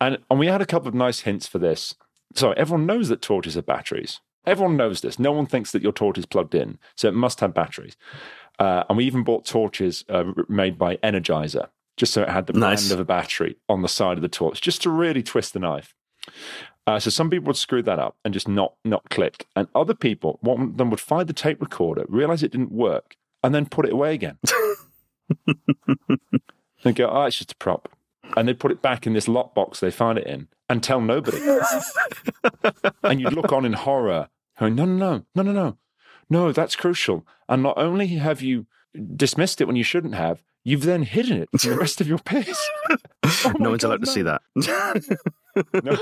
And, 0.00 0.18
and 0.30 0.38
we 0.38 0.46
had 0.46 0.62
a 0.62 0.66
couple 0.66 0.86
of 0.86 0.94
nice 0.94 1.20
hints 1.20 1.48
for 1.48 1.58
this. 1.58 1.96
So 2.36 2.52
everyone 2.52 2.86
knows 2.86 3.08
that 3.08 3.22
torches 3.22 3.56
are 3.56 3.62
batteries. 3.62 4.20
Everyone 4.44 4.76
knows 4.76 5.00
this. 5.00 5.18
No 5.18 5.32
one 5.32 5.46
thinks 5.46 5.72
that 5.72 5.82
your 5.82 5.92
torch 5.92 6.18
is 6.18 6.26
plugged 6.26 6.54
in. 6.54 6.78
So 6.94 7.08
it 7.08 7.14
must 7.14 7.40
have 7.40 7.52
batteries. 7.54 7.96
Uh, 8.58 8.84
and 8.88 8.96
we 8.96 9.04
even 9.04 9.24
bought 9.24 9.44
torches 9.44 10.04
uh, 10.08 10.24
made 10.48 10.78
by 10.78 10.96
Energizer, 10.98 11.68
just 11.96 12.12
so 12.12 12.22
it 12.22 12.28
had 12.28 12.46
the 12.46 12.52
Nice. 12.52 12.86
brand 12.88 12.92
of 12.92 13.00
a 13.00 13.04
battery 13.04 13.56
on 13.68 13.82
the 13.82 13.88
side 13.88 14.16
of 14.18 14.22
the 14.22 14.28
torch, 14.28 14.60
just 14.60 14.82
to 14.82 14.90
really 14.90 15.22
twist 15.22 15.52
the 15.52 15.58
knife. 15.58 15.94
Uh, 16.86 16.98
so 17.00 17.10
some 17.10 17.28
people 17.28 17.46
would 17.46 17.56
screw 17.56 17.82
that 17.82 17.98
up 17.98 18.16
and 18.24 18.32
just 18.32 18.46
not 18.48 18.74
not 18.84 19.10
click, 19.10 19.46
and 19.56 19.66
other 19.74 19.94
people, 19.94 20.38
one 20.40 20.62
of 20.62 20.76
them 20.76 20.88
would 20.90 21.00
find 21.00 21.28
the 21.28 21.32
tape 21.32 21.60
recorder, 21.60 22.04
realize 22.08 22.42
it 22.44 22.52
didn't 22.52 22.70
work, 22.70 23.16
and 23.42 23.52
then 23.54 23.66
put 23.66 23.84
it 23.84 23.92
away 23.92 24.14
again. 24.14 24.38
and 26.84 26.94
go, 26.94 27.08
oh, 27.08 27.24
it's 27.24 27.36
just 27.38 27.52
a 27.52 27.56
prop, 27.56 27.88
and 28.36 28.48
they'd 28.48 28.58
put 28.58 28.70
it 28.72 28.82
back 28.82 29.06
in 29.06 29.12
this 29.12 29.26
lockbox 29.26 29.80
they 29.80 29.90
found 29.90 30.18
it 30.18 30.26
in, 30.26 30.48
and 30.68 30.82
tell 30.82 31.00
nobody. 31.00 31.38
and 33.02 33.20
you'd 33.20 33.32
look 33.32 33.52
on 33.52 33.64
in 33.64 33.74
horror, 33.74 34.28
going, 34.58 34.74
no, 34.74 34.84
no, 34.84 34.96
no, 34.96 35.24
no, 35.34 35.42
no, 35.42 35.52
no, 35.52 35.78
no, 36.28 36.52
that's 36.52 36.76
crucial. 36.76 37.26
And 37.48 37.62
not 37.62 37.78
only 37.78 38.06
have 38.08 38.42
you 38.42 38.66
dismissed 39.14 39.60
it 39.60 39.66
when 39.66 39.76
you 39.76 39.84
shouldn't 39.84 40.14
have, 40.14 40.42
you've 40.64 40.82
then 40.82 41.02
hidden 41.02 41.42
it 41.42 41.48
for 41.58 41.68
the 41.68 41.76
rest 41.76 42.00
of 42.00 42.08
your 42.08 42.18
peers. 42.18 42.60
Oh 43.44 43.52
no 43.58 43.70
one's 43.70 43.82
God, 43.82 43.88
allowed 43.88 44.04
to 44.04 44.10
see 44.10 44.22
that. 44.22 44.40
No. 45.82 45.96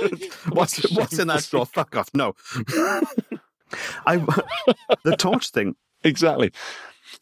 what's 0.50 0.90
what's 0.92 1.18
in 1.18 1.28
that 1.28 1.46
drawer? 1.48 1.64
Fuck 1.64 1.96
off. 1.96 2.10
No. 2.12 2.34
I 4.04 4.16
the 5.04 5.16
torch 5.16 5.50
thing. 5.50 5.76
Exactly. 6.02 6.52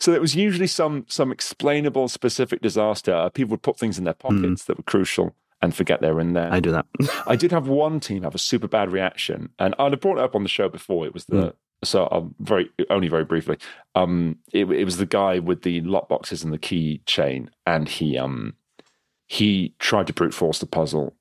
So 0.03 0.13
it 0.13 0.21
was 0.21 0.35
usually 0.35 0.67
some 0.67 1.07
some 1.09 1.31
explainable 1.31 2.09
specific 2.09 2.61
disaster. 2.61 3.31
People 3.35 3.53
would 3.53 3.63
put 3.63 3.79
things 3.79 3.99
in 3.99 4.05
their 4.05 4.15
pockets 4.15 4.65
that 4.65 4.77
were 4.77 4.83
crucial 4.83 5.37
and 5.63 5.73
forget 5.73 6.01
they 6.01 6.11
were 6.11 6.21
in 6.21 6.33
there. 6.33 6.53
I 6.53 6.59
do 6.59 6.73
that. 6.73 6.87
I 7.29 7.37
did 7.37 7.53
have 7.53 7.69
one 7.69 8.01
team 8.01 8.25
have 8.25 8.35
a 8.35 8.39
super 8.39 8.67
bad 8.67 8.91
reaction, 8.91 9.51
and 9.61 9.77
I'd 9.79 9.93
have 9.93 10.01
brought 10.01 10.19
it 10.19 10.25
up 10.25 10.35
on 10.35 10.43
the 10.43 10.49
show 10.49 10.69
before. 10.69 11.07
It 11.07 11.15
was 11.15 11.27
the 11.27 11.55
so 11.85 12.09
I'll 12.11 12.35
very 12.41 12.69
only 12.91 13.07
very 13.07 13.25
briefly. 13.25 13.59
Um, 13.95 14.39
it, 14.53 14.69
it 14.73 14.85
was 14.85 14.97
the 14.97 15.07
guy 15.07 15.39
with 15.39 15.63
the 15.63 15.81
lock 15.83 16.09
boxes 16.09 16.43
and 16.43 16.53
the 16.53 16.59
key 16.59 17.01
chain, 17.07 17.49
and 17.65 17.89
he 17.89 18.19
um 18.19 18.55
he 19.29 19.77
tried 19.79 20.09
to 20.09 20.13
brute 20.13 20.35
force 20.35 20.59
the 20.59 20.67
puzzle 20.67 21.15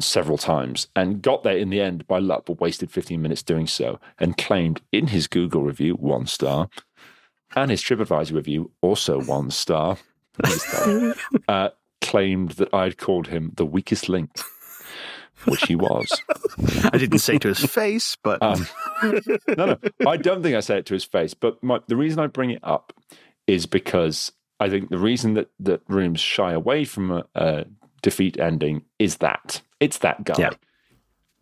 several 0.00 0.38
times 0.38 0.88
and 0.96 1.20
got 1.20 1.42
there 1.42 1.58
in 1.58 1.68
the 1.68 1.82
end 1.82 2.06
by 2.06 2.18
luck, 2.18 2.44
but 2.46 2.60
wasted 2.60 2.90
15 2.90 3.20
minutes 3.20 3.42
doing 3.42 3.66
so, 3.66 4.00
and 4.18 4.38
claimed 4.38 4.80
in 4.90 5.08
his 5.08 5.26
Google 5.26 5.62
review 5.62 5.94
one 5.94 6.26
star, 6.26 6.70
and 7.56 7.70
his 7.70 7.82
TripAdvisor 7.82 8.32
review 8.32 8.70
also 8.80 9.20
one 9.22 9.50
star. 9.50 9.98
star, 10.44 11.14
uh, 11.48 11.68
claimed 12.00 12.52
that 12.52 12.72
I'd 12.74 12.98
called 12.98 13.28
him 13.28 13.52
the 13.56 13.66
weakest 13.66 14.08
link, 14.08 14.30
which 15.44 15.62
he 15.64 15.74
was. 15.76 16.22
I 16.92 16.98
didn't 16.98 17.18
say 17.18 17.38
to 17.38 17.48
his 17.48 17.64
face, 17.64 18.16
but 18.22 18.42
Um, 18.42 18.66
no, 19.02 19.66
no, 19.66 19.78
I 20.06 20.16
don't 20.16 20.42
think 20.42 20.56
I 20.56 20.60
said 20.60 20.78
it 20.78 20.86
to 20.86 20.94
his 20.94 21.04
face. 21.04 21.34
But 21.34 21.62
my, 21.62 21.80
the 21.88 21.96
reason 21.96 22.18
I 22.18 22.26
bring 22.26 22.50
it 22.50 22.60
up 22.62 22.92
is 23.46 23.66
because 23.66 24.32
I 24.60 24.68
think 24.70 24.90
the 24.90 24.98
reason 24.98 25.34
that, 25.34 25.50
that 25.60 25.82
rooms 25.88 26.20
shy 26.20 26.52
away 26.52 26.84
from 26.84 27.10
a, 27.10 27.24
a 27.34 27.64
defeat 28.02 28.38
ending 28.38 28.82
is 28.98 29.16
that 29.18 29.62
it's 29.80 29.98
that 29.98 30.24
guy. 30.24 30.34
Yeah. 30.38 30.50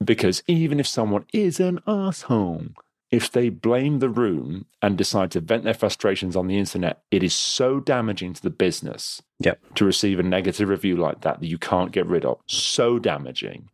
Because 0.03 0.43
even 0.47 0.81
if 0.81 0.87
someone 0.87 1.27
is 1.35 1.61
an 1.61 1.81
asshole, 1.87 2.69
if 3.11 3.31
they 3.33 3.49
blame 3.49 3.99
the 3.99 4.09
room 4.09 4.67
and 4.81 4.97
decide 4.97 5.31
to 5.33 5.41
vent 5.41 5.65
their 5.65 5.75
frustrations 5.75 6.37
on 6.37 6.47
the 6.47 6.57
internet, 6.59 7.03
it 7.11 7.23
is 7.23 7.35
so 7.35 7.81
damaging 7.81 8.33
to 8.35 8.43
the 8.43 8.51
business 8.51 9.21
Yep. 9.41 9.59
to 9.77 9.85
receive 9.85 10.21
a 10.21 10.23
negative 10.23 10.69
review 10.69 10.97
like 10.97 11.23
that 11.23 11.41
that 11.41 11.47
you 11.47 11.59
can't 11.59 11.91
get 11.93 12.07
rid 12.07 12.25
of. 12.25 12.39
So 12.47 12.99
damaging. 12.99 13.69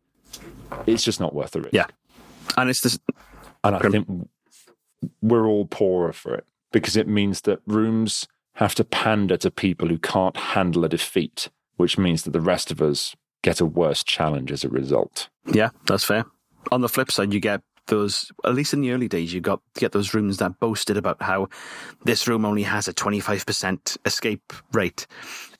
It's 0.85 1.03
just 1.03 1.19
not 1.19 1.35
worth 1.35 1.51
the 1.51 1.61
risk. 1.61 1.73
yeah. 1.73 1.85
And 2.57 2.69
it's 2.69 2.81
this 2.81 2.97
And 3.63 3.75
I 3.75 3.79
think 3.79 4.07
we're 5.21 5.45
all 5.45 5.65
poorer 5.65 6.13
for 6.13 6.33
it 6.35 6.45
because 6.71 6.95
it 6.97 7.07
means 7.07 7.41
that 7.41 7.59
rooms 7.67 8.27
have 8.55 8.73
to 8.75 8.83
pander 8.83 9.37
to 9.37 9.51
people 9.51 9.87
who 9.87 9.97
can't 9.99 10.35
handle 10.35 10.83
a 10.83 10.89
defeat, 10.89 11.49
which 11.75 11.97
means 11.97 12.23
that 12.23 12.31
the 12.31 12.41
rest 12.41 12.71
of 12.71 12.81
us 12.81 13.15
get 13.43 13.61
a 13.61 13.65
worse 13.65 14.03
challenge 14.03 14.51
as 14.51 14.63
a 14.63 14.69
result. 14.69 15.29
Yeah, 15.45 15.69
that's 15.85 16.03
fair. 16.03 16.25
On 16.71 16.81
the 16.81 16.89
flip 16.89 17.11
side, 17.11 17.33
you 17.33 17.39
get 17.39 17.61
those, 17.87 18.31
at 18.45 18.53
least 18.53 18.73
in 18.73 18.81
the 18.81 18.91
early 18.91 19.07
days, 19.07 19.33
you 19.33 19.41
got 19.41 19.61
get 19.75 19.91
those 19.91 20.13
rooms 20.13 20.37
that 20.37 20.59
boasted 20.59 20.97
about 20.97 21.21
how 21.21 21.49
this 22.03 22.27
room 22.27 22.45
only 22.45 22.63
has 22.63 22.87
a 22.87 22.93
25% 22.93 23.97
escape 24.05 24.53
rate. 24.73 25.07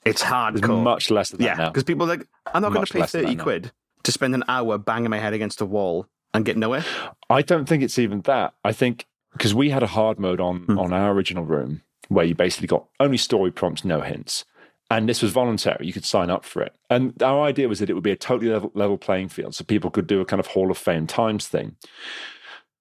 It's 0.04 0.22
There's 0.22 0.32
hardcore. 0.32 0.82
much 0.82 1.10
less 1.10 1.30
than 1.30 1.40
that 1.40 1.58
yeah, 1.58 1.68
because 1.68 1.84
people 1.84 2.06
are 2.06 2.16
like, 2.16 2.26
I'm 2.52 2.62
not 2.62 2.72
going 2.72 2.86
to 2.86 2.92
pay 2.92 3.02
30 3.02 3.26
that 3.26 3.36
now. 3.36 3.42
quid 3.42 3.72
to 4.04 4.12
spend 4.12 4.34
an 4.34 4.44
hour 4.48 4.78
banging 4.78 5.10
my 5.10 5.18
head 5.18 5.34
against 5.34 5.60
a 5.60 5.66
wall 5.66 6.06
and 6.32 6.44
get 6.44 6.56
nowhere. 6.56 6.84
I 7.28 7.42
don't 7.42 7.68
think 7.68 7.82
it's 7.82 7.98
even 7.98 8.22
that. 8.22 8.54
I 8.64 8.72
think 8.72 9.06
because 9.32 9.54
we 9.54 9.70
had 9.70 9.82
a 9.82 9.88
hard 9.88 10.18
mode 10.18 10.40
on 10.40 10.60
hmm. 10.60 10.78
on 10.78 10.92
our 10.92 11.12
original 11.12 11.44
room 11.44 11.82
where 12.08 12.24
you 12.24 12.34
basically 12.34 12.66
got 12.66 12.86
only 13.00 13.18
story 13.18 13.50
prompts, 13.50 13.84
no 13.84 14.00
hints. 14.00 14.44
And 14.90 15.06
this 15.08 15.20
was 15.20 15.32
voluntary. 15.32 15.86
You 15.86 15.92
could 15.92 16.06
sign 16.06 16.30
up 16.30 16.44
for 16.44 16.62
it. 16.62 16.74
And 16.88 17.22
our 17.22 17.42
idea 17.42 17.68
was 17.68 17.78
that 17.80 17.90
it 17.90 17.94
would 17.94 18.02
be 18.02 18.10
a 18.10 18.16
totally 18.16 18.50
level, 18.50 18.70
level 18.74 18.96
playing 18.96 19.28
field 19.28 19.54
so 19.54 19.64
people 19.64 19.90
could 19.90 20.06
do 20.06 20.20
a 20.20 20.24
kind 20.24 20.40
of 20.40 20.46
Hall 20.48 20.70
of 20.70 20.78
Fame 20.78 21.06
times 21.06 21.46
thing. 21.46 21.76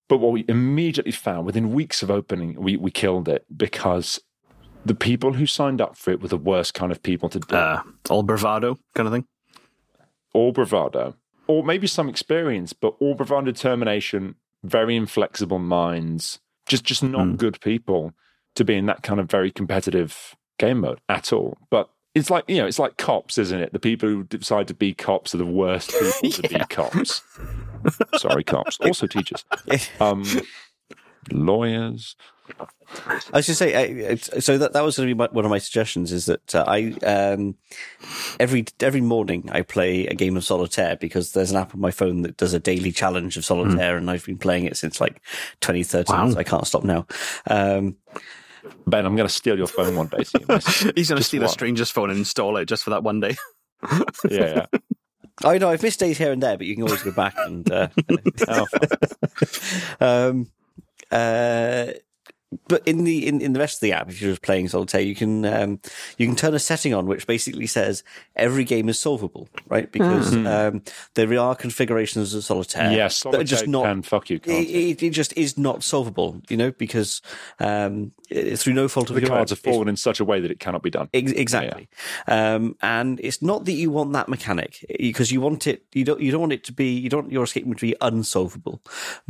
But 0.08 0.20
what 0.20 0.32
we 0.32 0.46
immediately 0.48 1.12
found 1.12 1.46
within 1.46 1.74
weeks 1.74 2.02
of 2.02 2.10
opening, 2.10 2.56
we, 2.62 2.78
we 2.78 2.92
killed 2.92 3.28
it 3.28 3.46
because 3.56 4.22
the 4.86 4.96
people 4.96 5.34
who 5.34 5.46
signed 5.46 5.82
up 5.82 5.98
for 5.98 6.12
it 6.12 6.22
were 6.22 6.30
the 6.30 6.38
worst 6.38 6.74
kind 6.74 6.94
of 6.94 7.04
people 7.04 7.28
to 7.28 7.40
do. 7.40 7.56
Uh, 7.56 7.82
all 8.10 8.24
bravado 8.24 8.80
kind 8.96 9.08
of 9.08 9.14
thing. 9.14 9.26
all 10.34 10.52
bravado, 10.54 11.16
or 11.48 11.64
maybe 11.64 11.88
some 11.88 12.08
experience, 12.08 12.72
but 12.72 12.96
all 13.00 13.16
bravado 13.16 13.46
determination, 13.52 14.36
very 14.64 14.96
inflexible 14.96 15.60
minds, 15.60 16.40
just 16.68 16.84
just 16.86 17.04
not 17.04 17.38
good 17.38 17.60
people 17.60 18.14
to 18.56 18.64
be 18.64 18.76
in 18.76 18.86
that 18.86 19.04
kind 19.04 19.20
of 19.20 19.30
very 19.30 19.52
competitive 19.52 20.36
game 20.58 20.80
mode 20.80 21.00
at 21.10 21.34
all. 21.34 21.58
But 21.70 21.90
it's 22.18 22.30
like 22.30 22.46
you 22.48 22.58
know, 22.58 22.66
it's 22.68 22.80
like 22.80 22.98
cops, 22.98 23.38
isn't 23.38 23.60
it? 23.60 23.74
The 23.74 23.80
people 23.80 24.10
who 24.10 24.24
decide 24.24 24.68
to 24.70 24.74
be 24.74 24.94
cops 24.94 25.34
are 25.34 25.40
the 25.40 25.46
worst 25.46 25.90
people 26.22 26.44
to 26.44 26.50
be 26.60 26.66
cops. 26.70 27.22
Sorry, 28.18 28.44
cops. 28.44 28.78
Also 28.86 29.08
teachers. 29.08 29.46
Um, 30.00 30.24
lawyers. 31.32 32.16
I 33.34 33.42
should 33.42 33.58
say, 33.58 34.10
I- 34.12 34.16
so 34.16 34.58
that 34.58 34.72
that 34.72 34.82
was 34.84 34.96
going 34.96 35.10
to 35.10 35.14
be 35.14 35.18
my, 35.18 35.28
one 35.32 35.44
of 35.44 35.52
my 35.52 35.58
suggestions. 35.58 36.14
Is 36.14 36.28
that 36.28 36.56
uh, 36.56 36.64
I 36.66 36.94
um, 37.06 37.56
every 38.40 38.66
every 38.80 39.02
morning 39.02 39.50
I 39.52 39.62
play 39.62 40.08
a 40.08 40.14
game 40.14 40.38
of 40.38 40.46
solitaire 40.46 40.96
because 40.96 41.34
there's 41.34 41.52
an 41.52 41.58
app 41.58 41.76
on 41.76 41.82
my 41.82 41.92
phone 41.92 42.22
that 42.22 42.38
does 42.38 42.54
a 42.54 42.60
daily 42.60 42.94
challenge 42.94 43.36
of 43.36 43.44
solitaire, 43.44 43.98
and 43.98 44.10
I've 44.10 44.26
been 44.26 44.38
playing 44.38 44.64
it 44.66 44.78
since 44.78 45.02
like 45.02 45.22
2013. 45.60 46.16
Wow. 46.16 46.30
So 46.30 46.38
I 46.40 46.44
can't 46.44 46.66
stop 46.66 46.86
now. 46.86 47.06
Um, 47.48 47.98
Ben, 48.86 49.06
I'm 49.06 49.16
going 49.16 49.28
to 49.28 49.34
steal 49.34 49.58
your 49.58 49.68
phone 49.68 49.96
one 49.96 50.08
day. 50.08 50.24
so 50.24 50.40
you. 50.40 50.46
He's 50.96 51.10
going 51.10 51.16
to 51.16 51.16
Just 51.18 51.28
steal 51.30 51.44
a 51.44 51.50
stranger's 51.50 51.90
phone 51.92 52.10
and 52.10 52.20
install 52.20 52.58
it 52.58 52.66
just 52.66 52.84
for 52.84 52.90
that 52.92 53.04
one 53.04 53.20
day. 53.20 53.36
Yeah, 54.30 54.66
yeah. 54.72 54.80
I 55.44 55.60
know 55.60 55.70
I've 55.70 55.84
missed 55.84 56.00
days 56.00 56.18
here 56.18 56.32
and 56.32 56.42
there, 56.42 56.58
but 56.58 56.66
you 56.66 56.74
can 56.74 56.84
always 56.84 57.04
go 57.04 57.12
back 57.12 57.36
and. 57.38 57.70
Uh, 57.72 57.90
Oh, 58.48 58.66
um, 60.00 60.48
uh, 61.12 61.88
but 62.68 62.82
in 62.88 63.04
the 63.04 63.28
in, 63.28 63.42
in 63.42 63.54
the 63.54 63.60
rest 63.60 63.78
of 63.78 63.82
the 63.82 63.92
app, 63.92 64.10
if 64.10 64.22
you're 64.22 64.32
just 64.32 64.42
playing 64.42 64.70
solitaire, 64.70 65.02
you 65.02 65.16
can 65.16 65.44
um, 65.46 65.80
you 66.18 66.26
can 66.26 66.36
turn 66.36 66.54
a 66.54 66.60
setting 66.60 66.94
on 66.94 67.06
which 67.06 67.28
basically 67.28 67.68
says 67.68 68.04
every 68.36 68.64
game 68.64 68.88
is 68.88 68.98
solvable, 68.98 69.50
right? 69.68 69.92
Because 69.92 70.34
um, 70.34 70.82
there 71.16 71.38
are 71.40 71.56
configurations 71.56 72.34
of 72.34 72.44
solitaire 72.46 72.92
yeah, 72.92 73.10
that 73.32 73.36
are 73.42 73.44
just 73.44 73.68
not 73.68 73.84
can 73.84 74.02
fuck 74.02 74.30
you. 74.30 74.40
It, 74.46 75.04
it, 75.04 75.10
just 75.10 75.36
is 75.36 75.58
not 75.58 75.84
solvable, 75.84 76.42
you 76.48 76.56
know, 76.56 76.72
because 76.72 77.22
um, 77.60 78.14
it- 78.30 78.58
through 78.58 78.74
no 78.74 78.88
fault 78.88 79.10
of 79.10 79.16
the 79.16 79.22
your 79.22 79.30
cards 79.30 79.52
own, 79.52 79.58
are 79.58 79.62
fallen 79.62 79.88
in 79.90 79.98
such 79.98 80.20
a 80.22 80.26
way 80.26 80.40
that 80.40 80.50
it 80.52 80.60
cannot 80.60 80.84
be 80.84 80.90
done. 80.90 81.10
Ex- 81.14 81.32
exactly. 81.34 81.90
Um, 82.28 82.78
and 82.82 83.20
it's 83.20 83.42
not 83.42 83.66
that 83.66 83.74
you 83.74 83.92
want 83.92 84.14
that 84.14 84.30
mechanic 84.30 84.86
because 85.00 85.32
you 85.34 85.42
want 85.42 85.68
it. 85.68 85.84
You 85.94 86.06
don't. 86.06 86.22
You 86.22 86.32
don't 86.32 86.42
want 86.42 86.54
it 86.54 86.64
to 86.66 86.74
be. 86.74 86.92
You 86.92 87.10
don't 87.10 87.24
want 87.24 87.34
your 87.34 87.44
escape 87.44 87.66
room 87.66 87.76
to 87.76 87.82
be 87.82 87.96
unsolvable, 88.00 88.82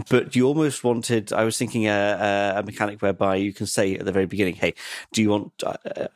but 0.10 0.36
you 0.36 0.46
almost 0.46 0.84
wanted. 0.84 1.34
I 1.34 1.44
was 1.44 1.58
thinking 1.58 1.88
a, 1.88 2.54
a, 2.56 2.60
a 2.60 2.64
mechanic 2.64 3.00
whereby 3.08 3.36
you 3.38 3.54
can 3.54 3.66
say 3.66 3.96
at 3.96 4.06
the 4.06 4.12
very 4.12 4.26
beginning, 4.26 4.56
"Hey, 4.56 4.74
do 5.14 5.22
you 5.22 5.30
want?" 5.30 5.52
Uh, 5.64 6.08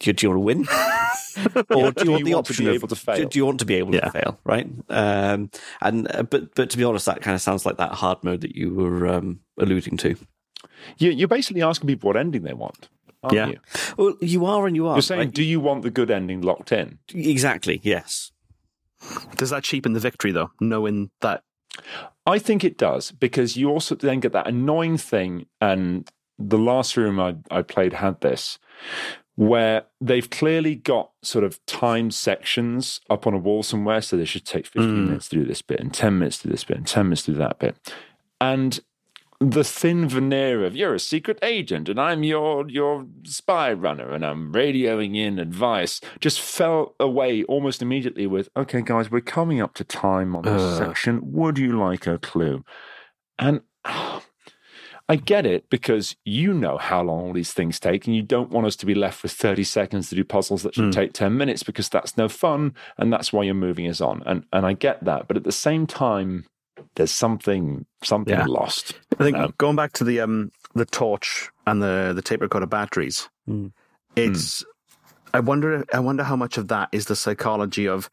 do 0.00 0.10
you, 0.10 0.12
do 0.12 0.26
you 0.26 0.30
want 0.30 0.36
to 0.36 0.44
win, 0.44 0.58
or 1.76 1.90
do 1.92 2.04
you 2.04 2.12
want 2.12 2.24
the 2.24 2.34
want 2.34 2.46
to 2.46 2.50
option 2.52 2.64
be 2.66 2.70
of 2.70 2.74
able 2.76 2.88
to 2.88 2.96
fail? 2.96 3.16
Do, 3.16 3.26
do 3.26 3.38
you 3.38 3.46
want 3.46 3.58
to 3.60 3.64
be 3.66 3.74
able 3.74 3.94
Yeah. 3.94 4.00
to 4.02 4.10
fail? 4.12 4.38
Right. 4.44 4.66
Um, 4.88 5.50
and 5.80 6.14
uh, 6.14 6.22
but 6.22 6.54
but 6.54 6.70
to 6.70 6.76
be 6.78 6.84
honest, 6.84 7.06
that 7.06 7.20
kind 7.20 7.34
of 7.34 7.40
sounds 7.40 7.66
like 7.66 7.78
that 7.78 7.92
hard 7.92 8.22
mode 8.22 8.40
that 8.42 8.54
you 8.54 8.74
were 8.74 9.08
um, 9.08 9.40
alluding 9.58 9.96
to. 9.98 10.16
You, 10.98 11.10
you're 11.10 11.26
basically 11.28 11.62
asking 11.62 11.88
people 11.88 12.06
what 12.08 12.16
ending 12.16 12.42
they 12.44 12.52
want, 12.54 12.88
aren't 13.24 13.34
Yeah. 13.34 13.46
you? 13.48 13.58
Well, 13.96 14.14
you 14.20 14.46
are 14.46 14.66
and 14.68 14.76
you 14.76 14.86
are. 14.86 14.94
You're 14.94 15.02
saying, 15.02 15.18
right? 15.20 15.34
do 15.34 15.42
you 15.42 15.58
want 15.58 15.82
the 15.82 15.90
good 15.90 16.10
ending 16.10 16.42
locked 16.42 16.70
in? 16.70 16.98
exactly. 17.12 17.80
Yes. 17.82 18.30
Does 19.36 19.50
that 19.50 19.64
cheapen 19.64 19.92
the 19.92 20.00
victory, 20.00 20.30
though, 20.32 20.50
knowing 20.60 21.10
that? 21.20 21.42
I 22.26 22.38
think 22.38 22.64
it 22.64 22.78
does 22.78 23.10
because 23.10 23.56
you 23.56 23.70
also 23.70 23.94
then 23.94 24.20
get 24.20 24.32
that 24.32 24.46
annoying 24.46 24.98
thing. 24.98 25.46
And 25.60 26.08
the 26.38 26.58
last 26.58 26.96
room 26.96 27.18
I, 27.18 27.36
I 27.50 27.62
played 27.62 27.94
had 27.94 28.20
this 28.20 28.58
where 29.36 29.84
they've 30.00 30.30
clearly 30.30 30.74
got 30.74 31.12
sort 31.22 31.44
of 31.44 31.64
time 31.64 32.10
sections 32.10 33.00
up 33.08 33.26
on 33.26 33.34
a 33.34 33.38
wall 33.38 33.62
somewhere. 33.62 34.00
So 34.00 34.16
they 34.16 34.24
should 34.24 34.44
take 34.44 34.66
15 34.66 34.82
mm. 34.82 35.06
minutes 35.06 35.28
to 35.28 35.36
do 35.36 35.44
this 35.44 35.62
bit 35.62 35.80
and 35.80 35.94
10 35.94 36.18
minutes 36.18 36.38
to 36.38 36.48
do 36.48 36.52
this 36.52 36.64
bit 36.64 36.76
and 36.76 36.86
10 36.86 37.06
minutes 37.06 37.22
to 37.22 37.32
do 37.32 37.38
that 37.38 37.58
bit. 37.58 37.76
And 38.40 38.80
the 39.40 39.62
thin 39.62 40.08
veneer 40.08 40.64
of 40.64 40.74
you're 40.74 40.94
a 40.94 41.00
secret 41.00 41.38
agent 41.42 41.88
and 41.88 42.00
I'm 42.00 42.24
your 42.24 42.68
your 42.68 43.06
spy 43.22 43.72
runner 43.72 44.12
and 44.12 44.26
I'm 44.26 44.52
radioing 44.52 45.16
in 45.16 45.38
advice 45.38 46.00
just 46.20 46.40
fell 46.40 46.96
away 46.98 47.44
almost 47.44 47.80
immediately 47.80 48.26
with 48.26 48.48
okay 48.56 48.82
guys 48.82 49.12
we're 49.12 49.20
coming 49.20 49.60
up 49.60 49.74
to 49.74 49.84
time 49.84 50.34
on 50.34 50.42
this 50.42 50.60
Ugh. 50.60 50.78
section 50.78 51.20
would 51.32 51.56
you 51.56 51.78
like 51.78 52.06
a 52.06 52.18
clue 52.18 52.64
and 53.38 53.60
I 55.10 55.16
get 55.16 55.46
it 55.46 55.70
because 55.70 56.16
you 56.26 56.52
know 56.52 56.76
how 56.76 57.02
long 57.02 57.28
all 57.28 57.32
these 57.32 57.54
things 57.54 57.80
take, 57.80 58.06
and 58.06 58.14
you 58.14 58.20
don't 58.20 58.50
want 58.50 58.66
us 58.66 58.76
to 58.76 58.84
be 58.84 58.94
left 58.94 59.22
with 59.22 59.32
30 59.32 59.64
seconds 59.64 60.10
to 60.10 60.14
do 60.14 60.22
puzzles 60.22 60.64
that 60.64 60.74
should 60.74 60.84
hmm. 60.84 60.90
take 60.90 61.14
10 61.14 61.34
minutes 61.34 61.62
because 61.62 61.88
that's 61.88 62.18
no 62.18 62.28
fun, 62.28 62.74
and 62.98 63.10
that's 63.10 63.32
why 63.32 63.42
you're 63.42 63.54
moving 63.54 63.88
us 63.88 64.02
on. 64.02 64.22
And 64.26 64.44
and 64.52 64.66
I 64.66 64.74
get 64.74 65.02
that, 65.04 65.26
but 65.26 65.38
at 65.38 65.44
the 65.44 65.52
same 65.52 65.86
time, 65.86 66.44
there's 66.96 67.10
something 67.10 67.86
something 68.02 68.34
Yeah. 68.38 68.46
lost. 68.46 68.94
I 69.18 69.24
think 69.24 69.36
Um, 69.36 69.54
going 69.58 69.76
back 69.76 69.92
to 69.94 70.04
the 70.04 70.20
um 70.20 70.50
the 70.74 70.84
torch 70.86 71.50
and 71.66 71.82
the 71.82 72.12
the 72.14 72.22
tape 72.22 72.40
recorder 72.40 72.66
batteries, 72.66 73.28
Mm. 73.48 73.72
it's. 74.16 74.64
I 75.34 75.40
wonder. 75.40 75.84
I 75.92 75.98
wonder 76.00 76.24
how 76.24 76.36
much 76.36 76.56
of 76.58 76.68
that 76.68 76.88
is 76.92 77.06
the 77.06 77.16
psychology 77.16 77.86
of 77.88 78.08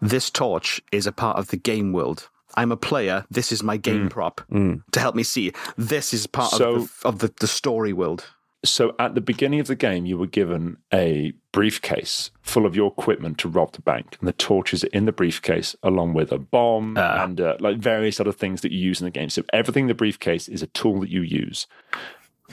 this 0.00 0.30
torch 0.30 0.80
is 0.92 1.06
a 1.06 1.12
part 1.12 1.38
of 1.38 1.48
the 1.48 1.56
game 1.56 1.92
world. 1.92 2.28
I'm 2.56 2.72
a 2.72 2.76
player. 2.76 3.24
This 3.30 3.52
is 3.52 3.62
my 3.62 3.76
game 3.76 4.08
prop 4.08 4.40
Mm. 4.50 4.82
to 4.92 5.00
help 5.00 5.14
me 5.14 5.22
see. 5.22 5.52
This 5.76 6.12
is 6.14 6.26
part 6.26 6.50
So- 6.52 6.74
of 6.74 7.00
the, 7.02 7.08
of 7.08 7.18
the, 7.20 7.34
the 7.40 7.46
story 7.46 7.92
world. 7.92 8.24
So 8.64 8.94
at 8.98 9.14
the 9.14 9.20
beginning 9.20 9.60
of 9.60 9.68
the 9.68 9.76
game, 9.76 10.04
you 10.04 10.18
were 10.18 10.26
given 10.26 10.78
a 10.92 11.32
briefcase 11.52 12.30
full 12.42 12.66
of 12.66 12.74
your 12.74 12.88
equipment 12.88 13.38
to 13.38 13.48
rob 13.48 13.72
the 13.72 13.82
bank, 13.82 14.16
and 14.18 14.28
the 14.28 14.32
torches 14.32 14.82
are 14.82 14.88
in 14.92 15.04
the 15.04 15.12
briefcase, 15.12 15.76
along 15.82 16.14
with 16.14 16.32
a 16.32 16.38
bomb 16.38 16.96
Ah. 16.98 17.22
and 17.24 17.40
uh, 17.40 17.56
like 17.60 17.78
various 17.78 18.18
other 18.18 18.32
things 18.32 18.62
that 18.62 18.72
you 18.72 18.78
use 18.80 19.00
in 19.00 19.04
the 19.04 19.10
game. 19.12 19.30
So 19.30 19.42
everything 19.52 19.84
in 19.84 19.88
the 19.88 19.94
briefcase 19.94 20.48
is 20.48 20.62
a 20.62 20.66
tool 20.68 21.00
that 21.00 21.10
you 21.10 21.22
use. 21.22 21.66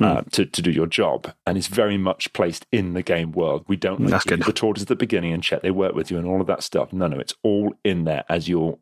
Uh, 0.01 0.24
to, 0.30 0.45
to 0.45 0.62
do 0.62 0.72
your 0.72 0.88
job, 0.88 1.34
and 1.47 1.58
it's 1.58 1.68
very 1.68 1.97
much 1.97 2.34
placed 2.34 2.66
in 2.70 2.91
the 2.95 3.01
game 3.01 3.32
world. 3.32 3.64
We 3.70 3.78
don't 3.78 4.01
like, 4.01 4.10
That's 4.12 4.26
good. 4.26 4.43
the 4.43 4.51
torches 4.51 4.82
at 4.82 4.88
the 4.89 4.95
beginning 4.97 5.32
and 5.32 5.41
check 5.41 5.62
they 5.62 5.72
work 5.72 5.95
with 5.95 6.12
you 6.12 6.18
and 6.18 6.28
all 6.28 6.41
of 6.41 6.47
that 6.47 6.64
stuff. 6.64 6.91
No, 6.91 7.08
no, 7.08 7.18
it's 7.18 7.34
all 7.43 7.74
in 7.86 8.03
there 8.03 8.26
as 8.28 8.49
your 8.49 8.78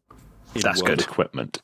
That's 0.61 0.79
in-world 0.81 0.99
good. 0.99 1.07
equipment. 1.07 1.61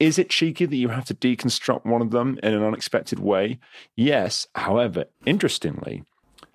Is 0.00 0.18
it 0.18 0.30
cheeky 0.30 0.66
that 0.66 0.76
you 0.76 0.88
have 0.88 1.04
to 1.06 1.14
deconstruct 1.14 1.84
one 1.84 2.02
of 2.02 2.10
them 2.10 2.38
in 2.42 2.52
an 2.54 2.62
unexpected 2.62 3.18
way? 3.20 3.58
Yes. 3.96 4.46
However, 4.54 5.04
interestingly, 5.26 6.02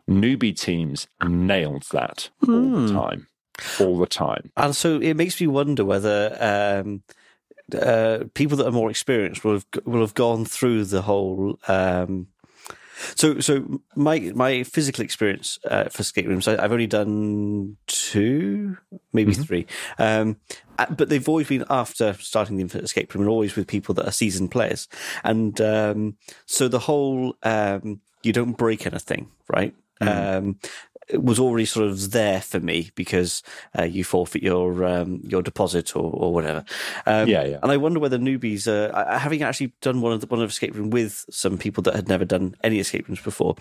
newbie 0.10 0.58
teams 0.58 1.08
nailed 1.24 1.84
that 1.92 2.30
all 2.42 2.48
Hmm. 2.48 2.88
the 2.88 2.94
time. 2.94 3.28
All 3.80 3.98
the 3.98 4.08
time. 4.08 4.52
And 4.58 4.76
so 4.76 5.00
it 5.02 5.16
makes 5.16 5.40
me 5.42 5.48
wonder 5.48 5.84
whether 5.86 6.38
um, 6.40 7.04
uh, 7.80 8.24
people 8.34 8.58
that 8.58 8.68
are 8.68 8.72
more 8.72 8.90
experienced 8.90 9.44
will 9.44 9.54
have 9.54 9.66
will 9.86 10.02
have 10.02 10.14
gone 10.16 10.46
through 10.46 10.86
the 10.86 11.02
whole. 11.04 11.60
Um, 11.68 12.28
so, 13.16 13.40
so 13.40 13.82
my 13.96 14.32
my 14.36 14.64
physical 14.64 15.04
experience 15.04 15.60
uh, 15.70 15.86
for 15.86 16.02
escape 16.02 16.28
rooms, 16.28 16.48
I, 16.48 16.64
I've 16.64 16.72
only 16.72 16.88
done 16.88 17.78
two, 17.88 18.78
maybe 19.14 19.34
three, 19.34 19.66
um, 19.98 20.38
uh, 20.78 20.88
but 20.90 21.10
they've 21.10 21.30
always 21.30 21.48
been 21.48 21.66
after 21.70 22.14
starting 22.14 22.58
the 22.58 22.64
Infinite 22.64 22.86
Escape 22.86 23.14
Room, 23.14 23.24
and 23.24 23.30
always 23.30 23.56
with 23.56 23.68
people 23.68 23.96
that 23.96 24.08
are 24.08 24.12
seasoned 24.12 24.52
players, 24.52 24.88
and 25.24 25.60
um, 25.62 26.18
so 26.46 26.68
the 26.68 26.80
whole 26.80 27.36
um, 27.44 28.02
you 28.24 28.34
don't 28.34 28.58
break 28.58 28.86
anything, 28.86 29.30
right? 29.48 29.74
Um, 30.02 30.58
it 30.64 30.89
was 31.14 31.40
already 31.40 31.66
sort 31.66 31.88
of 31.88 32.12
there 32.12 32.42
for 32.42 32.60
me 32.60 32.92
because 32.96 33.42
uh, 33.78 33.84
you 33.84 34.04
forfeit 34.04 34.44
your 34.44 34.86
um, 34.86 35.22
your 35.24 35.42
deposit 35.42 35.96
or, 35.96 36.12
or 36.14 36.34
whatever. 36.34 36.64
Um, 37.06 37.28
Yeah, 37.28 37.44
yeah. 37.46 37.60
And 37.64 37.72
I 37.72 37.78
wonder 37.78 38.00
whether 38.00 38.18
newbies, 38.20 38.68
uh, 38.68 39.18
having 39.18 39.42
actually 39.42 39.74
done 39.82 40.02
one 40.02 40.14
of 40.14 40.22
the, 40.22 40.28
one 40.28 40.42
of 40.42 40.50
escape 40.50 40.76
room 40.76 40.90
with 40.92 41.26
some 41.30 41.58
people 41.58 41.82
that 41.84 41.96
had 41.96 42.08
never 42.08 42.26
done 42.26 42.56
any 42.64 42.80
escape 42.80 43.08
rooms 43.08 43.22
before, 43.22 43.56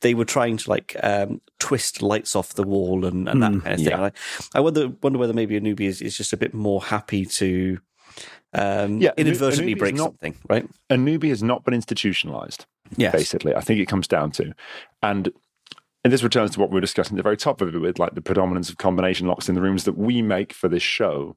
they 0.00 0.14
were 0.14 0.24
trying 0.24 0.56
to 0.56 0.70
like 0.70 0.96
um, 1.02 1.40
twist 1.58 2.00
lights 2.02 2.34
off 2.34 2.54
the 2.54 2.62
wall 2.62 3.04
and, 3.04 3.28
and 3.28 3.42
that 3.42 3.50
kind 3.62 3.66
of 3.66 3.76
thing. 3.78 3.86
yeah. 3.88 4.02
I, 4.04 4.12
I 4.54 4.60
wonder 4.60 4.88
wonder 5.02 5.18
whether 5.18 5.34
maybe 5.34 5.56
a 5.56 5.60
newbie 5.60 5.88
is, 5.88 6.00
is 6.00 6.16
just 6.16 6.32
a 6.32 6.36
bit 6.36 6.54
more 6.54 6.82
happy 6.82 7.26
to. 7.26 7.78
Um, 8.56 9.00
Yeah, 9.00 9.10
inadvertently 9.16 9.74
break 9.74 9.96
not- 9.96 10.04
something, 10.04 10.36
right? 10.48 10.68
A 10.88 10.94
newbie 10.94 11.30
has 11.30 11.42
not 11.42 11.64
been 11.64 11.74
institutionalized. 11.74 12.66
Yes. 12.96 13.12
basically. 13.12 13.54
I 13.54 13.60
think 13.60 13.80
it 13.80 13.86
comes 13.88 14.06
down 14.06 14.30
to, 14.32 14.54
and 15.02 15.32
and 16.04 16.12
this 16.12 16.22
returns 16.22 16.50
to 16.52 16.60
what 16.60 16.70
we 16.70 16.74
were 16.74 16.80
discussing 16.82 17.14
at 17.14 17.16
the 17.16 17.22
very 17.22 17.36
top 17.36 17.60
of 17.62 17.74
it 17.74 17.78
with 17.78 17.98
like 17.98 18.14
the 18.14 18.20
predominance 18.20 18.68
of 18.68 18.76
combination 18.76 19.26
locks 19.26 19.48
in 19.48 19.54
the 19.54 19.62
rooms 19.62 19.84
that 19.84 19.96
we 19.96 20.20
make 20.20 20.52
for 20.52 20.68
this 20.68 20.82
show, 20.82 21.36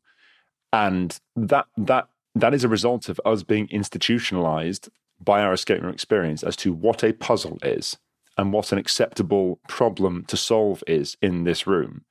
and 0.74 1.20
that 1.36 1.66
that 1.78 2.10
that 2.36 2.54
is 2.54 2.64
a 2.64 2.70
result 2.70 3.10
of 3.10 3.20
us 3.26 3.44
being 3.44 3.68
institutionalized 3.72 4.90
by 5.20 5.42
our 5.42 5.54
escape 5.54 5.82
room 5.82 5.94
experience 5.94 6.44
as 6.44 6.56
to 6.58 6.74
what 6.74 7.04
a 7.04 7.14
puzzle 7.14 7.58
is 7.64 7.98
and 8.38 8.54
what 8.54 8.72
an 8.72 8.78
acceptable 8.78 9.60
problem 9.68 10.24
to 10.28 10.38
solve 10.38 10.84
is 10.86 11.18
in 11.22 11.44
this 11.44 11.66
room. 11.66 12.04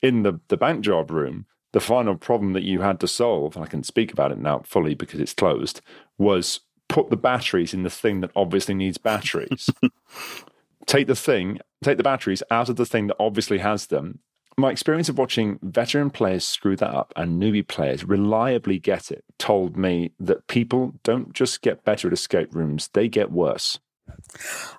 In 0.00 0.22
the, 0.22 0.38
the 0.48 0.56
bank 0.56 0.84
job 0.84 1.10
room, 1.10 1.46
the 1.72 1.80
final 1.80 2.14
problem 2.14 2.52
that 2.52 2.62
you 2.62 2.82
had 2.82 3.00
to 3.00 3.08
solve, 3.08 3.56
and 3.56 3.64
I 3.64 3.68
can 3.68 3.82
speak 3.82 4.12
about 4.12 4.30
it 4.30 4.38
now 4.38 4.60
fully 4.64 4.94
because 4.94 5.18
it's 5.18 5.34
closed, 5.34 5.80
was 6.18 6.60
put 6.88 7.10
the 7.10 7.16
batteries 7.16 7.74
in 7.74 7.82
the 7.82 7.90
thing 7.90 8.20
that 8.20 8.30
obviously 8.36 8.74
needs 8.74 8.98
batteries. 8.98 9.68
take 10.86 11.06
the 11.06 11.16
thing, 11.16 11.58
take 11.82 11.96
the 11.96 12.02
batteries 12.02 12.42
out 12.50 12.68
of 12.68 12.76
the 12.76 12.86
thing 12.86 13.08
that 13.08 13.16
obviously 13.18 13.58
has 13.58 13.86
them. 13.86 14.20
My 14.58 14.70
experience 14.70 15.10
of 15.10 15.18
watching 15.18 15.58
veteran 15.62 16.08
players 16.08 16.46
screw 16.46 16.76
that 16.76 16.94
up 16.94 17.12
and 17.14 17.40
newbie 17.40 17.66
players 17.66 18.04
reliably 18.04 18.78
get 18.78 19.10
it 19.10 19.22
told 19.38 19.76
me 19.76 20.12
that 20.18 20.46
people 20.46 20.94
don't 21.04 21.34
just 21.34 21.60
get 21.60 21.84
better 21.84 22.08
at 22.08 22.14
escape 22.14 22.54
rooms, 22.54 22.88
they 22.94 23.08
get 23.08 23.30
worse. 23.30 23.78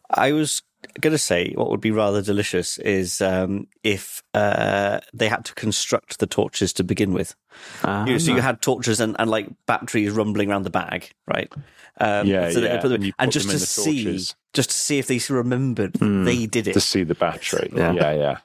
I 0.10 0.32
was 0.32 0.64
going 1.02 1.12
to 1.14 1.18
say 1.18 1.54
what 1.56 1.70
would 1.70 1.82
be 1.82 1.92
rather 1.92 2.22
delicious 2.22 2.78
is 2.80 3.22
um, 3.22 3.68
if 3.84 4.24
uh, 4.34 5.00
they 5.14 5.28
had 5.30 5.46
to 5.46 5.54
construct 5.56 6.20
the 6.20 6.28
torches 6.28 6.74
to 6.74 6.84
begin 6.84 7.14
with. 7.14 7.36
Ah, 7.84 8.06
You 8.06 8.14
know, 8.14 8.18
so 8.18 8.34
you 8.36 8.42
had 8.42 8.62
torches 8.62 9.00
and, 9.00 9.16
and 9.20 9.30
like 9.30 9.48
batteries 9.66 10.12
rumbling 10.12 10.50
around 10.52 10.64
the 10.64 10.70
bag, 10.70 11.12
right? 11.28 11.52
Um, 12.00 12.28
Yeah, 12.28 12.50
so 12.52 12.60
yeah, 12.60 12.80
put 12.82 12.90
them- 12.90 12.96
and 12.96 13.06
you 13.06 13.14
and 13.20 13.32
just 13.32 13.48
them 13.48 13.54
to 13.56 13.60
the 13.60 13.66
see, 13.66 14.04
torches. 14.04 14.36
just 14.54 14.70
to 14.70 14.76
see 14.76 15.00
if 15.00 15.08
they 15.08 15.20
remembered 15.34 15.96
Hmm. 15.98 16.24
they 16.26 16.46
did 16.46 16.68
it. 16.68 16.74
to 16.74 16.82
see 16.82 17.04
the 17.04 17.16
battery. 17.16 17.72
Yeah. 17.76 17.94
Yeah, 17.94 18.12
yeah. 18.14 18.38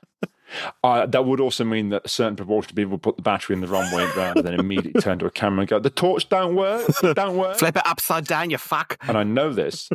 Uh, 0.84 1.06
that 1.06 1.24
would 1.24 1.40
also 1.40 1.64
mean 1.64 1.88
that 1.88 2.02
a 2.04 2.08
certain 2.10 2.36
proportion 2.36 2.72
of 2.72 2.76
people 2.76 2.98
put 2.98 3.16
the 3.16 3.22
battery 3.22 3.54
in 3.54 3.62
the 3.62 3.66
wrong 3.66 3.90
way 3.94 4.06
round 4.14 4.36
and 4.36 4.46
then 4.46 4.60
immediately 4.60 5.00
turn 5.00 5.18
to 5.18 5.24
a 5.24 5.30
camera 5.30 5.60
and 5.60 5.68
go, 5.70 5.78
"The 5.78 5.88
torch 5.88 6.28
don't 6.28 6.54
work, 6.54 6.86
don't 7.14 7.38
work." 7.38 7.56
Flip 7.58 7.74
it 7.74 7.86
upside 7.86 8.26
down, 8.26 8.50
you 8.50 8.58
fuck. 8.58 8.98
And 9.08 9.16
I 9.16 9.22
know 9.22 9.50
this. 9.54 9.88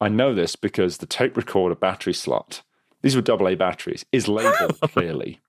I 0.00 0.08
know 0.08 0.34
this 0.34 0.56
because 0.56 0.98
the 0.98 1.06
tape 1.06 1.36
recorder 1.36 1.74
battery 1.74 2.12
slot, 2.12 2.62
these 3.02 3.16
were 3.16 3.22
AA 3.30 3.54
batteries, 3.54 4.04
is 4.12 4.28
labeled 4.28 4.80
clearly. 4.92 5.40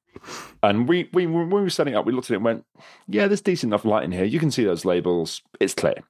And 0.64 0.88
we, 0.88 1.10
we, 1.14 1.26
when 1.26 1.50
we 1.50 1.62
were 1.62 1.70
setting 1.70 1.96
up, 1.96 2.06
we 2.06 2.12
looked 2.12 2.30
at 2.30 2.34
it 2.34 2.38
and 2.38 2.46
went, 2.46 2.66
yeah, 3.08 3.28
there's 3.28 3.42
decent 3.42 3.72
enough 3.72 3.86
light 3.86 4.04
in 4.04 4.12
here. 4.12 4.24
You 4.24 4.40
can 4.40 4.52
see 4.52 4.64
those 4.64 4.86
labels. 4.86 5.42
It's 5.60 5.74
clear. 5.74 6.04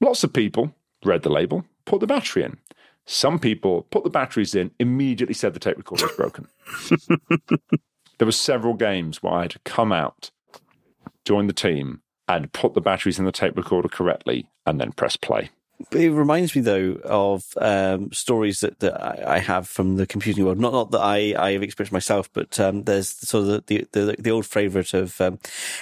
Lots 0.00 0.22
of 0.24 0.32
people 0.32 0.74
read 1.04 1.22
the 1.22 1.30
label, 1.30 1.64
put 1.84 2.00
the 2.00 2.06
battery 2.06 2.44
in. 2.44 2.58
Some 3.06 3.38
people 3.38 3.86
put 3.90 4.04
the 4.04 4.10
batteries 4.10 4.54
in, 4.54 4.70
immediately 4.78 5.34
said 5.34 5.54
the 5.54 5.60
tape 5.60 5.78
recorder 5.78 6.06
was 6.06 6.16
broken. 6.16 6.48
there 8.18 8.26
were 8.26 8.32
several 8.32 8.74
games 8.74 9.22
where 9.22 9.32
I 9.32 9.42
had 9.42 9.52
to 9.52 9.58
come 9.60 9.92
out, 9.92 10.30
join 11.24 11.46
the 11.46 11.54
team, 11.54 12.02
and 12.28 12.52
put 12.52 12.74
the 12.74 12.82
batteries 12.82 13.18
in 13.18 13.24
the 13.24 13.32
tape 13.32 13.56
recorder 13.56 13.88
correctly, 13.88 14.50
and 14.66 14.78
then 14.78 14.92
press 14.92 15.16
play. 15.16 15.50
It 15.92 16.10
reminds 16.10 16.56
me 16.56 16.62
though 16.62 16.98
of 17.04 17.44
um, 17.58 18.10
stories 18.12 18.60
that, 18.60 18.80
that 18.80 19.00
I, 19.00 19.38
have 19.38 19.68
from 19.68 19.96
the 19.96 20.08
computing 20.08 20.44
world. 20.44 20.58
Not 20.58 20.72
not 20.72 20.90
that 20.90 21.00
I, 21.00 21.34
I 21.38 21.52
have 21.52 21.62
experienced 21.62 21.92
myself, 21.92 22.28
but 22.32 22.58
um, 22.58 22.82
there's 22.82 23.08
sort 23.08 23.46
of 23.46 23.66
the 23.66 23.86
the, 23.92 24.04
the, 24.06 24.16
the 24.18 24.30
old 24.32 24.44
favourite 24.44 24.92
of 24.92 25.20
um, 25.20 25.38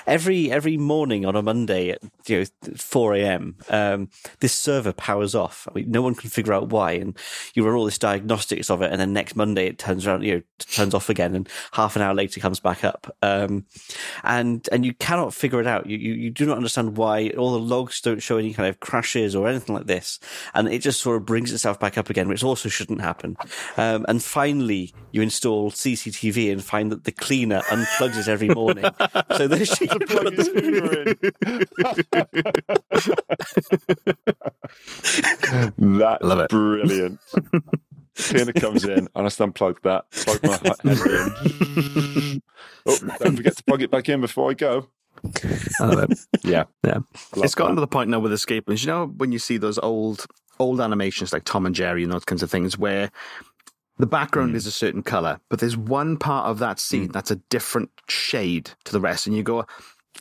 every 0.07 0.53
every 0.53 0.77
morning 0.77 1.25
on 1.25 1.35
a 1.35 1.41
Monday 1.41 1.91
at 1.91 2.03
you 2.27 2.41
know 2.41 2.45
four 2.77 3.15
a.m. 3.15 3.57
Um, 3.71 4.11
this 4.41 4.53
server 4.53 4.93
powers 4.93 5.35
off. 5.35 5.67
I 5.71 5.75
mean, 5.75 5.91
no 5.91 6.03
one 6.03 6.15
can 6.15 6.29
figure 6.29 6.53
out 6.53 6.69
why, 6.69 6.93
and 6.93 7.17
you 7.55 7.65
run 7.65 7.75
all 7.75 7.87
this 7.87 7.99
diagnostics 7.99 8.69
of 8.69 8.83
it, 8.83 8.93
and 8.93 9.01
then 9.01 9.15
next 9.15 9.35
Monday 9.35 9.67
it 9.67 9.79
turns 9.79 10.07
around, 10.07 10.25
you 10.25 10.35
know, 10.35 10.43
turns 10.59 10.93
off 10.93 11.09
again, 11.09 11.35
and 11.35 11.49
half 11.73 11.97
an 11.97 12.03
hour 12.03 12.15
later 12.15 12.39
comes 12.39 12.61
back 12.61 12.85
up. 12.85 13.17
Um, 13.23 13.65
and 14.25 14.69
and 14.71 14.85
you 14.85 14.93
cannot 14.93 15.33
figure 15.33 15.61
it 15.61 15.67
out. 15.67 15.87
You, 15.87 15.97
you 15.97 16.13
you 16.13 16.31
do 16.31 16.45
not 16.45 16.59
understand 16.59 16.99
why 16.99 17.31
all 17.31 17.53
the 17.53 17.59
logs 17.59 18.03
don't 18.03 18.23
show 18.23 18.37
any 18.37 18.53
kind 18.53 18.69
of 18.69 18.79
crashes 18.81 19.35
or 19.35 19.49
anything 19.49 19.75
like 19.75 19.86
this, 19.87 20.19
and 20.55 20.69
it 20.69 20.81
just 20.81 21.01
sort 21.01 21.17
of 21.17 21.27
brings 21.27 21.53
itself 21.53 21.79
back 21.81 21.97
up 21.99 22.11
again, 22.11 22.29
which 22.29 22.45
also 22.45 22.69
shouldn't 22.69 23.01
happen. 23.01 23.37
Um, 23.77 24.05
and 24.09 24.23
finally, 24.23 24.93
you 25.13 25.23
install 25.23 25.71
CCTV 25.71 26.53
and 26.53 26.63
find 26.63 26.91
that 26.93 27.05
the 27.05 27.13
cleaner 27.13 27.61
unplugs 27.63 28.19
it 28.19 28.29
every 28.29 28.49
morning, 28.49 28.85
so 29.37 29.47
that 29.49 29.67
she 29.67 29.87
can 29.87 30.01
plug 30.01 30.33
his 30.35 30.49
finger 30.49 31.03
in. 31.03 31.17
That's 35.77 36.23
Love 36.23 36.41
it. 36.41 36.51
brilliant. 36.51 37.21
Cleaner 38.17 38.53
comes 38.53 38.85
in, 38.85 38.91
and 38.99 39.09
I 39.15 39.23
just 39.25 39.39
unplug 39.39 39.83
that, 39.83 40.11
plug 40.11 40.43
my 40.43 40.53
head 40.63 40.77
in. 40.85 42.43
oh, 42.87 42.99
don't 43.21 43.37
forget 43.37 43.57
to 43.57 43.65
plug 43.65 43.83
it 43.83 43.91
back 43.91 44.09
in 44.09 44.21
before 44.23 44.51
I 44.51 44.55
go. 44.55 44.89
I 45.81 45.85
love 45.87 46.11
it. 46.11 46.19
Yeah. 46.45 46.65
Yeah. 46.85 46.99
It's 47.37 47.55
gotten 47.55 47.75
that. 47.75 47.81
to 47.81 47.81
the 47.81 47.87
point 47.87 48.11
now 48.11 48.19
with 48.21 48.33
escape 48.33 48.69
rooms. 48.69 48.85
You 48.85 48.89
know, 48.93 49.07
when 49.07 49.33
you 49.33 49.39
see 49.39 49.57
those 49.59 49.79
old 49.79 50.27
old 50.59 50.81
animations 50.81 51.33
like 51.33 51.45
Tom 51.45 51.67
and 51.67 51.75
Jerry 51.75 52.03
and 52.03 52.13
those 52.13 52.25
kinds 52.25 52.43
of 52.43 52.51
things 52.51 52.79
where 52.79 53.11
the 53.99 54.07
background 54.07 54.51
Hmm. 54.51 54.57
is 54.57 54.67
a 54.67 54.71
certain 54.73 55.03
color, 55.03 55.41
but 55.51 55.59
there's 55.61 55.77
one 55.77 56.17
part 56.17 56.47
of 56.49 56.59
that 56.61 56.79
scene 56.81 57.09
that's 57.13 57.31
a 57.31 57.37
different 57.51 57.91
shade 58.09 58.71
to 58.85 58.93
the 58.93 59.01
rest, 59.01 59.27
and 59.27 59.37
you 59.37 59.43
go, 59.43 59.65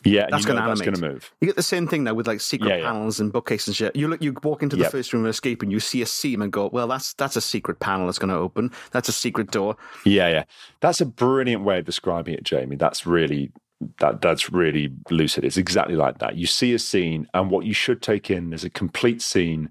Yeah, 0.04 0.26
That's 0.30 0.44
gonna 0.44 0.60
that's 0.66 0.82
going 0.82 0.94
to 0.94 1.00
move. 1.00 1.30
You 1.40 1.46
get 1.46 1.56
the 1.56 1.62
same 1.62 1.88
thing 1.88 2.04
now 2.04 2.12
with 2.12 2.26
like 2.26 2.42
secret 2.42 2.68
Yeah, 2.68 2.76
yeah. 2.76 2.84
panels 2.92 3.18
and 3.18 3.32
bookcases 3.32 3.68
and 3.68 3.76
shit. 3.76 3.96
You 3.96 4.08
look, 4.08 4.22
you 4.22 4.34
walk 4.42 4.62
into 4.62 4.76
the 4.76 4.82
Yep. 4.82 4.92
first 4.92 5.12
room 5.14 5.24
of 5.24 5.30
escape 5.30 5.62
and 5.62 5.72
you 5.72 5.80
see 5.80 6.02
a 6.02 6.06
seam 6.06 6.42
and 6.42 6.52
go, 6.52 6.68
well, 6.70 6.86
that's 6.86 7.14
that's 7.14 7.34
a 7.34 7.40
secret 7.40 7.80
panel 7.80 8.04
that's 8.06 8.18
going 8.18 8.28
to 8.28 8.36
open. 8.36 8.70
That's 8.92 9.08
a 9.08 9.12
secret 9.12 9.50
door. 9.50 9.74
Yeah, 10.04 10.28
yeah. 10.28 10.44
That's 10.80 11.00
a 11.00 11.06
brilliant 11.06 11.64
way 11.64 11.78
of 11.78 11.86
describing 11.86 12.34
it, 12.34 12.44
Jamie. 12.44 12.76
That's 12.76 13.06
really 13.06 13.52
that 13.98 14.20
that's 14.20 14.50
really 14.50 14.92
lucid. 15.10 15.44
It's 15.44 15.56
exactly 15.56 15.96
like 15.96 16.18
that. 16.18 16.36
You 16.36 16.46
see 16.46 16.74
a 16.74 16.78
scene, 16.78 17.28
and 17.34 17.50
what 17.50 17.66
you 17.66 17.74
should 17.74 18.02
take 18.02 18.30
in 18.30 18.52
as 18.52 18.64
a 18.64 18.70
complete 18.70 19.22
scene, 19.22 19.70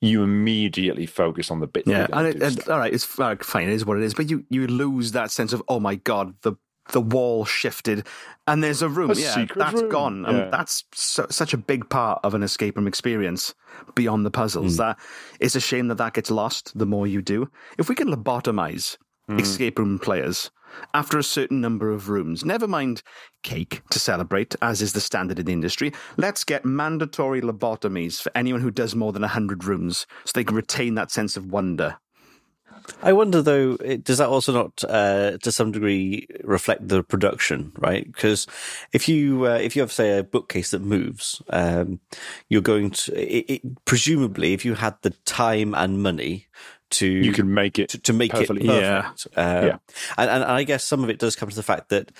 you 0.00 0.22
immediately 0.22 1.06
focus 1.06 1.50
on 1.50 1.60
the 1.60 1.66
bit. 1.66 1.86
Yeah, 1.86 2.06
and, 2.12 2.26
it, 2.26 2.42
and 2.42 2.68
all 2.68 2.78
right, 2.78 2.92
it's 2.92 3.04
fine. 3.04 3.68
It 3.68 3.72
is 3.72 3.86
what 3.86 3.96
it 3.96 4.02
is. 4.02 4.14
But 4.14 4.30
you 4.30 4.44
you 4.50 4.66
lose 4.66 5.12
that 5.12 5.30
sense 5.30 5.52
of 5.52 5.62
oh 5.68 5.80
my 5.80 5.96
god, 5.96 6.34
the 6.42 6.54
the 6.92 7.00
wall 7.00 7.44
shifted, 7.44 8.06
and 8.46 8.62
there's 8.62 8.82
a 8.82 8.88
room. 8.88 9.10
A 9.10 9.14
yeah, 9.14 9.46
that's 9.56 9.80
room. 9.80 9.90
gone. 9.90 10.26
And 10.26 10.52
that's 10.52 10.84
so, 10.92 11.26
such 11.30 11.52
a 11.52 11.56
big 11.58 11.88
part 11.88 12.20
of 12.24 12.34
an 12.34 12.42
escape 12.42 12.76
room 12.76 12.86
experience 12.86 13.54
beyond 13.94 14.24
the 14.26 14.30
puzzles. 14.30 14.74
Hmm. 14.74 14.82
That 14.82 14.98
it's 15.40 15.56
a 15.56 15.60
shame 15.60 15.88
that 15.88 15.96
that 15.98 16.12
gets 16.14 16.30
lost. 16.30 16.78
The 16.78 16.86
more 16.86 17.06
you 17.06 17.22
do, 17.22 17.50
if 17.78 17.88
we 17.88 17.94
can 17.94 18.08
lobotomize 18.08 18.98
Hmm. 19.28 19.40
escape 19.40 19.80
room 19.80 19.98
players 19.98 20.52
after 20.94 21.18
a 21.18 21.22
certain 21.22 21.60
number 21.60 21.90
of 21.90 22.08
rooms, 22.08 22.44
never 22.44 22.66
mind 22.66 23.02
cake 23.42 23.82
to 23.90 23.98
celebrate, 23.98 24.54
as 24.60 24.82
is 24.82 24.92
the 24.92 25.00
standard 25.00 25.38
in 25.38 25.46
the 25.46 25.52
industry. 25.52 25.92
Let's 26.16 26.44
get 26.44 26.64
mandatory 26.64 27.40
lobotomies 27.40 28.20
for 28.20 28.32
anyone 28.34 28.60
who 28.60 28.70
does 28.70 28.94
more 28.94 29.12
than 29.12 29.22
hundred 29.22 29.64
rooms, 29.64 30.06
so 30.24 30.32
they 30.34 30.44
can 30.44 30.56
retain 30.56 30.94
that 30.94 31.10
sense 31.10 31.36
of 31.36 31.46
wonder. 31.46 31.98
I 33.02 33.12
wonder 33.12 33.42
though, 33.42 33.76
does 33.76 34.18
that 34.18 34.28
also 34.28 34.52
not, 34.52 34.84
uh, 34.88 35.38
to 35.38 35.52
some 35.52 35.72
degree, 35.72 36.26
reflect 36.44 36.86
the 36.86 37.02
production, 37.02 37.72
right? 37.78 38.06
Because 38.06 38.46
if 38.92 39.08
you 39.08 39.46
uh, 39.46 39.58
if 39.58 39.74
you 39.74 39.82
have 39.82 39.92
say 39.92 40.18
a 40.18 40.24
bookcase 40.24 40.70
that 40.70 40.82
moves, 40.82 41.42
um, 41.50 42.00
you're 42.48 42.62
going 42.62 42.90
to 42.90 43.12
it, 43.14 43.44
it, 43.50 43.84
presumably 43.84 44.52
if 44.52 44.64
you 44.64 44.74
had 44.74 44.94
the 45.02 45.10
time 45.24 45.74
and 45.74 46.02
money 46.02 46.46
to 46.90 47.06
you 47.06 47.32
can 47.32 47.52
make 47.52 47.78
it 47.78 47.88
to, 47.90 47.98
to 47.98 48.12
make 48.12 48.32
it 48.34 48.46
perfect. 48.48 48.64
Yeah. 48.64 49.10
Um, 49.36 49.66
Yeah. 49.66 49.78
and, 50.16 50.30
and 50.30 50.44
I 50.44 50.62
guess 50.62 50.84
some 50.84 51.02
of 51.02 51.10
it 51.10 51.18
does 51.18 51.34
come 51.36 51.48
to 51.48 51.56
the 51.56 51.62
fact 51.62 51.88
that 51.88 52.12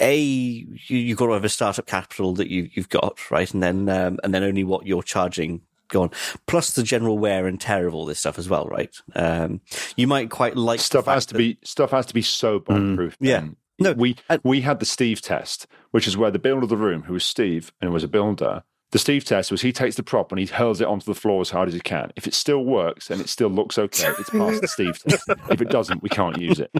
a 0.00 0.16
you, 0.20 0.78
you've 0.88 1.18
got 1.18 1.26
to 1.26 1.32
have 1.32 1.44
a 1.44 1.48
startup 1.48 1.86
capital 1.86 2.34
that 2.34 2.48
you 2.48 2.70
you've 2.74 2.88
got 2.88 3.18
right, 3.30 3.52
and 3.52 3.62
then 3.62 3.88
um, 3.88 4.18
and 4.22 4.32
then 4.32 4.44
only 4.44 4.64
what 4.64 4.86
you're 4.86 5.02
charging 5.02 5.62
go 5.88 6.02
on, 6.02 6.10
plus 6.46 6.70
the 6.74 6.84
general 6.84 7.18
wear 7.18 7.48
and 7.48 7.60
tear 7.60 7.88
of 7.88 7.94
all 7.94 8.06
this 8.06 8.20
stuff 8.20 8.38
as 8.38 8.48
well, 8.48 8.66
right? 8.66 8.94
Um, 9.16 9.60
you 9.96 10.06
might 10.06 10.30
quite 10.30 10.56
like 10.56 10.78
stuff 10.78 11.06
has 11.06 11.26
to 11.26 11.32
that- 11.34 11.38
be 11.38 11.58
stuff 11.64 11.90
has 11.90 12.06
to 12.06 12.14
be 12.14 12.22
so 12.22 12.60
bomb 12.60 12.96
proof. 12.96 13.16
Yeah. 13.20 13.48
No, 13.80 13.92
we 13.94 14.16
and- 14.28 14.40
we 14.44 14.60
had 14.60 14.78
the 14.78 14.86
Steve 14.86 15.20
test, 15.20 15.66
which 15.90 16.06
is 16.06 16.16
where 16.16 16.30
the 16.30 16.38
builder 16.38 16.62
of 16.62 16.68
the 16.68 16.76
room, 16.76 17.02
who 17.02 17.14
was 17.14 17.24
Steve 17.24 17.72
and 17.80 17.92
was 17.92 18.04
a 18.04 18.08
builder, 18.08 18.62
the 18.92 18.98
Steve 18.98 19.24
test 19.24 19.50
was 19.50 19.62
he 19.62 19.72
takes 19.72 19.96
the 19.96 20.02
prop 20.02 20.32
and 20.32 20.38
he 20.38 20.46
hurls 20.46 20.80
it 20.80 20.86
onto 20.88 21.04
the 21.04 21.14
floor 21.14 21.40
as 21.40 21.50
hard 21.50 21.68
as 21.68 21.74
he 21.74 21.80
can. 21.80 22.12
If 22.16 22.26
it 22.26 22.34
still 22.34 22.64
works 22.64 23.10
and 23.10 23.20
it 23.20 23.28
still 23.28 23.48
looks 23.48 23.78
okay, 23.78 24.12
it's 24.18 24.30
past 24.30 24.60
the 24.60 24.68
Steve 24.68 24.98
test. 24.98 25.24
If 25.48 25.60
it 25.60 25.70
doesn't, 25.70 26.02
we 26.02 26.08
can't 26.08 26.38
use 26.38 26.60
it. 26.60 26.70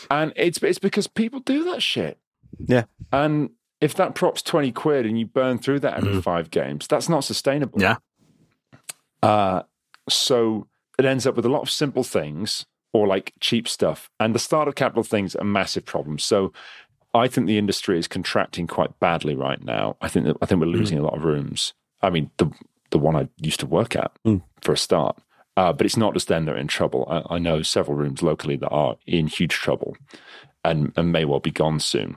and 0.10 0.32
it's 0.36 0.62
it's 0.62 0.78
because 0.78 1.06
people 1.06 1.40
do 1.40 1.64
that 1.64 1.82
shit. 1.82 2.18
Yeah. 2.58 2.84
And 3.10 3.50
if 3.80 3.94
that 3.94 4.14
prop's 4.14 4.42
twenty 4.42 4.70
quid 4.70 5.06
and 5.06 5.18
you 5.18 5.26
burn 5.26 5.58
through 5.58 5.80
that 5.80 5.96
every 5.96 6.20
five 6.20 6.50
games, 6.50 6.86
that's 6.86 7.08
not 7.08 7.24
sustainable. 7.24 7.80
Yeah. 7.80 7.96
Uh, 9.22 9.62
so 10.08 10.66
it 10.98 11.04
ends 11.04 11.26
up 11.26 11.36
with 11.36 11.46
a 11.46 11.50
lot 11.50 11.62
of 11.62 11.70
simple 11.70 12.04
things 12.04 12.66
or 12.92 13.06
like 13.06 13.32
cheap 13.40 13.66
stuff. 13.66 14.10
And 14.20 14.34
the 14.34 14.38
startup 14.38 14.74
capital 14.74 15.02
things 15.02 15.34
are 15.34 15.44
massive 15.44 15.86
problems. 15.86 16.24
So 16.24 16.52
I 17.14 17.28
think 17.28 17.46
the 17.46 17.58
industry 17.58 17.98
is 17.98 18.08
contracting 18.08 18.66
quite 18.66 18.98
badly 19.00 19.34
right 19.34 19.62
now. 19.62 19.96
I 20.00 20.08
think 20.08 20.26
that, 20.26 20.36
I 20.40 20.46
think 20.46 20.60
we're 20.60 20.66
losing 20.68 20.98
a 20.98 21.02
lot 21.02 21.14
of 21.14 21.24
rooms. 21.24 21.74
I 22.02 22.10
mean, 22.10 22.30
the 22.38 22.50
the 22.90 22.98
one 22.98 23.16
I 23.16 23.28
used 23.38 23.60
to 23.60 23.66
work 23.66 23.96
at 23.96 24.12
Mm. 24.26 24.42
for 24.60 24.72
a 24.72 24.76
start. 24.76 25.16
Uh, 25.56 25.72
but 25.72 25.84
it's 25.86 25.96
not 25.98 26.14
just 26.14 26.28
them 26.28 26.44
that 26.46 26.54
are 26.54 26.58
in 26.58 26.66
trouble. 26.68 27.06
I, 27.30 27.34
I 27.34 27.38
know 27.38 27.60
several 27.62 27.96
rooms 27.96 28.22
locally 28.22 28.56
that 28.56 28.68
are 28.70 28.96
in 29.06 29.26
huge 29.26 29.52
trouble 29.54 29.96
and, 30.64 30.92
and 30.96 31.12
may 31.12 31.24
well 31.26 31.40
be 31.40 31.50
gone 31.50 31.78
soon. 31.80 32.16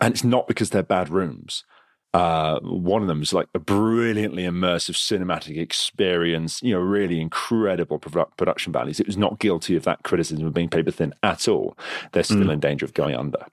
And 0.00 0.12
it's 0.12 0.24
not 0.24 0.46
because 0.46 0.68
they're 0.70 0.82
bad 0.82 1.08
rooms. 1.08 1.64
Uh, 2.12 2.60
one 2.62 3.00
of 3.02 3.08
them 3.08 3.22
is 3.22 3.32
like 3.32 3.48
a 3.54 3.58
brilliantly 3.58 4.42
immersive 4.44 4.94
cinematic 4.94 5.58
experience, 5.58 6.62
you 6.62 6.72
know, 6.74 6.80
really 6.80 7.20
incredible 7.20 7.98
produ- 7.98 8.34
production 8.36 8.72
values. 8.72 9.00
It 9.00 9.06
was 9.06 9.16
not 9.18 9.38
guilty 9.38 9.76
of 9.76 9.84
that 9.84 10.02
criticism 10.02 10.46
of 10.46 10.54
being 10.54 10.68
paper 10.68 10.90
thin 10.90 11.14
at 11.22 11.48
all. 11.48 11.76
They're 12.12 12.22
still 12.22 12.38
Mm. 12.38 12.52
in 12.54 12.60
danger 12.60 12.84
of 12.86 12.94
going 12.94 13.14
under. 13.16 13.44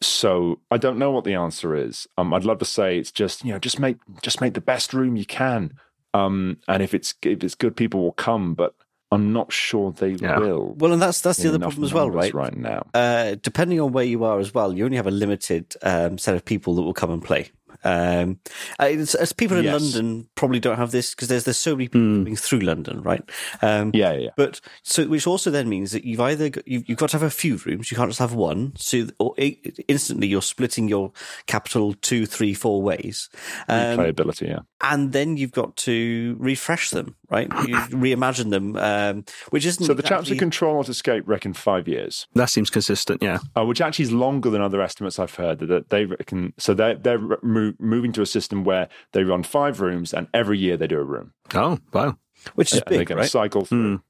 So 0.00 0.60
I 0.70 0.76
don't 0.76 0.98
know 0.98 1.10
what 1.10 1.24
the 1.24 1.34
answer 1.34 1.74
is. 1.74 2.06
Um, 2.18 2.34
I'd 2.34 2.44
love 2.44 2.58
to 2.58 2.64
say 2.64 2.98
it's 2.98 3.12
just 3.12 3.44
you 3.44 3.52
know 3.52 3.58
just 3.58 3.78
make 3.78 3.96
just 4.22 4.40
make 4.40 4.54
the 4.54 4.60
best 4.60 4.92
room 4.92 5.16
you 5.16 5.24
can, 5.24 5.74
um, 6.12 6.58
and 6.68 6.82
if 6.82 6.92
it's 6.94 7.14
if 7.22 7.42
it's 7.42 7.54
good, 7.54 7.76
people 7.76 8.00
will 8.02 8.12
come. 8.12 8.54
But 8.54 8.74
I'm 9.10 9.32
not 9.32 9.52
sure 9.52 9.92
they 9.92 10.12
Yeah. 10.12 10.38
will. 10.38 10.74
Well, 10.76 10.92
and 10.92 11.00
that's 11.00 11.20
that's 11.20 11.38
the 11.38 11.48
other 11.48 11.58
problem 11.58 11.84
as 11.84 11.92
well, 11.94 12.10
right? 12.10 12.34
Right 12.34 12.56
now, 12.56 12.86
Uh, 12.92 13.36
depending 13.40 13.80
on 13.80 13.92
where 13.92 14.04
you 14.04 14.24
are 14.24 14.38
as 14.40 14.52
well, 14.52 14.72
you 14.74 14.84
only 14.84 14.96
have 14.96 15.06
a 15.06 15.10
limited 15.12 15.74
um, 15.82 16.18
set 16.18 16.34
of 16.34 16.44
people 16.44 16.74
that 16.74 16.82
will 16.82 16.94
come 16.94 17.10
and 17.10 17.22
play. 17.22 17.50
Um, 17.82 18.38
uh, 18.80 18.86
it's, 18.86 19.14
as 19.14 19.32
people 19.32 19.56
in 19.56 19.64
Yes. 19.64 19.80
London 19.80 20.28
probably 20.34 20.60
don't 20.60 20.76
have 20.76 20.90
this 20.90 21.14
because 21.14 21.28
there's 21.28 21.44
there's 21.44 21.56
so 21.56 21.74
many 21.74 21.88
people 21.88 22.00
coming 22.00 22.36
through 22.36 22.60
London, 22.60 23.02
right? 23.02 23.22
Um, 23.62 23.90
yeah, 23.94 24.12
yeah. 24.12 24.30
But 24.36 24.60
so, 24.82 25.06
which 25.08 25.26
also 25.26 25.50
then 25.50 25.68
means 25.68 25.92
that 25.92 26.04
you've 26.04 26.20
either 26.20 26.50
got, 26.50 26.66
you've, 26.68 26.88
you've 26.88 26.98
got 26.98 27.10
to 27.10 27.16
have 27.18 27.22
a 27.22 27.30
few 27.30 27.56
rooms. 27.58 27.90
You 27.90 27.96
can't 27.96 28.10
just 28.10 28.18
have 28.20 28.34
one. 28.34 28.72
So, 28.76 29.06
or 29.18 29.34
i 29.38 29.56
instantly 29.88 30.26
you're 30.28 30.42
splitting 30.42 30.88
your 30.88 31.12
capital 31.46 31.94
two, 31.94 32.26
three, 32.26 32.54
four 32.54 32.82
ways, 32.82 33.28
um, 33.68 33.98
Playability, 33.98 34.48
yeah. 34.48 34.60
and 34.80 35.12
then 35.12 35.36
you've 35.36 35.52
got 35.52 35.76
to 35.76 36.36
refresh 36.38 36.90
them, 36.90 37.16
right? 37.30 37.48
You 37.66 37.76
reimagine 37.76 38.50
them, 38.50 38.76
um, 38.76 39.24
which 39.50 39.64
isn't 39.64 39.84
So 39.86 39.94
the 39.94 40.02
chaps 40.02 40.22
exactly- 40.28 40.36
who 40.36 40.38
control 40.40 40.76
Not 40.76 40.88
Escape 40.88 41.24
reckon 41.26 41.54
five 41.54 41.88
years, 41.88 42.26
That 42.34 42.50
seems 42.50 42.70
consistent. 42.70 43.22
Yeah. 43.22 43.38
uh, 43.56 43.64
which 43.64 43.80
actually 43.80 44.04
is 44.04 44.12
longer 44.12 44.50
than 44.50 44.60
other 44.60 44.82
estimates 44.82 45.18
I've 45.18 45.34
heard. 45.34 45.60
That 45.60 45.90
they 45.90 46.04
reckon. 46.04 46.52
So 46.58 46.74
they're 46.74 46.94
they're 46.96 47.38
mo- 47.66 47.74
moving 47.78 48.12
to 48.12 48.22
a 48.22 48.26
system 48.26 48.64
where 48.64 48.88
they 49.12 49.24
run 49.24 49.42
five 49.42 49.80
rooms, 49.80 50.12
and 50.14 50.28
every 50.34 50.58
year 50.58 50.76
they 50.76 50.86
do 50.86 50.98
a 51.00 51.04
room. 51.04 51.32
Oh 51.54 51.78
wow. 51.92 52.16
which 52.54 52.72
is 52.72 52.78
and 52.78 52.86
they're 52.88 52.98
big, 53.04 53.10
right? 53.10 53.28
cycle 53.28 53.64
through. 53.64 54.02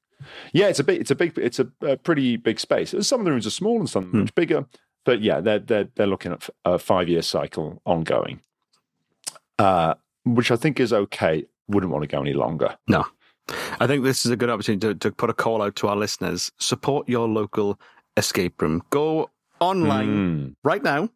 Yeah, 0.52 0.68
it's 0.68 0.78
a 0.78 0.84
big, 0.84 1.00
it's 1.00 1.11
a 1.11 1.14
big, 1.14 1.36
it's 1.38 1.59
a, 1.59 1.68
a 1.82 1.96
pretty 1.96 2.36
big 2.36 2.59
space. 2.59 2.94
Some 3.07 3.20
of 3.20 3.24
the 3.26 3.30
rooms 3.32 3.46
are 3.46 3.50
small 3.50 3.78
and 3.78 3.88
some 3.90 4.05
are 4.12 4.16
much 4.18 4.34
bigger, 4.34 4.64
but 5.05 5.20
yeah, 5.20 5.40
they're 5.40 5.59
they're 5.59 5.88
they're 5.94 6.07
looking 6.07 6.32
at 6.32 6.48
a 6.64 6.78
five 6.78 7.09
year 7.09 7.22
cycle 7.22 7.82
ongoing, 7.84 8.40
uh, 9.59 9.94
which 10.24 10.50
I 10.50 10.57
think 10.57 10.80
is 10.80 10.92
okay. 10.92 11.44
Wouldn't 11.68 11.92
want 11.92 12.02
to 12.02 12.09
go 12.09 12.20
any 12.20 12.32
longer. 12.34 12.76
No. 12.88 13.05
I 13.78 13.86
think 13.86 14.05
this 14.05 14.24
is 14.24 14.32
a 14.32 14.36
good 14.36 14.48
opportunity 14.48 14.86
to, 14.88 14.94
to 14.94 15.12
put 15.12 15.28
a 15.28 15.34
call 15.34 15.61
out 15.61 15.76
to 15.76 15.88
our 15.88 15.96
listeners. 15.96 16.50
Support 16.59 17.09
your 17.11 17.28
local 17.28 17.78
escape 18.16 18.61
room. 18.62 18.82
Go 18.90 19.30
online 19.61 20.09
Mm. 20.09 20.55
right 20.64 20.82
now, 20.82 21.11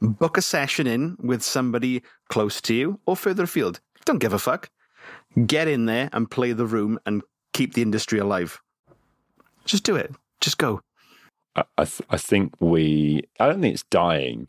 book 0.00 0.36
a 0.36 0.42
session 0.42 0.86
in 0.86 1.16
with 1.20 1.42
somebody 1.42 2.02
close 2.28 2.60
to 2.62 2.74
you 2.74 3.00
or 3.06 3.16
further 3.16 3.44
afield. 3.44 3.80
Don't 4.04 4.18
give 4.18 4.32
a 4.32 4.38
fuck. 4.38 4.70
Get 5.46 5.68
in 5.68 5.86
there 5.86 6.08
and 6.12 6.30
play 6.30 6.52
the 6.52 6.66
room 6.66 6.98
and 7.06 7.22
keep 7.52 7.74
the 7.74 7.82
industry 7.82 8.18
alive. 8.18 8.60
Just 9.64 9.84
do 9.84 9.96
it. 9.96 10.14
Just 10.40 10.58
go. 10.58 10.80
I 11.56 11.64
I, 11.76 11.84
th- 11.84 12.08
I 12.10 12.16
think 12.16 12.54
we. 12.60 13.22
I 13.38 13.46
don't 13.46 13.60
think 13.60 13.74
it's 13.74 13.84
dying, 13.84 14.48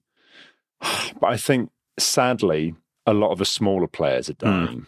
but 0.80 1.28
I 1.28 1.38
think 1.38 1.72
sadly 1.98 2.76
a 3.06 3.14
lot 3.14 3.32
of 3.32 3.40
the 3.40 3.46
smaller 3.46 3.88
players 3.88 4.30
are 4.30 4.34
dying 4.34 4.86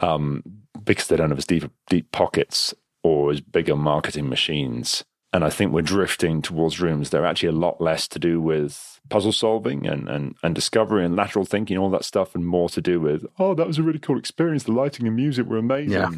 um, 0.00 0.42
because 0.84 1.06
they 1.08 1.16
don't 1.16 1.30
have 1.30 1.38
as 1.38 1.46
deep 1.46 1.70
deep 1.88 2.10
pockets 2.12 2.74
or 3.02 3.30
as 3.30 3.40
bigger 3.40 3.76
marketing 3.76 4.28
machines. 4.28 5.04
And 5.36 5.44
I 5.44 5.50
think 5.50 5.70
we're 5.70 5.82
drifting 5.82 6.40
towards 6.40 6.80
rooms 6.80 7.10
that 7.10 7.20
are 7.20 7.26
actually 7.26 7.50
a 7.50 7.52
lot 7.66 7.78
less 7.78 8.08
to 8.08 8.18
do 8.18 8.40
with 8.40 8.98
puzzle 9.10 9.32
solving 9.32 9.86
and, 9.86 10.08
and, 10.08 10.34
and 10.42 10.54
discovery 10.54 11.04
and 11.04 11.14
lateral 11.14 11.44
thinking, 11.44 11.76
all 11.76 11.90
that 11.90 12.06
stuff, 12.06 12.34
and 12.34 12.46
more 12.46 12.70
to 12.70 12.80
do 12.80 13.00
with, 13.00 13.26
oh, 13.38 13.54
that 13.54 13.66
was 13.66 13.76
a 13.76 13.82
really 13.82 13.98
cool 13.98 14.18
experience. 14.18 14.62
The 14.62 14.72
lighting 14.72 15.06
and 15.06 15.14
music 15.14 15.46
were 15.46 15.58
amazing, 15.58 15.92
Yeah. 15.92 16.10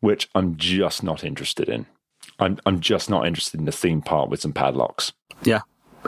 which 0.00 0.28
I'm 0.34 0.56
just 0.56 1.02
not 1.02 1.24
interested 1.24 1.70
in. 1.70 1.86
I'm, 2.38 2.58
I'm 2.66 2.80
just 2.80 3.08
not 3.08 3.26
interested 3.26 3.58
in 3.60 3.64
the 3.64 3.72
theme 3.72 4.02
park 4.02 4.28
with 4.28 4.42
some 4.42 4.52
padlocks. 4.52 5.14
Yeah. 5.42 5.60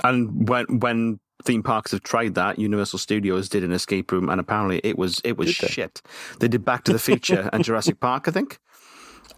And 0.05 0.47
when 0.47 0.67
when 0.81 1.21
theme 1.45 1.63
parks 1.63 1.93
have 1.93 2.03
tried 2.03 2.35
that, 2.35 2.59
Universal 2.59 2.99
Studios 2.99 3.49
did 3.49 3.65
an 3.65 3.73
escape 3.73 4.13
room 4.13 4.29
and 4.29 4.39
apparently 4.41 4.79
it 4.85 4.99
was 4.99 5.23
it 5.25 5.39
was 5.39 5.57
Did 5.57 5.69
they? 5.69 5.73
shit. 5.73 6.03
They 6.39 6.49
did 6.49 6.67
Back 6.67 6.85
to 6.85 6.93
the 6.93 6.99
Future 6.99 7.49
and 7.53 7.65
Jurassic 7.65 7.99
Park, 7.99 8.29
I 8.29 8.31
think. 8.31 8.59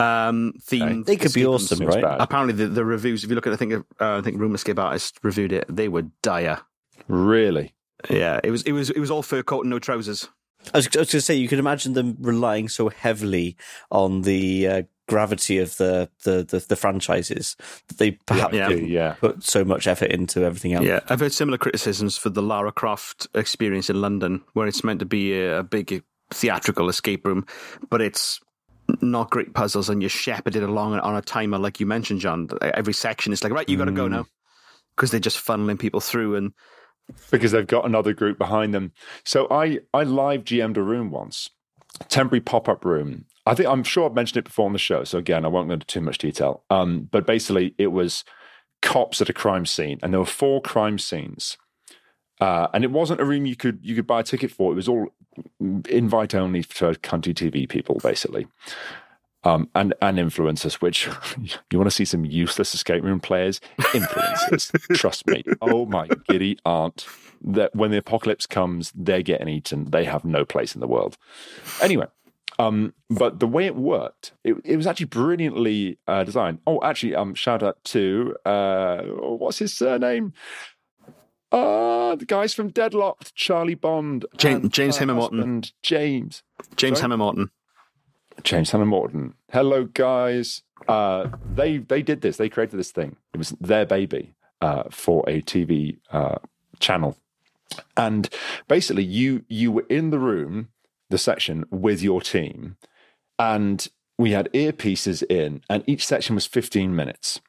Um 0.01 0.55
themed 0.61 1.07
They 1.07 1.17
could 1.17 1.33
be 1.33 1.47
awesome, 1.47 1.87
right? 1.87 2.03
bad. 2.03 2.21
Apparently 2.21 2.53
the, 2.55 2.67
the 2.69 2.85
reviews, 2.85 3.23
if 3.25 3.31
you 3.31 3.37
look 3.37 3.47
at 3.47 3.53
I 3.53 3.57
think 3.57 3.73
uh, 4.01 4.19
I 4.19 4.21
think 4.23 4.39
Room 4.41 4.55
Escape 4.55 4.79
Artist 4.79 5.19
reviewed 5.23 5.53
it, 5.53 5.65
they 5.69 5.89
were 5.89 6.03
dire. 6.23 6.61
Really? 7.09 7.75
Yeah, 8.11 8.41
it 8.43 8.51
was 8.51 8.63
it 8.63 8.73
was 8.73 8.91
it 8.91 8.99
was 8.99 9.11
all 9.11 9.23
fur 9.23 9.43
coat 9.43 9.61
and 9.63 9.71
no 9.71 9.79
trousers. 9.79 10.29
I 10.73 10.79
was, 10.79 10.87
was 10.87 10.95
going 10.95 11.07
to 11.07 11.21
say 11.21 11.35
you 11.35 11.49
could 11.49 11.59
imagine 11.59 11.93
them 11.93 12.17
relying 12.21 12.69
so 12.69 12.89
heavily 12.89 13.57
on 13.91 14.23
the 14.23 14.67
uh, 14.67 14.83
gravity 15.07 15.59
of 15.59 15.77
the, 15.77 16.09
the, 16.23 16.43
the, 16.43 16.65
the 16.67 16.77
franchises 16.77 17.55
that 17.89 17.99
they 17.99 18.13
perhaps 18.13 18.55
Yeah. 18.55 18.71
Yeah. 18.71 19.13
put 19.21 19.45
so 19.45 19.63
much 19.65 19.87
effort 19.87 20.11
into 20.11 20.43
everything 20.43 20.73
else. 20.73 20.87
Yeah, 20.87 21.01
I've 21.09 21.21
heard 21.21 21.35
similar 21.35 21.59
criticisms 21.59 22.17
for 22.17 22.31
the 22.31 22.41
Lara 22.41 22.73
Croft 22.73 23.27
experience 23.35 23.91
in 23.91 24.01
London, 24.01 24.43
where 24.55 24.67
it's 24.67 24.83
meant 24.83 25.01
to 25.01 25.07
be 25.07 25.35
a, 25.39 25.59
a 25.59 25.63
big 25.63 26.03
theatrical 26.31 26.89
escape 26.89 27.27
room, 27.27 27.45
but 27.91 28.01
it's 28.01 28.41
not 29.03 29.31
great 29.31 29.55
puzzles, 29.55 29.89
and 29.89 30.03
you're 30.03 30.09
shepherded 30.09 30.63
along 30.63 30.95
on 30.95 31.17
a 31.17 31.23
timer, 31.23 31.59
like 31.59 31.81
you 31.81 31.87
mentioned, 31.87 32.21
Jon. 32.21 32.49
Every 32.61 32.93
section 32.93 33.33
is 33.33 33.43
like, 33.43 33.53
right, 33.53 33.69
you 33.69 33.77
got 33.77 33.87
to 33.87 33.93
go 33.93 34.09
now, 34.09 34.27
because 34.97 35.11
they're 35.11 35.21
just 35.21 35.45
funneling 35.45 35.79
people 35.79 36.01
through, 36.01 36.37
and 36.37 36.53
because 37.31 37.53
they've 37.53 37.67
got 37.67 37.85
another 37.85 38.13
group 38.13 38.39
behind 38.39 38.75
them. 38.75 38.93
So 39.25 39.47
I 39.51 39.81
I 39.93 40.05
live 40.05 40.45
GM'd 40.45 40.77
a 40.77 40.83
room 40.83 41.11
once, 41.11 41.51
temporary 42.09 42.41
pop 42.41 42.69
up 42.69 42.85
room. 42.85 43.27
I 43.47 43.55
think 43.55 43.69
I'm 43.69 43.83
sure 43.83 44.07
I've 44.07 44.15
mentioned 44.15 44.39
it 44.39 44.45
before 44.45 44.67
on 44.67 44.73
the 44.73 44.79
show. 44.79 45.05
So 45.05 45.19
again, 45.19 45.45
I 45.45 45.49
won't 45.49 45.69
go 45.69 45.75
into 45.75 45.87
too 45.87 46.01
much 46.01 46.19
detail. 46.19 46.65
Um, 46.71 47.09
but 47.11 47.27
basically, 47.27 47.75
it 47.79 47.89
was 47.89 48.25
cops 48.81 49.21
at 49.21 49.29
a 49.29 49.35
crime 49.35 49.67
scene, 49.67 49.99
and 50.03 50.13
there 50.13 50.21
were 50.21 50.27
four 50.27 50.61
crime 50.61 50.99
scenes. 50.99 51.57
Uh, 52.41 52.69
and 52.75 52.85
it 52.85 52.91
wasn't 52.91 53.21
a 53.21 53.25
room 53.25 53.47
you 53.47 53.57
could 53.57 53.81
you 53.83 53.95
could 53.95 54.07
buy 54.07 54.21
a 54.21 54.25
ticket 54.25 54.51
for. 54.51 54.73
It 54.73 54.77
was 54.77 54.89
all 54.89 55.09
invite 55.89 56.35
only 56.35 56.63
for 56.63 56.95
country 56.95 57.35
TV 57.35 57.69
people, 57.69 58.01
basically, 58.03 58.47
um, 59.45 59.69
and 59.75 59.95
and 60.01 60.19
influencers. 60.19 60.75
Which 60.75 61.09
you 61.71 61.79
want 61.79 61.87
to 61.87 61.95
see 61.95 62.05
some 62.05 62.25
useless 62.25 62.75
escape 62.75 63.03
room 63.03 63.21
players, 63.21 63.61
influencers. 63.79 64.71
trust 64.97 65.27
me. 65.27 65.45
Oh 65.61 65.87
my 65.87 66.09
giddy 66.29 66.59
aunt! 66.65 67.07
That 67.43 67.75
when 67.75 67.91
the 67.91 67.99
apocalypse 67.99 68.47
comes, 68.47 68.93
they're 68.95 69.23
getting 69.23 69.49
eaten. 69.49 69.91
They 69.91 70.05
have 70.05 70.25
no 70.25 70.45
place 70.45 70.75
in 70.75 70.81
the 70.81 70.89
world. 70.89 71.17
Anyway, 71.83 72.07
um, 72.59 72.95
but 73.11 73.41
the 73.41 73.47
way 73.47 73.67
it 73.67 73.75
worked, 73.75 74.33
it, 74.45 74.57
it 74.65 74.77
was 74.77 74.87
actually 74.87 75.07
brilliantly 75.07 75.99
uh, 76.07 76.25
designed. 76.25 76.61
Oh, 76.67 76.81
actually, 76.83 77.15
um, 77.15 77.35
shout 77.35 77.63
out 77.63 77.83
to 77.85 78.37
uh, 78.45 79.03
what's 79.03 79.59
his 79.59 79.73
surname? 79.75 80.33
Uh, 81.55 82.17
the 82.17 82.25
guys 82.27 82.53
from 82.55 82.69
Deadlocked, 82.69 83.35
Charlie 83.35 83.75
Bond, 83.75 84.27
James- 84.37 84.63
and 84.65 84.73
James 84.73 84.97
husband, 84.99 85.73
James, 85.83 86.43
James 86.77 86.99
Sorry? 86.99 87.17
Morton. 87.17 87.51
James 88.43 88.73
Hannah 88.73 88.85
Morton. 88.87 89.35
Hello, 89.53 89.85
guys. 89.85 90.63
Uh, 90.89 91.29
they 91.55 91.79
they 91.79 92.03
did 92.03 92.21
this. 92.21 92.37
They 92.37 92.49
created 92.49 92.77
this 92.77 92.91
thing. 92.91 93.17
It 93.33 93.39
was 93.39 93.51
their 93.61 93.87
baby 93.87 94.35
uh, 94.61 94.85
for 94.91 95.23
a 95.29 95.41
TV 95.43 95.99
uh, 96.11 96.39
channel, 96.81 97.17
and 97.97 98.29
basically, 98.67 99.05
you 99.05 99.45
you 99.49 99.71
were 99.71 99.87
in 99.89 100.11
the 100.11 100.19
room, 100.19 100.69
the 101.11 101.19
section 101.19 101.65
with 101.71 102.03
your 102.03 102.21
team, 102.21 102.77
and 103.39 103.87
we 104.19 104.33
had 104.33 104.51
earpieces 104.53 105.23
in, 105.31 105.63
and 105.71 105.85
each 105.87 106.05
section 106.05 106.35
was 106.35 106.47
fifteen 106.47 106.97
minutes. 106.97 107.41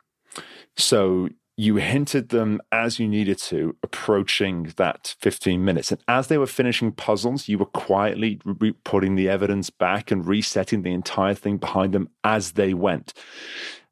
So 0.78 1.30
you 1.58 1.78
hinted 1.78 2.30
them 2.30 2.60
as 2.72 3.00
you 3.00 3.08
needed 3.08 3.38
to, 3.38 3.76
approaching 3.82 4.74
that 4.76 5.16
15 5.20 5.64
minutes. 5.64 5.92
And 5.92 6.02
as 6.08 6.28
they 6.28 6.38
were 6.38 6.48
finishing 6.48 6.92
puzzles, 6.92 7.48
you 7.48 7.58
were 7.58 7.66
quietly 7.66 8.40
re- 8.44 8.76
putting 8.84 9.16
the 9.16 9.30
evidence 9.30 9.70
back 9.70 10.12
and 10.12 10.26
resetting 10.26 10.82
the 10.82 10.94
entire 10.94 11.34
thing 11.34 11.58
behind 11.58 11.94
them 11.94 12.10
as 12.24 12.54
they 12.54 12.74
went. 12.74 13.14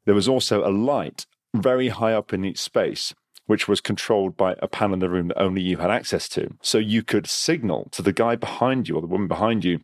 There 0.04 0.14
was 0.14 0.28
also 0.28 0.66
a 0.66 0.68
light 0.70 1.26
very 1.54 1.88
high 1.88 2.12
up 2.12 2.34
in 2.34 2.44
each 2.44 2.60
space, 2.60 3.14
which 3.46 3.66
was 3.66 3.80
controlled 3.80 4.36
by 4.36 4.56
a 4.58 4.68
panel 4.68 4.94
in 4.94 5.00
the 5.00 5.08
room 5.08 5.28
that 5.28 5.40
only 5.40 5.62
you 5.62 5.78
had 5.78 5.90
access 5.90 6.28
to. 6.30 6.54
So 6.60 6.76
you 6.78 7.02
could 7.02 7.26
signal 7.26 7.88
to 7.92 8.02
the 8.02 8.12
guy 8.12 8.36
behind 8.36 8.88
you 8.88 8.96
or 8.96 9.00
the 9.00 9.06
woman 9.06 9.28
behind 9.28 9.64
you, 9.64 9.80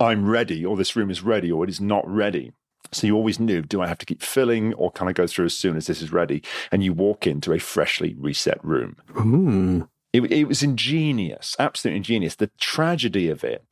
I'm 0.00 0.28
ready, 0.28 0.64
or 0.64 0.76
this 0.76 0.94
room 0.94 1.10
is 1.10 1.22
ready, 1.22 1.50
or 1.50 1.64
it 1.64 1.70
is 1.70 1.80
not 1.80 2.08
ready. 2.08 2.52
So 2.92 3.06
you 3.06 3.14
always 3.14 3.38
knew, 3.38 3.62
do 3.62 3.82
I 3.82 3.86
have 3.86 3.98
to 3.98 4.06
keep 4.06 4.22
filling 4.22 4.74
or 4.74 4.90
can 4.90 5.08
I 5.08 5.12
go 5.12 5.26
through 5.26 5.46
as 5.46 5.54
soon 5.54 5.76
as 5.76 5.86
this 5.86 6.02
is 6.02 6.12
ready? 6.12 6.42
And 6.72 6.82
you 6.82 6.92
walk 6.92 7.26
into 7.26 7.52
a 7.52 7.58
freshly 7.58 8.14
reset 8.18 8.62
room. 8.64 8.96
Ooh. 9.18 9.88
It, 10.12 10.32
it 10.32 10.44
was 10.44 10.62
ingenious, 10.62 11.54
absolutely 11.58 11.98
ingenious. 11.98 12.36
The 12.36 12.50
tragedy 12.58 13.28
of 13.28 13.44
it 13.44 13.64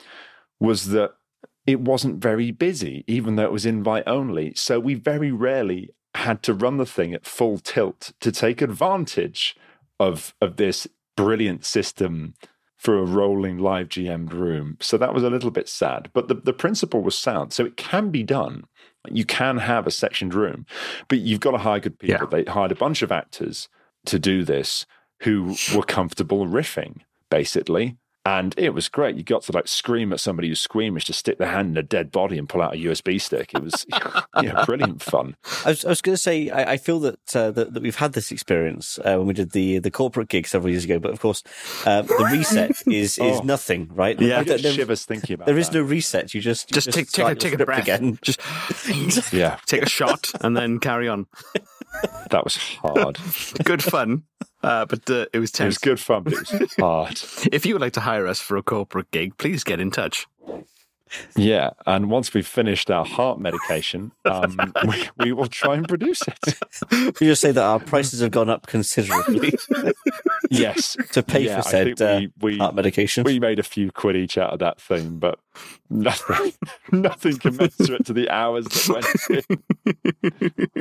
was 0.61 0.87
that 0.87 1.13
it 1.67 1.81
wasn't 1.81 2.23
very 2.23 2.51
busy, 2.51 3.05
even 3.07 3.37
though 3.37 3.45
it 3.45 3.53
was 3.53 3.67
invite 3.67 4.05
only. 4.07 4.53
So 4.55 4.79
we 4.79 4.95
very 4.95 5.33
rarely 5.33 5.91
had 6.15 6.43
to 6.45 6.55
run 6.55 6.77
the 6.77 6.87
thing 6.87 7.13
at 7.15 7.27
full 7.27 7.59
tilt 7.59 8.13
to 8.21 8.31
take 8.31 8.63
advantage 8.63 9.57
of, 9.99 10.35
of 10.41 10.57
this 10.57 10.87
brilliant 11.17 11.65
system 11.65 12.35
for 12.77 12.99
a 12.99 13.05
rolling 13.05 13.59
live 13.59 13.89
GM'd 13.89 14.33
room. 14.33 14.77
So 14.81 14.99
that 14.99 15.15
was 15.15 15.23
a 15.23 15.31
little 15.31 15.51
bit 15.51 15.69
sad. 15.69 16.11
But 16.13 16.29
the, 16.29 16.35
the 16.35 16.53
principle 16.53 17.01
was 17.01 17.17
sound. 17.17 17.53
So 17.53 17.65
it 17.65 17.77
can 17.77 18.11
be 18.11 18.23
done. 18.23 18.65
You 19.11 19.25
can 19.25 19.59
have 19.59 19.87
a 19.87 19.91
sectioned 19.91 20.35
room, 20.35 20.67
but 21.09 21.19
you've 21.19 21.41
got 21.41 21.53
to 21.53 21.59
hire 21.59 21.81
good 21.81 21.99
people. 21.99 22.29
Yeah. 22.33 22.43
They 22.43 22.51
hired 22.51 22.73
a 22.73 22.77
bunch 22.77 23.03
of 23.03 23.13
actors 23.13 23.69
to 24.07 24.19
do 24.19 24.45
this 24.45 24.87
who 25.23 25.57
were 25.75 25.83
comfortable 25.83 26.47
riffing, 26.47 27.01
basically. 27.31 27.97
And 28.29 28.55
it 28.59 28.71
was 28.71 28.89
great. 28.89 29.15
You 29.15 29.23
got 29.23 29.43
to 29.45 29.53
like 29.53 29.69
scream 29.69 30.13
at 30.13 30.19
somebody 30.19 30.49
who's 30.49 30.59
squeamish 30.59 31.05
to 31.05 31.13
stick 31.13 31.39
their 31.39 31.47
hand 31.53 31.71
in 31.71 31.77
a 31.77 31.83
dead 31.83 32.11
body 32.11 32.39
and 32.39 32.49
pull 32.49 32.61
out 32.61 32.75
a 32.75 32.77
USB 32.77 33.21
stick. 33.21 33.53
It 33.55 33.63
was 33.63 33.87
yeah, 34.43 34.65
brilliant 34.67 35.01
fun. 35.01 35.37
I 35.65 35.69
was, 35.69 35.85
I 35.85 35.91
was 35.91 36.03
going 36.03 36.15
to 36.15 36.21
say, 36.21 36.51
I, 36.51 36.73
I 36.73 36.77
feel 36.77 36.99
that, 37.01 37.37
uh, 37.37 37.53
that 37.53 37.73
that 37.75 37.83
we've 37.85 37.95
had 37.95 38.15
this 38.15 38.33
experience 38.33 38.99
uh, 39.05 39.15
when 39.19 39.29
we 39.29 39.35
did 39.35 39.53
the 39.53 39.79
the 39.79 39.93
corporate 39.93 40.29
gig 40.29 40.49
several 40.49 40.71
years 40.71 40.85
ago. 40.85 40.99
But 40.99 41.13
of 41.13 41.21
course, 41.21 41.45
uh, 41.85 42.03
the 42.03 42.29
reset 42.33 42.73
is 42.89 43.17
is 43.19 43.21
Oh. 43.21 43.43
nothing, 43.45 43.91
right? 43.95 44.21
Yeah. 44.21 44.41
I 44.41 44.45
get 44.45 44.61
There- 44.61 44.73
shivers 44.73 45.05
thinking 45.05 45.35
about 45.35 45.47
there 45.47 45.57
is 45.59 45.69
that. 45.71 45.79
no 45.79 45.83
reset. 45.85 46.35
You 46.35 46.41
just 46.41 46.69
you 46.71 46.75
Just, 46.75 46.91
take 46.93 47.09
take 47.13 47.27
a 47.29 47.35
take 47.37 47.55
a 47.61 47.65
breath 47.65 47.83
again. 47.83 48.19
Just 48.23 48.41
Yeah, 49.33 49.59
take 49.67 49.83
a 49.83 49.89
shot 49.89 50.33
and 50.41 50.57
then 50.57 50.81
carry 50.81 51.09
on. 51.09 51.27
that 52.31 52.43
was 52.43 52.57
hard. 52.57 53.19
Good 53.65 53.83
fun, 53.85 54.25
uh, 54.67 54.85
but 54.85 55.09
uh, 55.09 55.27
it 55.33 55.39
was 55.39 55.51
It 55.59 55.65
was 55.65 55.79
good 55.79 56.01
fun, 56.01 56.25
but 56.25 56.33
it 56.35 56.61
was 56.61 56.75
hard. 56.81 57.21
If 57.53 57.65
you 57.65 57.75
would 57.75 57.81
like 57.81 57.93
to 57.95 58.01
hire 58.01 58.27
us 58.27 58.41
for 58.41 58.57
a 58.57 58.63
corporate 58.63 59.11
gig, 59.13 59.37
please 59.39 59.65
get 59.65 59.81
in 59.81 59.91
touch. 59.91 60.27
Yeah, 61.37 61.71
and 61.87 62.11
once 62.11 62.35
we've 62.35 62.47
finished 62.47 62.91
our 62.91 63.05
heart 63.05 63.39
medication, 63.39 64.11
um, 64.25 64.57
we, 64.89 65.09
we 65.19 65.33
will 65.33 65.47
try 65.47 65.75
and 65.77 65.87
produce 65.89 66.23
it. 66.27 66.59
You 67.21 67.29
just 67.29 67.41
say 67.41 67.53
that 67.53 67.63
our 67.63 67.79
prices 67.79 68.21
have 68.21 68.31
gone 68.33 68.51
up 68.51 68.67
considerably 68.67 69.55
Yes, 70.51 70.97
to 71.13 71.23
pay 71.23 71.45
Yeah, 71.45 71.61
for 71.63 71.69
said 71.69 72.03
uh, 72.03 72.17
we, 72.41 72.53
we, 72.53 72.59
heart 72.59 72.75
medication. 72.75 73.25
we 73.25 73.39
made 73.39 73.59
a 73.59 73.63
few 73.63 73.91
quid 73.93 74.17
each 74.17 74.37
out 74.39 74.53
of 74.53 74.59
that 74.61 74.81
thing, 74.81 75.19
but 75.19 75.39
nothing, 75.89 76.53
nothing 76.93 77.39
commensurate 77.39 78.05
to 78.07 78.13
the 78.13 78.29
hours 78.31 78.67
that 78.67 78.89
went 78.89 79.47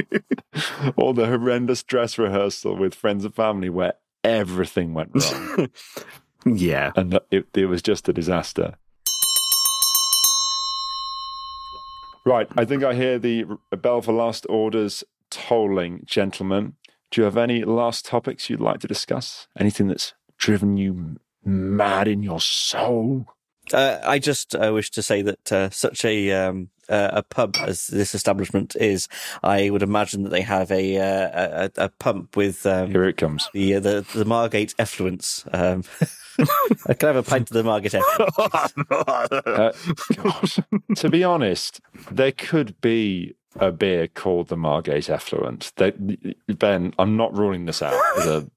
in. 0.09 0.93
All 0.97 1.13
the 1.13 1.27
horrendous 1.27 1.83
dress 1.83 2.17
rehearsal 2.17 2.75
with 2.75 2.95
friends 2.95 3.25
and 3.25 3.33
family 3.35 3.69
where 3.69 3.93
everything 4.23 4.93
went 4.93 5.11
wrong, 5.13 5.69
Yeah. 6.45 6.91
and 6.95 7.19
it, 7.31 7.47
it 7.53 7.65
was 7.67 7.81
just 7.81 8.09
a 8.09 8.13
disaster. 8.13 8.75
Right, 12.25 12.47
I 12.57 12.65
think 12.65 12.83
I 12.83 12.95
hear 12.95 13.19
the 13.19 13.45
bell 13.71 14.01
for 14.01 14.11
last 14.11 14.47
orders 14.49 15.03
tolling, 15.29 16.01
gentlemen. 16.05 16.73
Do 17.11 17.21
you 17.21 17.25
have 17.25 17.37
any 17.37 17.63
last 17.63 18.03
topics 18.03 18.49
you'd 18.49 18.59
like 18.59 18.79
to 18.79 18.87
discuss? 18.87 19.47
Anything 19.59 19.87
that's 19.87 20.13
driven 20.37 20.75
you 20.75 21.17
mad 21.43 22.07
in 22.07 22.23
your 22.23 22.41
soul? 22.41 23.27
Uh, 23.71 23.99
I 24.03 24.17
just 24.17 24.55
uh, 24.55 24.71
wish 24.73 24.89
to 24.91 25.03
say 25.03 25.21
that 25.21 25.51
uh, 25.51 25.69
such 25.69 26.03
a 26.03 26.31
um, 26.31 26.69
uh, 26.89 27.09
a 27.13 27.23
pub 27.23 27.55
as 27.61 27.87
this 27.87 28.15
establishment 28.15 28.75
is, 28.75 29.07
I 29.43 29.69
would 29.69 29.83
imagine 29.83 30.23
that 30.23 30.29
they 30.29 30.41
have 30.41 30.71
a 30.71 30.97
uh, 30.97 31.69
a, 31.77 31.83
a 31.85 31.89
pump 31.89 32.35
with 32.35 32.65
um, 32.65 32.91
Here 32.91 33.05
it 33.05 33.17
comes. 33.17 33.49
the 33.53 33.75
uh, 33.75 33.79
the 33.79 34.05
the 34.13 34.25
Margate 34.25 34.75
effluence. 34.79 35.45
Um, 35.51 35.83
I 36.87 36.93
can 36.93 37.07
have 37.07 37.15
a 37.15 37.23
pint 37.23 37.49
of 37.49 37.53
the 37.53 37.63
Margate 37.63 37.95
effluence. 37.95 38.73
Uh, 39.55 39.71
to 40.95 41.09
be 41.09 41.23
honest, 41.23 41.79
there 42.11 42.31
could 42.31 42.79
be 42.81 43.35
a 43.59 43.71
beer 43.71 44.07
called 44.07 44.47
the 44.47 44.57
Margate 44.57 45.09
Effluent. 45.09 45.71
They, 45.77 45.91
ben, 46.47 46.93
I'm 46.99 47.15
not 47.17 47.37
ruling 47.37 47.65
this 47.65 47.81
out 47.81 47.99
as 48.17 48.27
a 48.27 48.47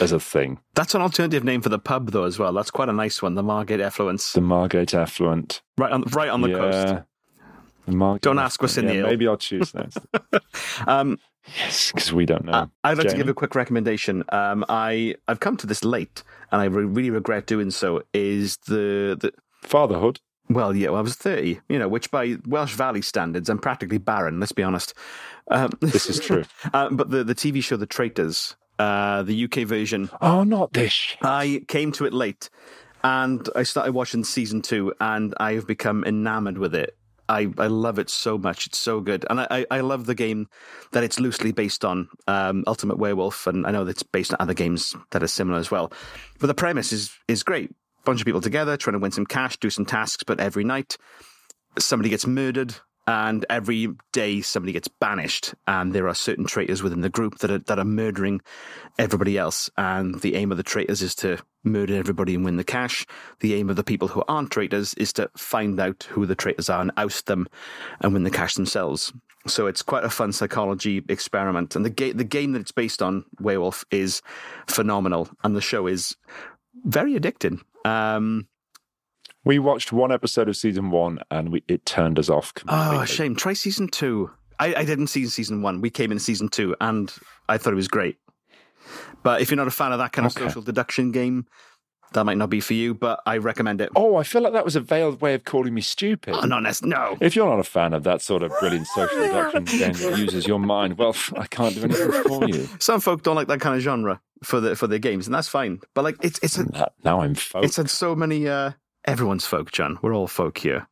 as 0.00 0.12
a 0.12 0.20
thing. 0.20 0.60
That's 0.74 0.94
an 0.94 1.02
alternative 1.02 1.44
name 1.44 1.62
for 1.62 1.68
the 1.68 1.78
pub, 1.78 2.10
though, 2.10 2.24
as 2.24 2.38
well. 2.38 2.52
That's 2.52 2.70
quite 2.70 2.88
a 2.88 2.92
nice 2.92 3.22
one, 3.22 3.34
the 3.34 3.42
Margate 3.42 3.80
Effluence. 3.80 4.32
The 4.32 4.40
Margate 4.40 4.94
Effluent. 4.94 5.62
Right 5.78 5.92
on, 5.92 6.02
right 6.12 6.28
on 6.28 6.42
the 6.42 6.50
yeah. 6.50 6.56
coast. 6.56 7.04
Margate 7.86 8.22
Don't 8.22 8.38
ask 8.38 8.60
what's 8.62 8.76
in 8.78 8.84
Effluent. 8.86 9.02
the 9.02 9.06
ale. 9.06 9.10
Maybe 9.12 9.28
I'll 9.28 9.36
choose 9.36 9.74
next. 9.74 9.98
Um, 10.86 11.18
yes, 11.58 11.92
because 11.92 12.12
we 12.12 12.26
don't 12.26 12.44
know. 12.44 12.52
Uh, 12.52 12.66
I'd 12.84 12.98
like 12.98 13.08
to 13.08 13.16
give 13.16 13.28
a 13.28 13.34
quick 13.34 13.54
recommendation. 13.54 14.24
Um, 14.30 14.64
I 14.68 15.14
I've 15.28 15.40
come 15.40 15.56
to 15.58 15.66
this 15.66 15.84
late, 15.84 16.22
and 16.52 16.60
I 16.60 16.64
re- 16.66 16.84
really 16.84 17.10
regret 17.10 17.46
doing 17.46 17.70
so. 17.70 18.02
Is 18.12 18.56
the 18.66 19.16
the 19.20 19.32
Fatherhood. 19.62 20.20
well, 20.48 20.74
yeah, 20.76 20.88
well, 20.90 20.98
I 20.98 21.02
was 21.02 21.14
thirty, 21.16 21.60
you 21.68 21.78
know, 21.78 21.88
which 21.88 22.10
by 22.10 22.36
Welsh 22.46 22.74
Valley 22.74 23.02
standards, 23.02 23.48
I'm 23.48 23.58
practically 23.58 23.98
barren. 23.98 24.38
Let's 24.40 24.52
be 24.52 24.62
honest. 24.62 24.92
Um, 25.50 25.70
This 25.80 26.08
is 26.10 26.20
true. 26.20 26.44
uh, 26.74 26.90
but 26.90 27.10
the 27.10 27.24
the 27.24 27.34
TV 27.34 27.62
show 27.62 27.76
The 27.76 27.86
Traitors, 27.86 28.56
uh, 28.78 29.22
the 29.22 29.44
UK 29.44 29.66
version, 29.66 30.10
oh, 30.20 30.44
not 30.44 30.72
this. 30.72 31.16
I 31.22 31.62
came 31.68 31.90
to 31.92 32.04
it 32.06 32.12
late, 32.12 32.50
and 33.02 33.48
I 33.56 33.62
started 33.62 33.92
watching 33.92 34.24
season 34.24 34.62
two, 34.62 34.92
and 35.00 35.34
I 35.38 35.52
have 35.54 35.66
become 35.66 36.04
enamored 36.04 36.58
with 36.58 36.74
it. 36.74 36.95
I, 37.28 37.48
I 37.58 37.66
love 37.66 37.98
it 37.98 38.10
so 38.10 38.38
much. 38.38 38.66
It's 38.66 38.78
so 38.78 39.00
good, 39.00 39.24
and 39.28 39.40
I, 39.40 39.66
I 39.70 39.80
love 39.80 40.06
the 40.06 40.14
game 40.14 40.48
that 40.92 41.04
it's 41.04 41.18
loosely 41.20 41.52
based 41.52 41.84
on, 41.84 42.08
um, 42.26 42.64
Ultimate 42.66 42.98
Werewolf, 42.98 43.46
and 43.46 43.66
I 43.66 43.70
know 43.70 43.86
it's 43.86 44.02
based 44.02 44.32
on 44.32 44.38
other 44.40 44.54
games 44.54 44.94
that 45.10 45.22
are 45.22 45.28
similar 45.28 45.58
as 45.58 45.70
well. 45.70 45.92
But 46.38 46.46
the 46.46 46.54
premise 46.54 46.92
is 46.92 47.10
is 47.28 47.42
great. 47.42 47.70
Bunch 48.04 48.20
of 48.20 48.26
people 48.26 48.40
together 48.40 48.76
trying 48.76 48.92
to 48.92 49.00
win 49.00 49.10
some 49.10 49.26
cash, 49.26 49.56
do 49.56 49.70
some 49.70 49.84
tasks, 49.84 50.22
but 50.22 50.38
every 50.38 50.64
night 50.64 50.96
somebody 51.78 52.08
gets 52.08 52.26
murdered 52.26 52.76
and 53.06 53.46
every 53.48 53.88
day 54.12 54.40
somebody 54.40 54.72
gets 54.72 54.88
banished 54.88 55.54
and 55.66 55.92
there 55.92 56.08
are 56.08 56.14
certain 56.14 56.44
traitors 56.44 56.82
within 56.82 57.02
the 57.02 57.08
group 57.08 57.38
that 57.38 57.50
are 57.50 57.58
that 57.60 57.78
are 57.78 57.84
murdering 57.84 58.40
everybody 58.98 59.38
else. 59.38 59.70
And 59.76 60.20
the 60.20 60.34
aim 60.34 60.50
of 60.50 60.56
the 60.56 60.64
traitors 60.64 61.02
is 61.02 61.14
to 61.16 61.38
murder 61.62 61.94
everybody 61.94 62.34
and 62.34 62.44
win 62.44 62.56
the 62.56 62.64
cash. 62.64 63.06
The 63.40 63.54
aim 63.54 63.70
of 63.70 63.76
the 63.76 63.84
people 63.84 64.08
who 64.08 64.24
aren't 64.28 64.50
traitors 64.50 64.94
is 64.94 65.12
to 65.14 65.30
find 65.36 65.78
out 65.78 66.04
who 66.10 66.26
the 66.26 66.34
traitors 66.34 66.68
are 66.68 66.80
and 66.80 66.92
oust 66.96 67.26
them 67.26 67.46
and 68.00 68.12
win 68.12 68.24
the 68.24 68.30
cash 68.30 68.54
themselves. 68.54 69.12
So 69.46 69.66
it's 69.66 69.82
quite 69.82 70.04
a 70.04 70.10
fun 70.10 70.32
psychology 70.32 71.04
experiment. 71.08 71.76
And 71.76 71.84
the 71.84 71.90
ga- 71.90 72.12
the 72.12 72.24
game 72.24 72.52
that 72.52 72.60
it's 72.60 72.72
based 72.72 73.02
on 73.02 73.24
werewolf 73.40 73.84
is 73.92 74.20
phenomenal. 74.66 75.28
And 75.44 75.54
the 75.54 75.60
show 75.60 75.86
is 75.86 76.16
very 76.84 77.14
addicting. 77.14 77.60
Um 77.84 78.48
We 79.46 79.58
watched 79.60 79.92
one 79.92 80.10
episode 80.12 80.48
of 80.48 80.56
season 80.56 80.90
one 80.90 81.20
and 81.30 81.50
we, 81.50 81.62
it 81.68 81.86
turned 81.86 82.18
us 82.18 82.28
off 82.28 82.52
completely. 82.52 82.96
Oh, 82.98 83.04
shame. 83.04 83.36
Try 83.36 83.52
season 83.52 83.86
two. 83.88 84.28
I, 84.58 84.74
I 84.74 84.84
didn't 84.84 85.06
see 85.06 85.24
season 85.26 85.62
one. 85.62 85.80
We 85.80 85.88
came 85.88 86.10
in 86.10 86.18
season 86.18 86.48
two, 86.48 86.74
and 86.80 87.14
I 87.48 87.56
thought 87.58 87.72
it 87.72 87.76
was 87.76 87.88
great. 87.88 88.16
But 89.22 89.40
if 89.40 89.50
you're 89.50 89.56
not 89.56 89.68
a 89.68 89.70
fan 89.70 89.92
of 89.92 89.98
that 89.98 90.12
kind 90.12 90.26
of 90.26 90.36
Okay. 90.36 90.46
social 90.48 90.62
deduction 90.62 91.12
game, 91.12 91.46
that 92.14 92.24
might 92.24 92.38
not 92.38 92.48
be 92.50 92.60
for 92.60 92.72
you. 92.74 92.94
But 92.94 93.20
I 93.26 93.36
recommend 93.36 93.80
it. 93.82 93.90
Oh, 93.94 94.16
I 94.16 94.22
feel 94.24 94.40
like 94.42 94.54
that 94.54 94.64
was 94.64 94.74
a 94.74 94.80
veiled 94.80 95.20
way 95.20 95.34
of 95.34 95.44
calling 95.44 95.74
me 95.74 95.80
stupid. 95.82 96.34
Oh, 96.34 96.46
nec- 96.58 96.82
no. 96.82 97.18
If 97.20 97.36
you're 97.36 97.48
not 97.48 97.58
a 97.60 97.64
fan 97.64 97.92
of 97.92 98.02
that 98.04 98.22
sort 98.22 98.42
of 98.42 98.50
brilliant 98.58 98.86
social 98.94 99.18
deduction 99.18 99.64
game 99.64 99.92
that 99.92 100.18
uses 100.18 100.46
your 100.46 100.58
mind, 100.58 100.96
well, 100.98 101.14
I 101.36 101.46
can't 101.46 101.74
do 101.74 101.82
anything 101.84 102.10
for 102.24 102.48
you. 102.48 102.66
Some 102.80 103.00
folk 103.00 103.22
don't 103.22 103.36
like 103.36 103.48
that 103.48 103.60
kind 103.60 103.76
of 103.76 103.82
genre 103.82 104.20
for 104.42 104.58
the 104.60 104.74
for 104.74 104.86
their 104.86 104.98
games, 104.98 105.26
and 105.26 105.34
that's 105.34 105.48
fine. 105.48 105.80
But 105.94 106.02
like, 106.04 106.16
it's 106.24 106.40
it's 106.42 106.56
a, 106.58 106.64
Now- 106.72 106.88
Now 107.04 107.20
I'm 107.20 107.34
folk. 107.34 107.62
it's 107.64 107.76
had 107.76 107.90
so 107.90 108.16
many. 108.16 108.48
Uh, 108.48 108.72
everyone's 109.06 109.46
folk, 109.46 109.70
Jon. 109.72 109.98
We're 110.02 110.14
all 110.14 110.26
folk 110.26 110.58
here. 110.58 110.86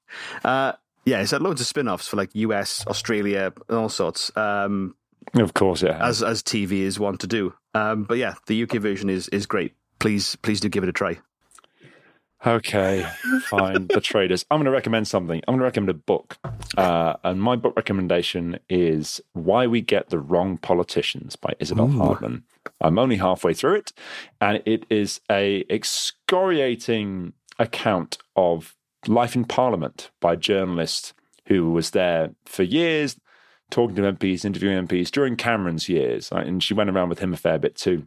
Uh, 0.44 0.72
yeah, 1.04 1.20
it's 1.20 1.32
had 1.32 1.42
loads 1.42 1.60
of 1.60 1.66
spin-offs 1.66 2.08
for 2.08 2.16
like 2.16 2.30
US, 2.34 2.86
Australia, 2.86 3.52
and 3.68 3.78
all 3.78 3.88
sorts. 3.88 4.34
Um, 4.36 4.94
of 5.34 5.54
course 5.54 5.82
yeah. 5.82 5.98
as 6.06 6.22
as 6.22 6.42
TV 6.42 6.80
is 6.80 6.98
want 6.98 7.20
to 7.20 7.26
do. 7.26 7.54
Um, 7.74 8.04
but 8.04 8.18
yeah, 8.18 8.34
the 8.46 8.62
UK 8.62 8.74
version 8.74 9.10
is 9.10 9.28
is 9.28 9.46
great. 9.46 9.74
Please 9.98 10.36
please 10.36 10.60
do 10.60 10.68
give 10.68 10.82
it 10.82 10.88
a 10.88 10.92
try. 10.92 11.18
Okay, 12.46 13.08
fine. 13.44 13.86
the 13.86 14.02
Traitors. 14.02 14.44
I'm 14.50 14.58
going 14.58 14.66
to 14.66 14.70
recommend 14.70 15.08
something. 15.08 15.40
I'm 15.48 15.52
going 15.52 15.60
to 15.60 15.64
recommend 15.64 15.88
a 15.88 15.94
book. 15.94 16.36
Uh, 16.76 17.14
and 17.24 17.40
my 17.40 17.56
book 17.56 17.74
recommendation 17.74 18.58
is 18.68 19.22
Why 19.32 19.66
We 19.66 19.80
Get 19.80 20.10
the 20.10 20.18
Wrong 20.18 20.58
Politicians 20.58 21.36
by 21.36 21.54
Isabel 21.58 21.88
Hardman. 21.88 22.44
I'm 22.82 22.98
only 22.98 23.16
halfway 23.16 23.54
through 23.54 23.76
it, 23.76 23.92
and 24.42 24.62
it 24.66 24.84
is 24.90 25.22
a 25.30 25.64
excoriating 25.70 27.32
account 27.59 28.18
of 28.36 28.76
life 29.07 29.34
in 29.34 29.44
Parliament 29.44 30.11
by 30.20 30.34
a 30.34 30.36
journalist 30.36 31.14
who 31.46 31.70
was 31.70 31.90
there 31.90 32.30
for 32.46 32.62
years, 32.62 33.18
talking 33.70 33.96
to 33.96 34.02
MPs, 34.02 34.44
interviewing 34.44 34.86
MPs 34.86 35.11
during 35.11 35.36
Cameron's 35.36 35.88
years. 35.88 36.30
right? 36.32 36.46
And 36.46 36.62
she 36.62 36.74
went 36.74 36.90
around 36.90 37.09
with 37.09 37.18
him 37.18 37.32
a 37.32 37.36
fair 37.36 37.59
bit 37.59 37.76
too. 37.76 38.07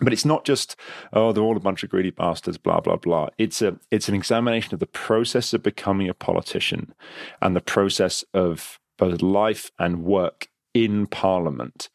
But 0.00 0.12
it's 0.12 0.26
not 0.26 0.44
just 0.44 0.76
oh 1.14 1.32
they're 1.32 1.42
all 1.42 1.56
a 1.56 1.60
bunch 1.60 1.82
of 1.82 1.88
greedy 1.88 2.10
bastards 2.10 2.58
blah 2.58 2.80
blah 2.80 2.96
blah. 2.96 3.28
It's 3.38 3.62
a 3.62 3.78
it's 3.90 4.08
an 4.08 4.14
examination 4.14 4.74
of 4.74 4.80
the 4.80 4.86
process 4.86 5.54
of 5.54 5.62
becoming 5.62 6.10
a 6.10 6.14
politician 6.14 6.92
and 7.40 7.56
the 7.56 7.62
process 7.62 8.22
of 8.34 8.78
both 8.98 9.22
life 9.22 9.70
and 9.78 10.04
work 10.04 10.48
in 10.74 11.06
parliament 11.06 11.88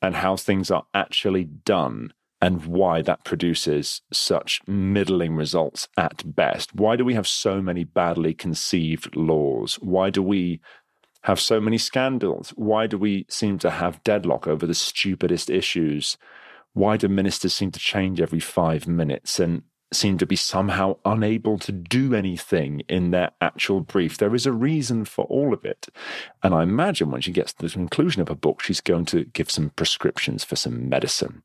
and 0.00 0.14
how 0.14 0.36
things 0.36 0.70
are 0.70 0.86
actually 0.94 1.44
done 1.44 2.12
and 2.40 2.64
why 2.66 3.02
that 3.02 3.24
produces 3.24 4.02
such 4.12 4.60
middling 4.66 5.34
results 5.34 5.88
at 5.96 6.34
best. 6.34 6.74
Why 6.74 6.96
do 6.96 7.04
we 7.04 7.14
have 7.14 7.26
so 7.26 7.60
many 7.60 7.84
badly 7.84 8.34
conceived 8.34 9.16
laws? 9.16 9.74
Why 9.76 10.10
do 10.10 10.22
we 10.22 10.60
have 11.22 11.40
so 11.40 11.60
many 11.60 11.78
scandals? 11.78 12.50
Why 12.50 12.86
do 12.86 12.96
we 12.96 13.26
seem 13.28 13.58
to 13.58 13.70
have 13.70 14.02
deadlock 14.04 14.46
over 14.46 14.66
the 14.66 14.74
stupidest 14.74 15.50
issues? 15.50 16.16
Why 16.74 16.96
do 16.96 17.08
ministers 17.08 17.54
seem 17.54 17.72
to 17.72 17.80
change 17.80 18.20
every 18.20 18.40
five 18.40 18.86
minutes? 18.86 19.40
And 19.40 19.62
seem 19.92 20.18
to 20.18 20.26
be 20.26 20.36
somehow 20.36 20.96
unable 21.04 21.58
to 21.58 21.72
do 21.72 22.14
anything 22.14 22.82
in 22.88 23.10
their 23.10 23.30
actual 23.40 23.80
brief. 23.80 24.18
There 24.18 24.34
is 24.34 24.46
a 24.46 24.52
reason 24.52 25.04
for 25.04 25.24
all 25.26 25.54
of 25.54 25.64
it. 25.64 25.88
And 26.42 26.54
I 26.54 26.62
imagine 26.62 27.10
when 27.10 27.22
she 27.22 27.32
gets 27.32 27.52
to 27.54 27.66
the 27.66 27.72
conclusion 27.72 28.20
of 28.20 28.28
her 28.28 28.34
book, 28.34 28.62
she's 28.62 28.80
going 28.80 29.06
to 29.06 29.24
give 29.24 29.50
some 29.50 29.70
prescriptions 29.70 30.44
for 30.44 30.56
some 30.56 30.88
medicine. 30.88 31.42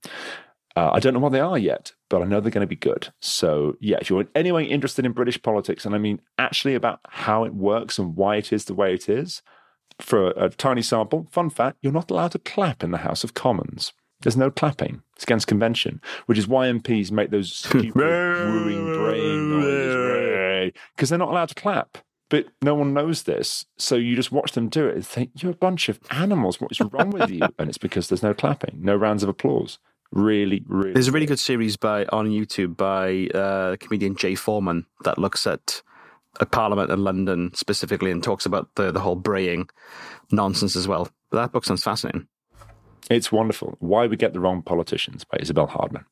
Uh, 0.76 0.92
I 0.94 1.00
don't 1.00 1.14
know 1.14 1.20
what 1.20 1.32
they 1.32 1.40
are 1.40 1.58
yet, 1.58 1.94
but 2.10 2.22
I 2.22 2.26
know 2.26 2.40
they're 2.40 2.52
going 2.52 2.62
to 2.62 2.68
be 2.68 2.76
good. 2.76 3.14
So, 3.22 3.76
yeah, 3.80 3.98
if 4.02 4.10
you're 4.10 4.22
in 4.22 4.30
any 4.34 4.52
way 4.52 4.66
interested 4.66 5.06
in 5.06 5.12
British 5.12 5.42
politics, 5.42 5.86
and 5.86 5.94
I 5.94 6.00
mean 6.00 6.20
actually 6.38 6.74
about 6.74 7.00
how 7.08 7.44
it 7.44 7.54
works 7.54 8.00
and 8.00 8.16
why 8.16 8.38
it 8.38 8.52
is 8.52 8.66
the 8.66 8.74
way 8.74 8.94
it 8.94 9.08
is, 9.08 9.44
for 10.00 10.32
a, 10.32 10.46
a 10.46 10.50
tiny 10.50 10.82
sample, 10.82 11.28
fun 11.32 11.50
fact, 11.50 11.78
you're 11.82 11.94
not 11.94 12.10
allowed 12.10 12.32
to 12.32 12.40
clap 12.40 12.84
in 12.84 12.92
the 12.92 12.98
House 13.00 13.24
of 13.24 13.34
Commons. 13.36 13.94
There's 14.22 14.38
no 14.38 14.50
clapping. 14.50 15.04
It's 15.16 15.24
against 15.24 15.48
convention, 15.48 16.02
which 16.26 16.38
is 16.38 16.48
why 16.48 16.68
MPs 16.68 17.12
make 17.12 17.30
those 17.30 17.54
stupid 17.56 17.94
wooing 17.96 18.94
braying 18.94 19.50
noises 19.50 20.72
because 20.96 21.10
they're 21.10 21.20
not 21.20 21.30
allowed 21.30 21.50
to 21.50 21.56
clap. 21.56 21.98
But 22.30 22.48
no 22.64 22.74
one 22.74 22.94
knows 22.94 23.24
this, 23.24 23.66
so 23.78 23.96
you 23.96 24.16
just 24.16 24.32
watch 24.32 24.54
them 24.54 24.68
do 24.68 24.88
it 24.88 24.96
and 24.96 25.06
think 25.06 25.44
you're 25.44 25.52
a 25.52 25.56
bunch 25.56 25.88
of 25.88 26.00
animals. 26.10 26.60
What 26.60 26.72
is 26.72 26.82
wrong 26.82 27.12
with 27.12 27.30
you? 27.30 27.42
And 27.60 27.70
it's 27.70 27.78
because 27.78 28.08
there's 28.10 28.24
no 28.24 28.34
clapping, 28.34 28.80
no 28.82 28.96
rounds 28.96 29.22
of 29.22 29.30
applause. 29.30 29.78
Really, 30.14 30.64
really. 30.68 30.94
There's 30.94 31.08
a 31.08 31.12
really 31.12 31.26
good 31.26 31.40
series 31.40 31.76
by 31.76 32.06
on 32.06 32.30
YouTube 32.30 32.78
by 32.78 33.36
uh, 33.36 33.78
comedian 33.78 34.16
Jay 34.16 34.36
Foreman 34.36 34.86
that 35.04 35.18
looks 35.18 35.48
at 35.48 35.82
a 36.40 36.46
Parliament 36.46 36.92
in 36.92 37.04
London 37.04 37.52
specifically 37.56 38.12
and 38.12 38.24
talks 38.24 38.46
about 38.46 38.70
the 38.76 38.92
the 38.92 39.00
whole 39.00 39.16
braying 39.16 39.70
nonsense 40.32 40.76
as 40.76 40.88
well. 40.88 41.10
But 41.32 41.42
that 41.42 41.52
book 41.52 41.66
sounds 41.66 41.84
fascinating. 41.84 42.28
It's 43.10 43.32
wonderful. 43.32 43.76
Why 43.80 44.06
We 44.06 44.16
Get 44.16 44.34
the 44.34 44.40
Wrong 44.40 44.62
Politicians 44.62 45.24
by 45.24 45.40
Isabel 45.42 45.66
Hardman. 45.66 46.06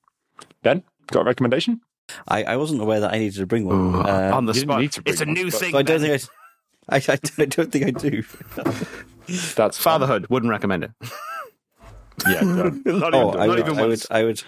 Ben, 0.64 0.82
got 1.12 1.22
a 1.22 1.26
recommendation? 1.26 1.82
I, 2.28 2.44
I 2.44 2.58
wasn't 2.58 2.82
aware 2.82 3.02
that 3.02 3.14
I 3.14 3.20
needed 3.20 3.38
to 3.38 3.46
bring 3.46 3.66
one. 3.66 3.96
Uh, 3.96 4.32
on 4.34 4.46
the 4.46 4.56
spot. 4.56 4.82
need 4.82 4.92
to 4.94 5.04
bring 5.04 5.14
It's 5.14 5.22
a 5.22 5.26
new 5.26 5.52
thing. 5.52 5.74
so 5.74 5.78
I 5.78 5.84
don't 5.84 6.02
think 6.02 6.24
I, 6.90 6.96
I, 6.96 7.00
I, 7.08 7.20
I 7.38 7.46
don't 7.46 7.72
think 7.72 7.86
I 7.86 7.92
do. 7.92 8.24
That's 9.56 9.78
fun. 9.78 10.00
Fatherhood 10.02 10.28
wouldn't 10.30 10.50
recommend 10.50 10.86
it. 10.86 10.92
Yeah, 12.28 12.40
done. 12.42 12.82
not 12.86 13.14
Oh, 13.14 13.30
even, 13.30 13.40
I 13.42 13.46
not 13.46 13.50
would, 13.50 13.60
even 13.60 13.78
I 13.78 13.82
would, 13.82 13.90
once. 13.90 14.08
I 14.12 14.24
would 14.24 14.44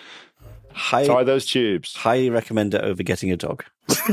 high, 0.74 1.06
Tie 1.06 1.24
those 1.24 1.46
tubes. 1.46 1.96
highly 1.96 2.30
recommend 2.30 2.74
it 2.74 2.82
over 2.82 3.04
getting 3.04 3.32
a 3.32 3.38
dog. 3.38 3.64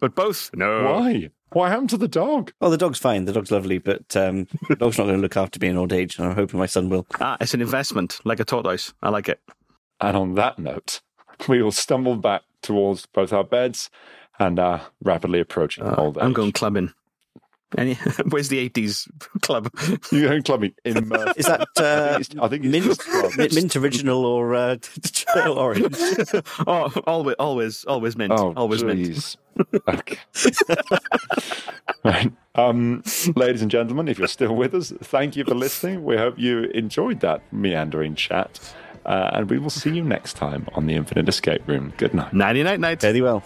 But 0.00 0.14
both, 0.14 0.50
no. 0.54 0.84
Why? 0.84 1.30
What 1.52 1.70
happened 1.70 1.90
to 1.90 1.96
the 1.96 2.08
dog? 2.08 2.52
Oh, 2.60 2.68
the 2.70 2.76
dog's 2.76 2.98
fine. 2.98 3.24
The 3.26 3.32
dog's 3.32 3.50
lovely, 3.52 3.78
but 3.78 4.16
um, 4.16 4.46
the 4.68 4.76
dog's 4.76 4.98
not 4.98 5.04
going 5.04 5.16
to 5.16 5.22
look 5.22 5.36
after 5.36 5.58
me 5.60 5.68
in 5.68 5.76
old 5.76 5.92
age, 5.92 6.18
and 6.18 6.26
I'm 6.28 6.34
hoping 6.34 6.58
my 6.58 6.66
son 6.66 6.88
will. 6.88 7.06
Ah, 7.20 7.36
it's 7.40 7.54
an 7.54 7.60
investment, 7.62 8.18
like 8.24 8.40
a 8.40 8.44
tortoise. 8.44 8.92
I 9.02 9.10
like 9.10 9.28
it. 9.28 9.40
And 10.00 10.16
on 10.16 10.34
that 10.34 10.58
note, 10.58 11.00
we 11.48 11.62
will 11.62 11.70
stumble 11.72 12.16
back 12.16 12.42
towards 12.62 13.06
both 13.06 13.32
our 13.32 13.44
beds 13.44 13.88
and 14.40 14.58
are 14.58 14.82
rapidly 15.02 15.38
approaching 15.38 15.84
old 15.84 16.16
age. 16.16 16.22
Uh, 16.22 16.26
I'm 16.26 16.32
going 16.32 16.50
clubbing. 16.52 16.92
Any, 17.76 17.94
where's 18.28 18.48
the 18.48 18.68
80s 18.68 19.08
club? 19.40 19.70
You're 20.10 20.28
going 20.28 20.42
clubbing 20.42 20.74
in 20.84 21.08
Murphy. 21.08 21.32
Is 21.36 21.46
that 21.46 21.68
uh, 21.76 22.18
I 22.40 22.48
think 22.48 22.64
it's 22.64 22.72
mint, 22.72 22.84
just 22.84 23.00
club. 23.00 23.32
mint, 23.36 23.54
mint 23.54 23.76
original 23.76 24.24
or 24.24 24.54
uh, 24.54 24.76
trail 25.02 25.54
orange? 25.54 25.96
oh, 26.66 26.92
always, 27.06 27.34
always, 27.38 27.84
always 27.84 28.16
mint. 28.16 28.32
Oh, 28.32 28.52
always 28.56 28.84
mint. 28.84 29.36
Okay. 29.88 30.18
right. 32.04 32.32
Um, 32.54 33.02
ladies 33.36 33.62
and 33.62 33.70
gentlemen, 33.70 34.08
if 34.08 34.18
you're 34.18 34.28
still 34.28 34.54
with 34.54 34.74
us, 34.74 34.92
thank 35.02 35.36
you 35.36 35.44
for 35.44 35.54
listening. 35.54 36.04
We 36.04 36.16
hope 36.16 36.38
you 36.38 36.64
enjoyed 36.64 37.20
that 37.20 37.42
meandering 37.52 38.14
chat. 38.14 38.74
Uh, 39.06 39.30
and 39.34 39.50
we 39.50 39.58
will 39.58 39.70
see 39.70 39.90
you 39.90 40.02
next 40.02 40.34
time 40.34 40.66
on 40.74 40.86
the 40.86 40.94
Infinite 40.94 41.28
Escape 41.28 41.66
Room. 41.68 41.92
Good 41.98 42.14
night. 42.14 42.32
Nighty 42.32 42.62
night 42.62 42.80
night. 42.80 43.00
Very 43.00 43.20
well. 43.20 43.42